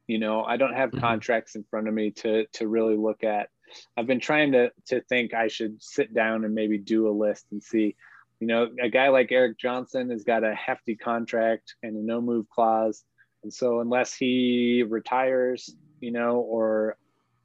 You 0.07 0.19
know, 0.19 0.43
I 0.43 0.57
don't 0.57 0.73
have 0.73 0.89
mm-hmm. 0.89 0.99
contracts 0.99 1.55
in 1.55 1.63
front 1.63 1.87
of 1.87 1.93
me 1.93 2.11
to 2.11 2.45
to 2.53 2.67
really 2.67 2.97
look 2.97 3.23
at. 3.23 3.49
I've 3.95 4.07
been 4.07 4.19
trying 4.19 4.51
to 4.53 4.71
to 4.87 5.01
think 5.01 5.33
I 5.33 5.47
should 5.47 5.81
sit 5.81 6.13
down 6.13 6.45
and 6.45 6.53
maybe 6.53 6.77
do 6.77 7.07
a 7.07 7.11
list 7.11 7.45
and 7.51 7.63
see. 7.63 7.95
You 8.39 8.47
know, 8.47 8.69
a 8.81 8.89
guy 8.89 9.09
like 9.09 9.31
Erik 9.31 9.59
Johnson 9.59 10.09
has 10.09 10.23
got 10.23 10.43
a 10.43 10.55
hefty 10.55 10.95
contract 10.95 11.75
and 11.83 11.95
a 11.95 11.99
no 11.99 12.19
move 12.19 12.49
clause. 12.49 13.03
And 13.43 13.53
so 13.53 13.81
unless 13.81 14.15
he 14.15 14.83
retires, 14.87 15.75
you 15.99 16.11
know, 16.11 16.37
or 16.37 16.97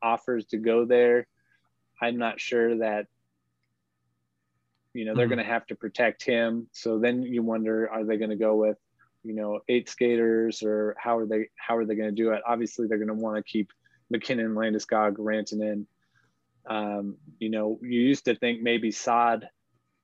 offers 0.02 0.46
to 0.46 0.56
go 0.56 0.86
there, 0.86 1.26
I'm 2.00 2.18
not 2.18 2.40
sure 2.40 2.78
that 2.78 3.06
you 4.92 5.04
know 5.04 5.14
they're 5.14 5.26
mm-hmm. 5.26 5.34
going 5.34 5.46
to 5.46 5.52
have 5.52 5.66
to 5.66 5.74
protect 5.76 6.24
him. 6.24 6.68
So 6.72 6.98
then 6.98 7.22
you 7.22 7.42
wonder, 7.42 7.88
are 7.90 8.04
they 8.04 8.16
going 8.16 8.30
to 8.30 8.36
go 8.36 8.56
with 8.56 8.78
you 9.22 9.34
know 9.34 9.60
eight 9.68 9.88
skaters 9.88 10.62
or 10.62 10.96
how 10.98 11.18
are 11.18 11.26
they 11.26 11.48
how 11.56 11.76
are 11.76 11.84
they 11.84 11.94
going 11.94 12.14
to 12.14 12.22
do 12.22 12.32
it? 12.32 12.42
Obviously, 12.46 12.86
they're 12.86 12.98
going 12.98 13.08
to 13.08 13.14
want 13.14 13.36
to 13.36 13.42
keep 13.42 13.72
MacKinnon, 14.10 14.54
Landeskog, 14.54 15.16
Rantanen. 15.16 15.86
Um, 16.66 17.16
you 17.38 17.50
know, 17.50 17.78
you 17.82 18.00
used 18.00 18.24
to 18.24 18.34
think 18.34 18.62
maybe 18.62 18.90
Saad 18.90 19.48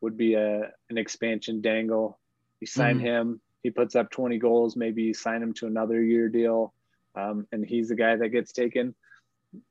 would 0.01 0.17
be 0.17 0.35
a 0.35 0.71
an 0.91 0.99
expansion 0.99 1.61
dangle. 1.61 2.19
You 2.61 2.67
sign 2.67 2.97
mm-hmm. 2.97 3.07
him, 3.07 3.41
he 3.63 3.71
puts 3.71 3.97
up 3.97 4.11
20 4.11 4.39
goals. 4.39 4.77
Maybe 4.77 5.03
you 5.03 5.15
sign 5.15 5.43
him 5.43 5.53
to 5.55 5.67
another 5.67 6.01
year 6.03 6.29
deal, 6.29 6.75
um, 7.17 7.47
and 7.51 7.65
he's 7.65 7.89
the 7.89 7.97
guy 7.97 8.17
that 8.17 8.29
gets 8.29 8.53
taken 8.53 8.95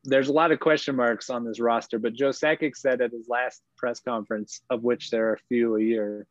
there's 0.03 0.27
a 0.27 0.33
lot 0.33 0.51
of 0.51 0.59
question 0.59 0.95
marks 0.95 1.29
on 1.29 1.43
this 1.43 1.59
roster, 1.59 1.99
but 1.99 2.13
Joe 2.13 2.29
Sakic 2.29 2.75
said 2.75 3.01
at 3.01 3.11
his 3.11 3.27
last 3.27 3.61
press 3.77 3.99
conference, 3.99 4.61
of 4.69 4.83
which 4.83 5.09
there 5.09 5.29
are 5.29 5.33
a 5.33 5.39
few 5.49 5.75
a 5.75 5.81
year, 5.81 6.27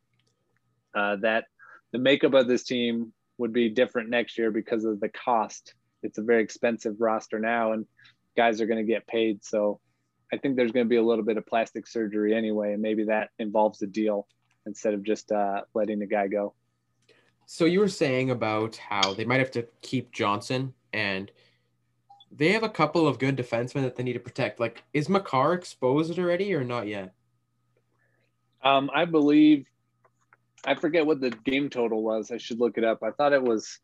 uh, 0.95 1.17
that 1.17 1.45
the 1.91 1.99
makeup 1.99 2.33
of 2.33 2.47
this 2.47 2.63
team 2.63 3.13
would 3.37 3.51
be 3.51 3.69
different 3.69 4.09
next 4.09 4.37
year 4.37 4.51
because 4.51 4.85
of 4.85 4.99
the 4.99 5.09
cost. 5.09 5.73
It's 6.03 6.17
a 6.17 6.21
very 6.21 6.43
expensive 6.43 6.95
roster 6.99 7.39
now, 7.39 7.73
and 7.73 7.85
guys 8.37 8.61
are 8.61 8.65
going 8.65 8.85
to 8.85 8.91
get 8.91 9.05
paid. 9.07 9.43
So 9.43 9.79
I 10.33 10.37
think 10.37 10.55
there's 10.55 10.71
going 10.71 10.85
to 10.85 10.89
be 10.89 10.95
a 10.95 11.03
little 11.03 11.25
bit 11.25 11.37
of 11.37 11.45
plastic 11.45 11.87
surgery 11.87 12.33
anyway, 12.33 12.73
and 12.73 12.81
maybe 12.81 13.05
that 13.05 13.29
involves 13.39 13.81
a 13.81 13.87
deal 13.87 14.27
instead 14.65 14.93
of 14.93 15.03
just 15.03 15.31
uh, 15.31 15.61
letting 15.73 15.99
the 15.99 16.05
guy 16.05 16.27
go. 16.27 16.53
So 17.45 17.65
you 17.65 17.81
were 17.81 17.89
saying 17.89 18.29
about 18.29 18.77
how 18.77 19.13
they 19.13 19.25
might 19.25 19.39
have 19.39 19.51
to 19.51 19.67
keep 19.81 20.13
Johnson, 20.13 20.73
and 20.93 21.31
they 22.35 22.51
have 22.53 22.63
a 22.63 22.69
couple 22.69 23.07
of 23.07 23.19
good 23.19 23.37
defensemen 23.37 23.81
that 23.81 23.95
they 23.95 24.03
need 24.03 24.13
to 24.13 24.19
protect. 24.19 24.59
Like, 24.59 24.83
is 24.93 25.09
Makar 25.09 25.53
exposed 25.53 26.17
already 26.17 26.53
or 26.53 26.63
not 26.63 26.87
yet? 26.87 27.13
Um, 28.63 28.89
I 28.93 29.05
believe 29.05 29.65
I 30.65 30.75
forget 30.75 31.05
what 31.05 31.19
the 31.19 31.31
game 31.31 31.69
total 31.69 32.03
was. 32.03 32.31
I 32.31 32.37
should 32.37 32.59
look 32.59 32.77
it 32.77 32.83
up. 32.83 33.03
I 33.03 33.11
thought 33.11 33.33
it 33.33 33.41
was 33.41 33.79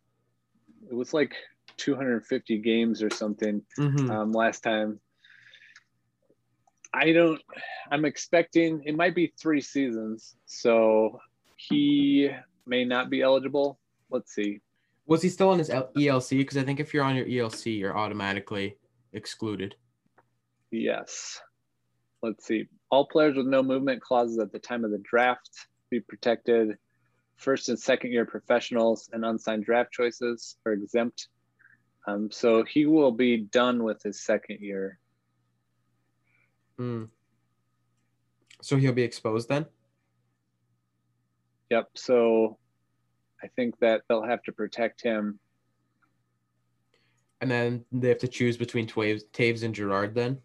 it 0.89 0.93
was 0.93 1.13
like 1.13 1.33
250 1.77 2.59
games 2.59 3.01
or 3.01 3.09
something 3.09 3.61
Mhm. 3.77 4.09
um, 4.09 4.31
last 4.31 4.61
time. 4.61 4.99
I 6.93 7.11
don't. 7.11 7.41
I'm 7.91 8.05
expecting 8.05 8.83
it 8.85 8.95
might 8.95 9.13
be 9.13 9.33
three 9.39 9.61
seasons, 9.61 10.35
so 10.45 11.19
he 11.57 12.29
may 12.65 12.85
not 12.85 13.09
be 13.09 13.21
eligible. 13.21 13.79
Let's 14.09 14.33
see. 14.33 14.61
Was 15.07 15.21
he 15.21 15.29
still 15.29 15.49
on 15.49 15.59
his 15.59 15.69
ELC? 15.69 16.37
Because 16.37 16.57
I 16.57 16.63
think 16.63 16.79
if 16.79 16.93
you're 16.93 17.03
on 17.03 17.15
your 17.15 17.25
ELC, 17.25 17.79
you're 17.79 17.97
automatically 17.97 18.77
excluded. 19.13 19.75
Yes. 20.69 21.41
Let's 22.21 22.45
see. 22.45 22.67
All 22.91 23.07
players 23.07 23.37
with 23.37 23.47
no 23.47 23.63
movement 23.63 24.01
clauses 24.01 24.37
at 24.37 24.51
the 24.51 24.59
time 24.59 24.83
of 24.83 24.91
the 24.91 25.01
draft 25.09 25.49
be 25.89 26.01
protected. 26.01 26.77
First 27.37 27.69
and 27.69 27.79
second 27.79 28.11
year 28.11 28.25
professionals 28.25 29.09
and 29.13 29.23
unsigned 29.23 29.63
draft 29.63 29.93
choices 29.93 30.57
are 30.65 30.73
exempt. 30.73 31.29
Um, 32.05 32.29
so 32.31 32.63
he 32.63 32.85
will 32.85 33.11
be 33.11 33.37
done 33.37 33.83
with 33.83 34.01
his 34.03 34.23
second 34.23 34.59
year. 34.59 34.99
Hmm. 36.77 37.05
So 38.61 38.75
he'll 38.77 38.93
be 38.93 39.03
exposed 39.03 39.47
then? 39.49 39.65
Yep. 41.69 41.89
So 41.95 42.57
I 43.43 43.47
think 43.55 43.77
that 43.79 44.01
they'll 44.07 44.23
have 44.23 44.43
to 44.43 44.51
protect 44.51 45.01
him. 45.01 45.39
And 47.41 47.51
then 47.51 47.85
they 47.91 48.09
have 48.09 48.17
to 48.19 48.27
choose 48.27 48.57
between 48.57 48.87
Toews, 48.87 49.23
Toews 49.31 49.63
and 49.63 49.75
Girard 49.75 50.15
then? 50.15 50.39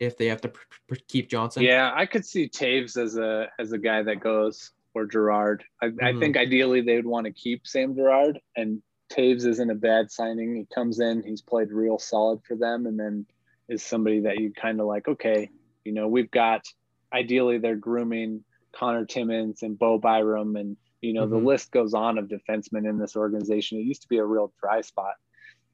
If 0.00 0.18
they 0.18 0.26
have 0.26 0.40
to 0.40 0.48
pr- 0.48 0.60
pr- 0.88 0.94
keep 1.06 1.28
Johnson? 1.28 1.62
Yeah, 1.62 1.92
I 1.94 2.06
could 2.06 2.26
see 2.26 2.48
Toews 2.48 2.96
as 3.00 3.16
a 3.16 3.48
as 3.58 3.70
a 3.70 3.78
guy 3.78 4.02
that 4.02 4.18
goes 4.18 4.72
or 4.94 5.06
Girard. 5.06 5.62
I, 5.80 5.86
I 5.86 5.90
Mhm. 5.90 6.20
think 6.20 6.36
ideally 6.36 6.80
they 6.80 6.96
would 6.96 7.06
want 7.06 7.26
to 7.26 7.32
keep 7.32 7.66
Sam 7.66 7.94
Girard, 7.94 8.40
and 8.56 8.82
Toews 9.10 9.46
isn't 9.46 9.70
a 9.70 9.76
bad 9.76 10.10
signing. 10.10 10.56
He 10.56 10.66
comes 10.74 10.98
in, 10.98 11.22
he's 11.22 11.40
played 11.40 11.70
real 11.70 11.98
solid 11.98 12.40
for 12.46 12.56
them, 12.56 12.86
and 12.86 12.98
then 12.98 13.26
is 13.68 13.82
somebody 13.84 14.20
that 14.20 14.40
you 14.40 14.52
kind 14.52 14.80
of 14.80 14.86
like. 14.86 15.06
Okay, 15.06 15.50
you 15.84 15.92
know, 15.92 16.08
we've 16.08 16.30
got 16.32 16.66
ideally 17.12 17.58
they're 17.58 17.76
grooming 17.76 18.42
Conor 18.72 19.06
Timmins 19.06 19.62
and 19.62 19.78
Bo 19.78 19.98
Byram, 19.98 20.56
and 20.56 20.76
you 21.02 21.12
know 21.12 21.26
the 21.26 21.36
Mhm. 21.36 21.44
list 21.44 21.72
goes 21.72 21.92
on 21.92 22.16
of 22.16 22.28
defensemen 22.28 22.88
in 22.88 22.98
this 22.98 23.16
organization. 23.16 23.78
It 23.78 23.82
used 23.82 24.02
to 24.02 24.08
be 24.08 24.18
a 24.18 24.24
real 24.24 24.52
dry 24.60 24.80
spot, 24.80 25.16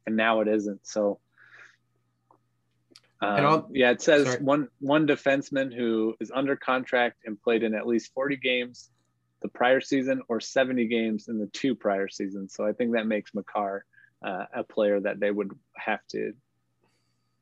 and 0.06 0.16
now 0.16 0.40
it 0.40 0.48
isn't. 0.48 0.86
So. 0.86 1.20
Um, 3.20 3.66
yeah, 3.72 3.90
it 3.90 4.00
says 4.00 4.26
sorry. 4.26 4.44
one 4.44 4.68
one 4.78 5.04
defenseman 5.04 5.74
who 5.74 6.14
is 6.20 6.30
under 6.30 6.54
contract 6.54 7.16
and 7.24 7.40
played 7.40 7.64
in 7.64 7.74
at 7.74 7.84
least 7.84 8.12
40 8.14 8.36
games 8.36 8.90
the 9.40 9.48
prior 9.48 9.80
season 9.80 10.22
or 10.28 10.40
70 10.40 10.86
games 10.86 11.28
in 11.28 11.38
the 11.38 11.46
two 11.48 11.74
prior 11.74 12.08
seasons. 12.08 12.54
So 12.54 12.64
I 12.64 12.72
think 12.72 12.92
that 12.92 13.06
makes 13.06 13.34
Makar 13.34 13.84
uh, 14.22 14.44
a 14.54 14.64
player 14.64 15.00
that 15.00 15.20
they 15.20 15.30
would 15.30 15.50
have 15.76 16.00
to 16.10 16.32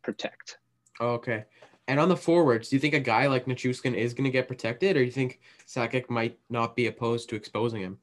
protect. 0.02 0.58
Okay. 1.00 1.44
And 1.88 2.00
on 2.00 2.08
the 2.08 2.16
forwards, 2.16 2.68
do 2.68 2.76
you 2.76 2.80
think 2.80 2.94
a 2.94 3.00
guy 3.00 3.26
like 3.28 3.46
Nichushkin 3.46 3.94
is 3.94 4.12
going 4.14 4.24
to 4.24 4.30
get 4.30 4.48
protected, 4.48 4.96
or 4.96 5.00
do 5.00 5.04
you 5.04 5.12
think 5.12 5.40
Sakic 5.66 6.10
might 6.10 6.38
not 6.50 6.74
be 6.74 6.86
opposed 6.86 7.28
to 7.28 7.36
exposing 7.36 7.82
him? 7.82 7.98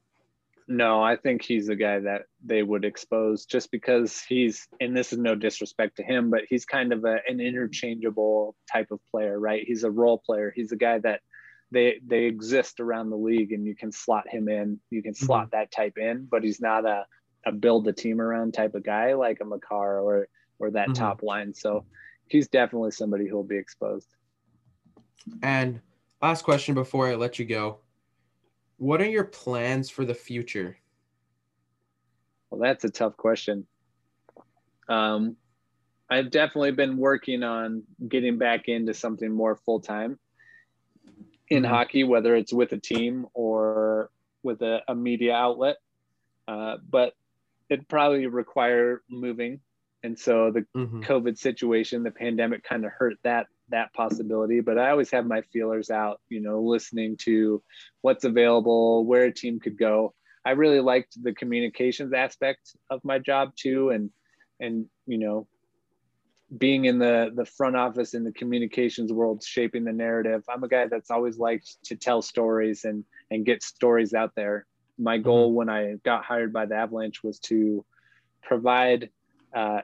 No, 0.66 1.02
I 1.02 1.16
think 1.16 1.42
he's 1.42 1.68
a 1.68 1.76
guy 1.76 2.00
that 2.00 2.22
they 2.42 2.62
would 2.62 2.86
expose 2.86 3.44
just 3.44 3.70
because 3.70 4.22
he's, 4.22 4.66
and 4.80 4.96
this 4.96 5.12
is 5.12 5.18
no 5.18 5.34
disrespect 5.34 5.96
to 5.98 6.02
him, 6.02 6.30
but 6.30 6.44
he's 6.48 6.64
kind 6.64 6.94
of 6.94 7.04
a, 7.04 7.18
an 7.28 7.38
interchangeable 7.38 8.56
type 8.72 8.90
of 8.90 9.00
player, 9.10 9.38
right? 9.38 9.62
He's 9.66 9.84
a 9.84 9.90
role 9.90 10.22
player. 10.24 10.50
He's 10.56 10.72
a 10.72 10.76
guy 10.76 10.98
that 11.00 11.20
they 11.70 12.00
they 12.06 12.24
exist 12.24 12.80
around 12.80 13.10
the 13.10 13.16
league, 13.16 13.52
and 13.52 13.66
you 13.66 13.74
can 13.74 13.92
slot 13.92 14.28
him 14.28 14.48
in. 14.48 14.80
You 14.90 15.02
can 15.02 15.14
slot 15.14 15.50
that 15.52 15.70
type 15.70 15.98
in, 15.98 16.26
but 16.30 16.42
he's 16.42 16.60
not 16.60 16.86
a 16.86 17.04
a 17.44 17.52
build 17.52 17.84
the 17.84 17.92
team 17.92 18.20
around 18.20 18.54
type 18.54 18.74
of 18.74 18.84
guy 18.84 19.12
like 19.14 19.40
a 19.40 19.44
Makar 19.44 20.00
or 20.00 20.28
or 20.58 20.70
that 20.70 20.90
Mhm. 20.90 20.94
top 20.94 21.22
line. 21.22 21.52
So 21.52 21.84
he's 22.28 22.48
definitely 22.48 22.90
somebody 22.90 23.28
who 23.28 23.36
will 23.36 23.44
be 23.44 23.56
exposed. 23.58 24.08
And 25.42 25.80
last 26.22 26.42
question 26.42 26.74
before 26.74 27.08
I 27.08 27.14
let 27.14 27.38
you 27.38 27.44
go. 27.44 27.78
What 28.76 29.00
are 29.00 29.08
your 29.08 29.24
plans 29.24 29.88
for 29.88 30.04
the 30.04 30.14
future? 30.14 30.76
Well, 32.50 32.60
that's 32.60 32.84
a 32.84 32.90
tough 32.90 33.16
question. 33.16 33.66
Um, 34.88 35.36
I've 36.10 36.30
definitely 36.30 36.72
been 36.72 36.96
working 36.98 37.42
on 37.42 37.84
getting 38.08 38.36
back 38.36 38.68
into 38.68 38.92
something 38.94 39.32
more 39.32 39.56
full 39.56 39.80
time 39.80 40.18
in 41.48 41.62
Mhm. 41.62 41.68
hockey, 41.68 42.04
whether 42.04 42.34
it's 42.36 42.52
with 42.52 42.72
a 42.72 42.78
team 42.78 43.26
or 43.32 44.10
with 44.42 44.60
a, 44.62 44.82
a 44.88 44.94
media 44.94 45.34
outlet. 45.34 45.76
Uh, 46.46 46.76
but 46.90 47.14
it'd 47.70 47.88
probably 47.88 48.26
require 48.26 49.02
moving. 49.08 49.60
And 50.04 50.18
so 50.18 50.50
the 50.50 50.66
Mhm. 50.76 51.02
COVID 51.02 51.38
situation, 51.38 52.02
the 52.02 52.10
pandemic 52.10 52.62
kind 52.62 52.84
of 52.84 52.92
hurt 52.92 53.16
that 53.24 53.46
that 53.70 53.92
possibility. 53.94 54.60
But 54.60 54.78
I 54.78 54.90
always 54.90 55.10
have 55.10 55.26
my 55.26 55.40
feelers 55.40 55.90
out, 55.90 56.20
you 56.28 56.40
know, 56.40 56.62
listening 56.62 57.16
to 57.22 57.62
what's 58.02 58.24
available, 58.24 59.06
where 59.06 59.24
a 59.24 59.32
team 59.32 59.58
could 59.58 59.78
go. 59.78 60.14
I 60.44 60.50
really 60.50 60.80
liked 60.80 61.16
the 61.22 61.32
communications 61.32 62.12
aspect 62.12 62.76
of 62.90 63.02
my 63.02 63.18
job 63.18 63.56
too, 63.56 63.88
and 63.90 64.10
and 64.60 64.86
you 65.06 65.16
know, 65.16 65.48
being 66.58 66.84
in 66.84 66.98
the 66.98 67.32
the 67.34 67.46
front 67.46 67.74
office 67.74 68.12
in 68.12 68.24
the 68.24 68.32
communications 68.32 69.10
world, 69.10 69.42
shaping 69.42 69.84
the 69.84 69.92
narrative. 69.92 70.44
I'm 70.50 70.64
a 70.64 70.68
guy 70.68 70.86
that's 70.86 71.10
always 71.10 71.38
liked 71.38 71.82
to 71.84 71.96
tell 71.96 72.20
stories 72.20 72.84
and 72.84 73.04
and 73.30 73.46
get 73.46 73.62
stories 73.62 74.12
out 74.12 74.32
there. 74.36 74.66
My 74.98 75.16
goal 75.16 75.54
when 75.54 75.70
I 75.70 75.94
got 76.04 76.26
hired 76.26 76.52
by 76.52 76.66
the 76.66 76.74
Avalanche 76.74 77.24
was 77.24 77.38
to 77.40 77.86
provide 78.42 79.08
uh, 79.54 79.80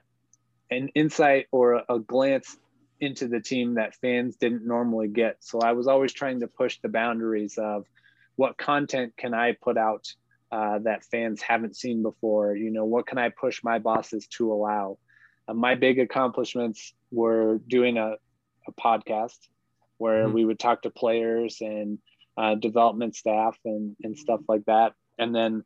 an 0.71 0.89
insight 0.95 1.47
or 1.51 1.83
a, 1.89 1.99
glance 1.99 2.57
into 3.01 3.27
the 3.29 3.41
team 3.41 3.75
that 3.75 3.95
fans 3.97 4.37
didn't 4.37 4.67
normally 4.67 5.09
get. 5.09 5.37
So 5.41 5.61
I 5.61 5.73
was 5.73 5.87
always 5.89 6.13
trying 6.13 6.41
to 6.41 6.47
push 6.47 6.79
the 6.83 6.89
boundaries 6.89 7.59
of 7.59 7.87
what 8.37 8.59
content 8.59 9.15
can 9.17 9.35
I 9.35 9.53
put 9.53 9.77
out 9.79 10.07
uh, 10.53 10.79
that 10.81 11.05
fans 11.05 11.41
haven't 11.41 11.77
seen 11.77 12.03
before. 12.03 12.55
You 12.55 12.71
know, 12.71 12.85
what 12.85 13.07
can 13.07 13.19
I 13.19 13.31
push 13.31 13.63
my 13.65 13.79
bosses 13.79 14.27
to 14.39 14.53
allow? 14.53 14.99
Uh, 15.49 15.55
my 15.55 15.75
big 15.75 15.99
accomplishments 15.99 16.93
were 17.11 17.59
doing 17.67 17.99
a, 17.99 18.17
a 18.69 18.73
podcast 18.73 19.39
where 19.99 20.29
Mhm. 20.29 20.33
we 20.33 20.45
would 20.45 20.59
talk 20.59 20.83
to 20.83 20.91
players 20.91 21.61
and 21.61 21.99
uh, 22.37 22.55
development 22.55 23.15
staff 23.17 23.59
and, 23.65 23.97
and 24.03 24.17
stuff 24.19 24.41
like 24.49 24.65
that. 24.67 24.95
And 25.19 25.35
then 25.35 25.65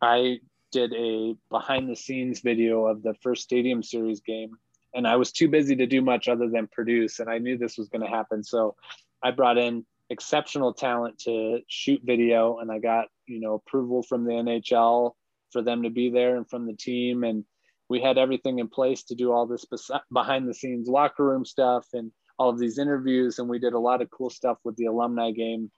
I 0.00 0.40
did 0.70 0.92
a 0.94 1.36
behind 1.50 1.88
the 1.88 1.96
scenes 1.96 2.40
video 2.40 2.86
of 2.86 3.02
the 3.02 3.14
first 3.22 3.42
stadium 3.42 3.82
series 3.82 4.20
game 4.20 4.56
and 4.94 5.06
I 5.06 5.16
was 5.16 5.32
too 5.32 5.48
busy 5.48 5.76
to 5.76 5.86
do 5.86 6.02
much 6.02 6.28
other 6.28 6.48
than 6.48 6.66
produce. 6.66 7.20
And 7.20 7.30
I 7.30 7.38
knew 7.38 7.56
this 7.56 7.78
was 7.78 7.88
going 7.88 8.02
to 8.02 8.10
happen. 8.10 8.42
So 8.42 8.76
I 9.22 9.30
brought 9.30 9.58
in 9.58 9.84
exceptional 10.08 10.74
talent 10.74 11.18
to 11.20 11.60
shoot 11.68 12.00
video 12.02 12.58
and 12.58 12.70
I 12.70 12.78
got, 12.78 13.06
you 13.26 13.40
know, 13.40 13.54
approval 13.54 14.02
from 14.02 14.24
the 14.24 14.32
NHL 14.32 15.12
for 15.52 15.62
them 15.62 15.82
to 15.84 15.90
be 15.90 16.10
there 16.10 16.36
and 16.36 16.48
from 16.48 16.66
the 16.66 16.74
team. 16.74 17.24
And 17.24 17.44
we 17.88 18.00
had 18.00 18.18
everything 18.18 18.58
in 18.58 18.68
place 18.68 19.04
to 19.04 19.14
do 19.14 19.32
all 19.32 19.46
this 19.46 19.64
behind 20.12 20.48
the 20.48 20.54
scenes 20.54 20.88
locker 20.88 21.24
room 21.24 21.44
stuff 21.44 21.86
and 21.92 22.10
all 22.38 22.48
of 22.48 22.58
these 22.58 22.78
interviews. 22.78 23.38
And 23.38 23.48
we 23.48 23.58
did 23.58 23.74
a 23.74 23.78
lot 23.78 24.02
of 24.02 24.10
cool 24.10 24.30
stuff 24.30 24.58
with 24.64 24.76
the 24.76 24.86
alumni 24.86 25.30
game. 25.30 25.70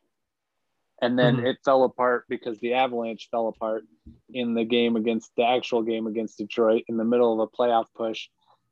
And 1.03 1.19
then 1.19 1.37
Mhm. 1.37 1.47
it 1.47 1.59
fell 1.65 1.83
apart 1.85 2.25
because 2.29 2.59
the 2.61 2.75
Avalanche 2.75 3.29
fell 3.31 3.49
apart 3.49 3.85
in 4.33 4.55
the 4.55 4.65
game 4.65 4.97
against 4.97 5.35
the 5.37 5.45
actual 5.45 5.83
game 5.83 6.07
against 6.07 6.39
Detroit 6.39 6.85
in 6.89 6.97
the 6.97 7.05
middle 7.05 7.33
of 7.35 7.41
a 7.41 7.57
playoff 7.57 7.87
push. 7.95 8.29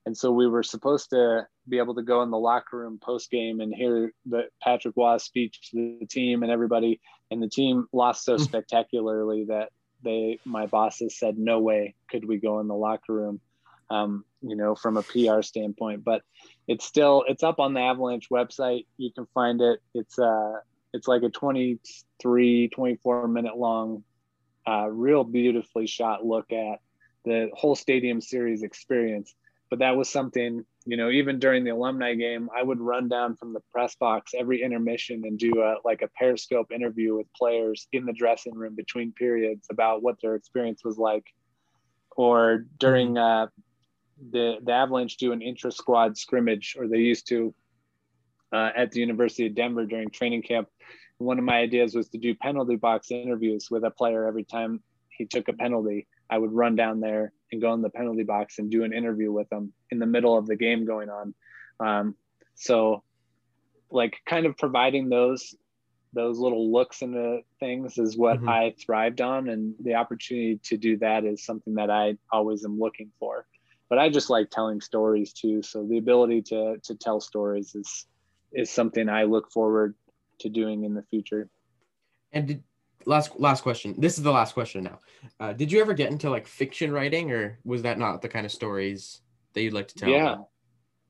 And 0.07 0.17
so 0.17 0.33
we 0.33 0.47
were 0.47 0.63
supposed 0.63 1.11
to 1.11 1.47
be 1.69 1.79
able 1.79 1.95
to 1.97 2.03
go 2.03 2.23
in 2.23 2.31
the 2.31 2.39
locker 2.39 2.79
room 2.79 2.99
post 3.03 3.31
game 3.31 3.61
and 3.61 3.75
hear 3.75 4.13
the 4.25 4.49
Patrick 4.63 4.97
Roy 4.97 5.19
speech 5.19 5.71
to 5.71 5.99
the 6.01 6.07
team 6.07 6.43
and 6.43 6.51
everybody. 6.51 7.01
And 7.31 7.43
the 7.43 7.49
team 7.49 7.87
lost 7.93 8.25
so 8.25 8.37
Mm. 8.37 8.41
spectacularly 8.41 9.45
that 9.47 9.71
they, 10.03 10.41
my 10.45 10.67
bosses 10.67 11.19
said, 11.19 11.37
no 11.37 11.61
way 11.61 11.95
could 12.09 12.25
we 12.25 12.39
go 12.39 12.61
in 12.61 12.69
the 12.69 12.75
locker 12.75 13.13
room, 13.13 13.41
um, 13.91 14.25
you 14.41 14.57
know, 14.57 14.75
from 14.75 14.97
a 14.97 15.03
PR 15.03 15.43
standpoint. 15.43 16.05
But 16.05 16.23
it's 16.67 16.87
still, 16.87 17.25
it's 17.29 17.43
up 17.43 17.59
on 17.59 17.75
the 17.75 17.81
Avalanche 17.81 18.29
website. 18.31 18.87
You 18.97 19.13
can 19.13 19.27
find 19.35 19.61
it. 19.61 19.81
It's, 19.95 20.19
uh, 20.19 20.61
it's 20.93 21.09
like 21.09 21.23
a 21.23 21.31
23, 21.31 22.69
24 22.69 23.29
minute 23.29 23.57
long, 23.57 24.05
uh, 24.67 24.89
real 24.89 25.25
beautifully 25.25 25.87
shot 25.87 26.25
look 26.25 26.53
at 26.53 26.81
the 27.25 27.51
whole 27.55 27.77
stadium 27.77 28.21
series 28.21 28.63
experience. 28.63 29.35
But 29.69 29.81
that 29.81 29.97
was 29.97 30.09
something 30.09 30.65
you 30.87 30.97
know 30.97 31.11
even 31.11 31.39
during 31.39 31.65
the 31.65 31.71
alumni 31.71 32.15
game 32.15 32.49
i 32.57 32.63
would 32.63 32.81
run 32.81 33.09
down 33.09 33.37
from 33.37 33.53
the 33.53 33.61
press 33.71 33.95
box 33.97 34.33
every 34.37 34.63
intermission 34.63 35.23
and 35.25 35.39
do 35.39 35.63
a 35.63 35.77
like 35.85 36.03
a 36.03 36.09
periscope 36.09 36.73
interview 36.73 37.17
with 37.17 37.27
players 37.35 37.87
in 37.93 38.07
the 38.07 38.13
dressing 38.13 38.55
room 38.55 38.75
between 38.75 39.13
periods 39.13 39.67
about 39.71 40.03
what 40.03 40.17
their 40.23 40.35
experience 40.35 40.83
was 40.85 40.99
like. 40.99 41.25
Or 42.17 42.65
during 42.79 43.17
uh, 43.17 43.49
the 44.31 44.57
the 44.63 44.73
avalanche 44.73 45.17
do 45.17 45.33
an 45.33 45.43
intra 45.43 45.71
squad 45.71 46.17
scrimmage 46.17 46.77
or 46.79 46.89
they 46.89 46.99
used 46.99 47.29
to 47.29 47.55
uh, 48.53 48.71
at 48.77 48.93
the 48.93 49.01
university 49.01 49.47
of 49.47 49.55
denver 49.55 49.85
during 49.87 50.11
training 50.11 50.43
camp 50.43 50.69
one 51.19 51.39
of 51.39 51.45
my 51.45 51.59
ideas 51.59 51.95
was 51.95 52.09
to 52.09 52.19
do 52.19 52.35
penalty 52.35 52.77
box 52.77 53.11
interviews 53.11 53.69
with 53.71 53.85
a 53.85 53.91
player 53.91 54.27
every 54.27 54.45
time 54.45 54.83
he 55.09 55.27
took 55.27 55.49
a 55.49 55.53
penalty 55.53 56.07
I 56.31 56.39
would 56.39 56.53
run 56.53 56.77
down 56.77 57.01
there 57.01 57.33
and 57.51 57.61
go 57.61 57.75
in 57.75 57.83
the 57.83 57.91
penalty 57.91 58.23
box 58.23 58.59
and 58.59 58.71
do 58.71 58.85
an 58.85 58.93
interview 58.93 59.33
with 59.33 59.49
them 59.51 59.73
in 59.91 59.99
the 59.99 60.07
middle 60.07 60.39
of 60.39 60.47
the 60.47 60.57
game 60.57 60.87
going 60.87 61.11
on. 61.11 61.35
Um, 61.81 62.15
so, 62.55 63.03
like, 63.91 64.19
kind 64.27 64.47
of 64.47 64.57
providing 64.57 65.09
those 65.09 65.55
those 66.13 66.39
little 66.39 66.73
looks 66.73 67.03
into 67.03 67.41
things 67.61 67.97
is 67.97 68.17
what 68.17 68.39
mm-hmm. 68.39 68.49
I 68.49 68.75
thrived 68.85 69.21
on, 69.21 69.49
and 69.49 69.75
the 69.81 69.95
opportunity 69.95 70.61
to 70.65 70.77
do 70.77 70.97
that 70.99 71.25
is 71.25 71.45
something 71.45 71.75
that 71.75 71.91
I 71.91 72.17
always 72.33 72.65
am 72.65 72.79
looking 72.79 73.11
for. 73.19 73.47
But 73.89 73.99
I 73.99 74.09
just 74.09 74.31
like 74.31 74.51
telling 74.51 74.81
stories 74.81 75.33
too, 75.33 75.63
so 75.63 75.85
the 75.85 75.99
ability 75.99 76.43
to 76.43 76.77
to 76.85 76.95
tell 76.95 77.21
stories 77.21 77.75
is 77.75 78.07
is 78.53 78.71
something 78.71 79.09
I 79.09 79.25
look 79.25 79.51
forward 79.51 79.95
to 80.41 80.49
doing 80.49 80.85
in 80.85 80.95
the 80.95 81.03
future. 81.03 81.49
And 82.33 82.47
did 82.47 82.63
last 83.07 83.39
last 83.39 83.63
question. 83.63 83.95
This 83.99 84.19
is 84.19 84.25
the 84.25 84.31
last 84.31 84.55
question 84.55 84.85
now. 84.85 84.99
Uh, 85.39 85.53
did 85.53 85.73
you 85.73 85.81
ever 85.81 85.95
get 85.95 86.11
into 86.11 86.31
like 86.31 86.47
fiction 86.47 86.93
writing, 86.93 87.31
or 87.31 87.59
was 87.65 87.83
that 87.83 87.99
not 87.99 88.23
the 88.23 88.29
kind 88.29 88.47
of 88.47 88.53
stories 88.53 89.21
that 89.55 89.63
you'd 89.63 89.73
like 89.73 89.89
to 89.89 89.95
tell? 89.95 90.09
Yeah, 90.09 90.33
about? 90.33 90.49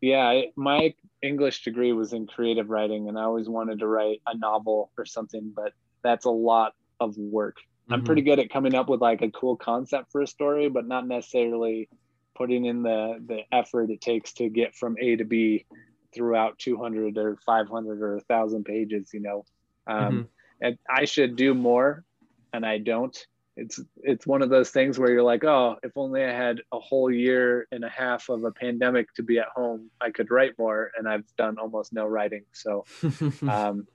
yeah. 0.00 0.22
I, 0.22 0.46
my 0.56 0.94
English 1.22 1.64
degree 1.64 1.92
was 1.92 2.12
in 2.12 2.26
creative 2.26 2.70
writing, 2.70 3.08
and 3.08 3.18
I 3.18 3.22
always 3.22 3.48
wanted 3.48 3.80
to 3.80 3.86
write 3.86 4.20
a 4.26 4.36
novel 4.36 4.90
or 4.96 5.04
something, 5.04 5.52
but 5.54 5.72
that's 6.02 6.24
a 6.24 6.30
lot 6.30 6.74
of 6.98 7.16
work. 7.16 7.56
Mm-hmm. 7.56 7.94
I'm 7.94 8.04
pretty 8.04 8.22
good 8.22 8.38
at 8.38 8.50
coming 8.50 8.74
up 8.74 8.88
with 8.88 9.00
like 9.00 9.22
a 9.22 9.30
cool 9.30 9.56
concept 9.56 10.12
for 10.12 10.22
a 10.22 10.26
story, 10.26 10.68
but 10.68 10.86
not 10.86 11.06
necessarily 11.06 11.88
putting 12.36 12.64
in 12.64 12.82
the 12.82 13.22
the 13.26 13.40
effort 13.52 13.90
it 13.90 14.00
takes 14.00 14.32
to 14.34 14.48
get 14.48 14.74
from 14.74 14.96
A 14.98 15.16
to 15.16 15.24
B 15.24 15.66
throughout 16.14 16.58
200 16.58 17.16
or 17.18 17.36
500 17.44 18.02
or 18.02 18.14
1000 18.14 18.64
pages 18.64 19.10
you 19.12 19.20
know 19.20 19.44
um, 19.86 20.12
mm-hmm 20.12 20.22
and 20.60 20.78
I 20.88 21.04
should 21.04 21.36
do 21.36 21.54
more 21.54 22.04
and 22.52 22.64
I 22.64 22.78
don't. 22.78 23.16
It's 23.56 23.80
it's 24.02 24.26
one 24.26 24.42
of 24.42 24.48
those 24.48 24.70
things 24.70 24.98
where 24.98 25.10
you're 25.10 25.22
like, 25.22 25.44
oh, 25.44 25.76
if 25.82 25.92
only 25.96 26.24
I 26.24 26.32
had 26.32 26.60
a 26.72 26.78
whole 26.78 27.10
year 27.10 27.66
and 27.72 27.84
a 27.84 27.88
half 27.88 28.28
of 28.28 28.44
a 28.44 28.52
pandemic 28.52 29.12
to 29.14 29.22
be 29.22 29.38
at 29.38 29.48
home, 29.54 29.90
I 30.00 30.10
could 30.10 30.30
write 30.30 30.52
more. 30.58 30.92
And 30.96 31.08
I've 31.08 31.24
done 31.36 31.58
almost 31.58 31.92
no 31.92 32.06
writing. 32.06 32.44
So, 32.52 32.84
um, 33.48 33.86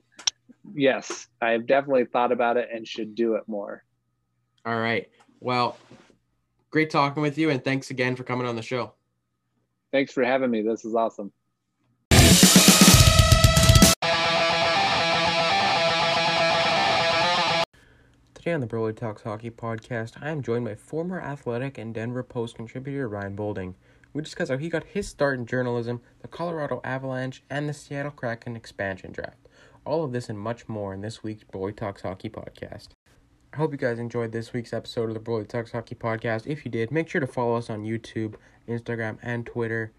yes, 0.74 1.28
I've 1.40 1.66
definitely 1.66 2.04
thought 2.04 2.32
about 2.32 2.56
it 2.56 2.68
and 2.72 2.86
should 2.86 3.14
do 3.14 3.34
it 3.34 3.44
more. 3.48 3.82
All 4.64 4.78
right. 4.78 5.08
Well, 5.40 5.78
great 6.70 6.90
talking 6.90 7.22
with 7.22 7.38
you, 7.38 7.50
and 7.50 7.64
thanks 7.64 7.90
again 7.90 8.14
for 8.14 8.24
coming 8.24 8.46
on 8.46 8.56
the 8.56 8.62
show. 8.62 8.92
Thanks 9.90 10.12
for 10.12 10.22
having 10.22 10.50
me. 10.50 10.62
This 10.62 10.84
is 10.84 10.94
awesome. 10.94 11.32
Today 18.46 18.54
on 18.54 18.60
the 18.60 18.68
Broly 18.68 18.96
Talks 18.96 19.22
Hockey 19.22 19.50
podcast, 19.50 20.22
I 20.22 20.30
am 20.30 20.40
joined 20.40 20.66
by 20.66 20.76
former 20.76 21.20
Athletic 21.20 21.78
and 21.78 21.92
Denver 21.92 22.22
Post 22.22 22.54
contributor 22.54 23.08
Ryan 23.08 23.34
Boulding. 23.34 23.74
We 24.12 24.22
discuss 24.22 24.50
how 24.50 24.56
he 24.56 24.68
got 24.68 24.84
his 24.84 25.08
start 25.08 25.40
in 25.40 25.46
journalism, 25.46 26.00
the 26.22 26.28
Colorado 26.28 26.80
Avalanche, 26.84 27.42
and 27.50 27.68
the 27.68 27.74
Seattle 27.74 28.12
Kraken 28.12 28.54
expansion 28.54 29.10
draft. 29.10 29.48
All 29.84 30.04
of 30.04 30.12
this 30.12 30.28
and 30.28 30.38
much 30.38 30.68
more 30.68 30.94
in 30.94 31.00
this 31.00 31.24
week's 31.24 31.42
Broly 31.42 31.74
Talks 31.74 32.02
Hockey 32.02 32.30
podcast. 32.30 32.90
I 33.52 33.56
hope 33.56 33.72
you 33.72 33.78
guys 33.78 33.98
enjoyed 33.98 34.30
this 34.30 34.52
week's 34.52 34.72
episode 34.72 35.08
of 35.08 35.14
the 35.14 35.20
Broly 35.20 35.48
Talks 35.48 35.72
Hockey 35.72 35.96
podcast. 35.96 36.46
If 36.46 36.64
you 36.64 36.70
did, 36.70 36.92
make 36.92 37.08
sure 37.08 37.20
to 37.20 37.26
follow 37.26 37.56
us 37.56 37.68
on 37.68 37.82
YouTube, 37.82 38.36
Instagram, 38.68 39.18
and 39.22 39.44
Twitter, 39.44 39.90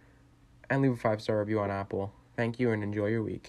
and 0.70 0.82
leave 0.82 0.94
a 0.94 0.96
five 0.96 1.22
star 1.22 1.40
review 1.40 1.60
on 1.60 1.70
Apple. 1.70 2.14
Thank 2.38 2.62
you 2.62 2.72
and 2.72 2.82
enjoy 2.82 3.08
your 3.08 3.24
week. 3.24 3.46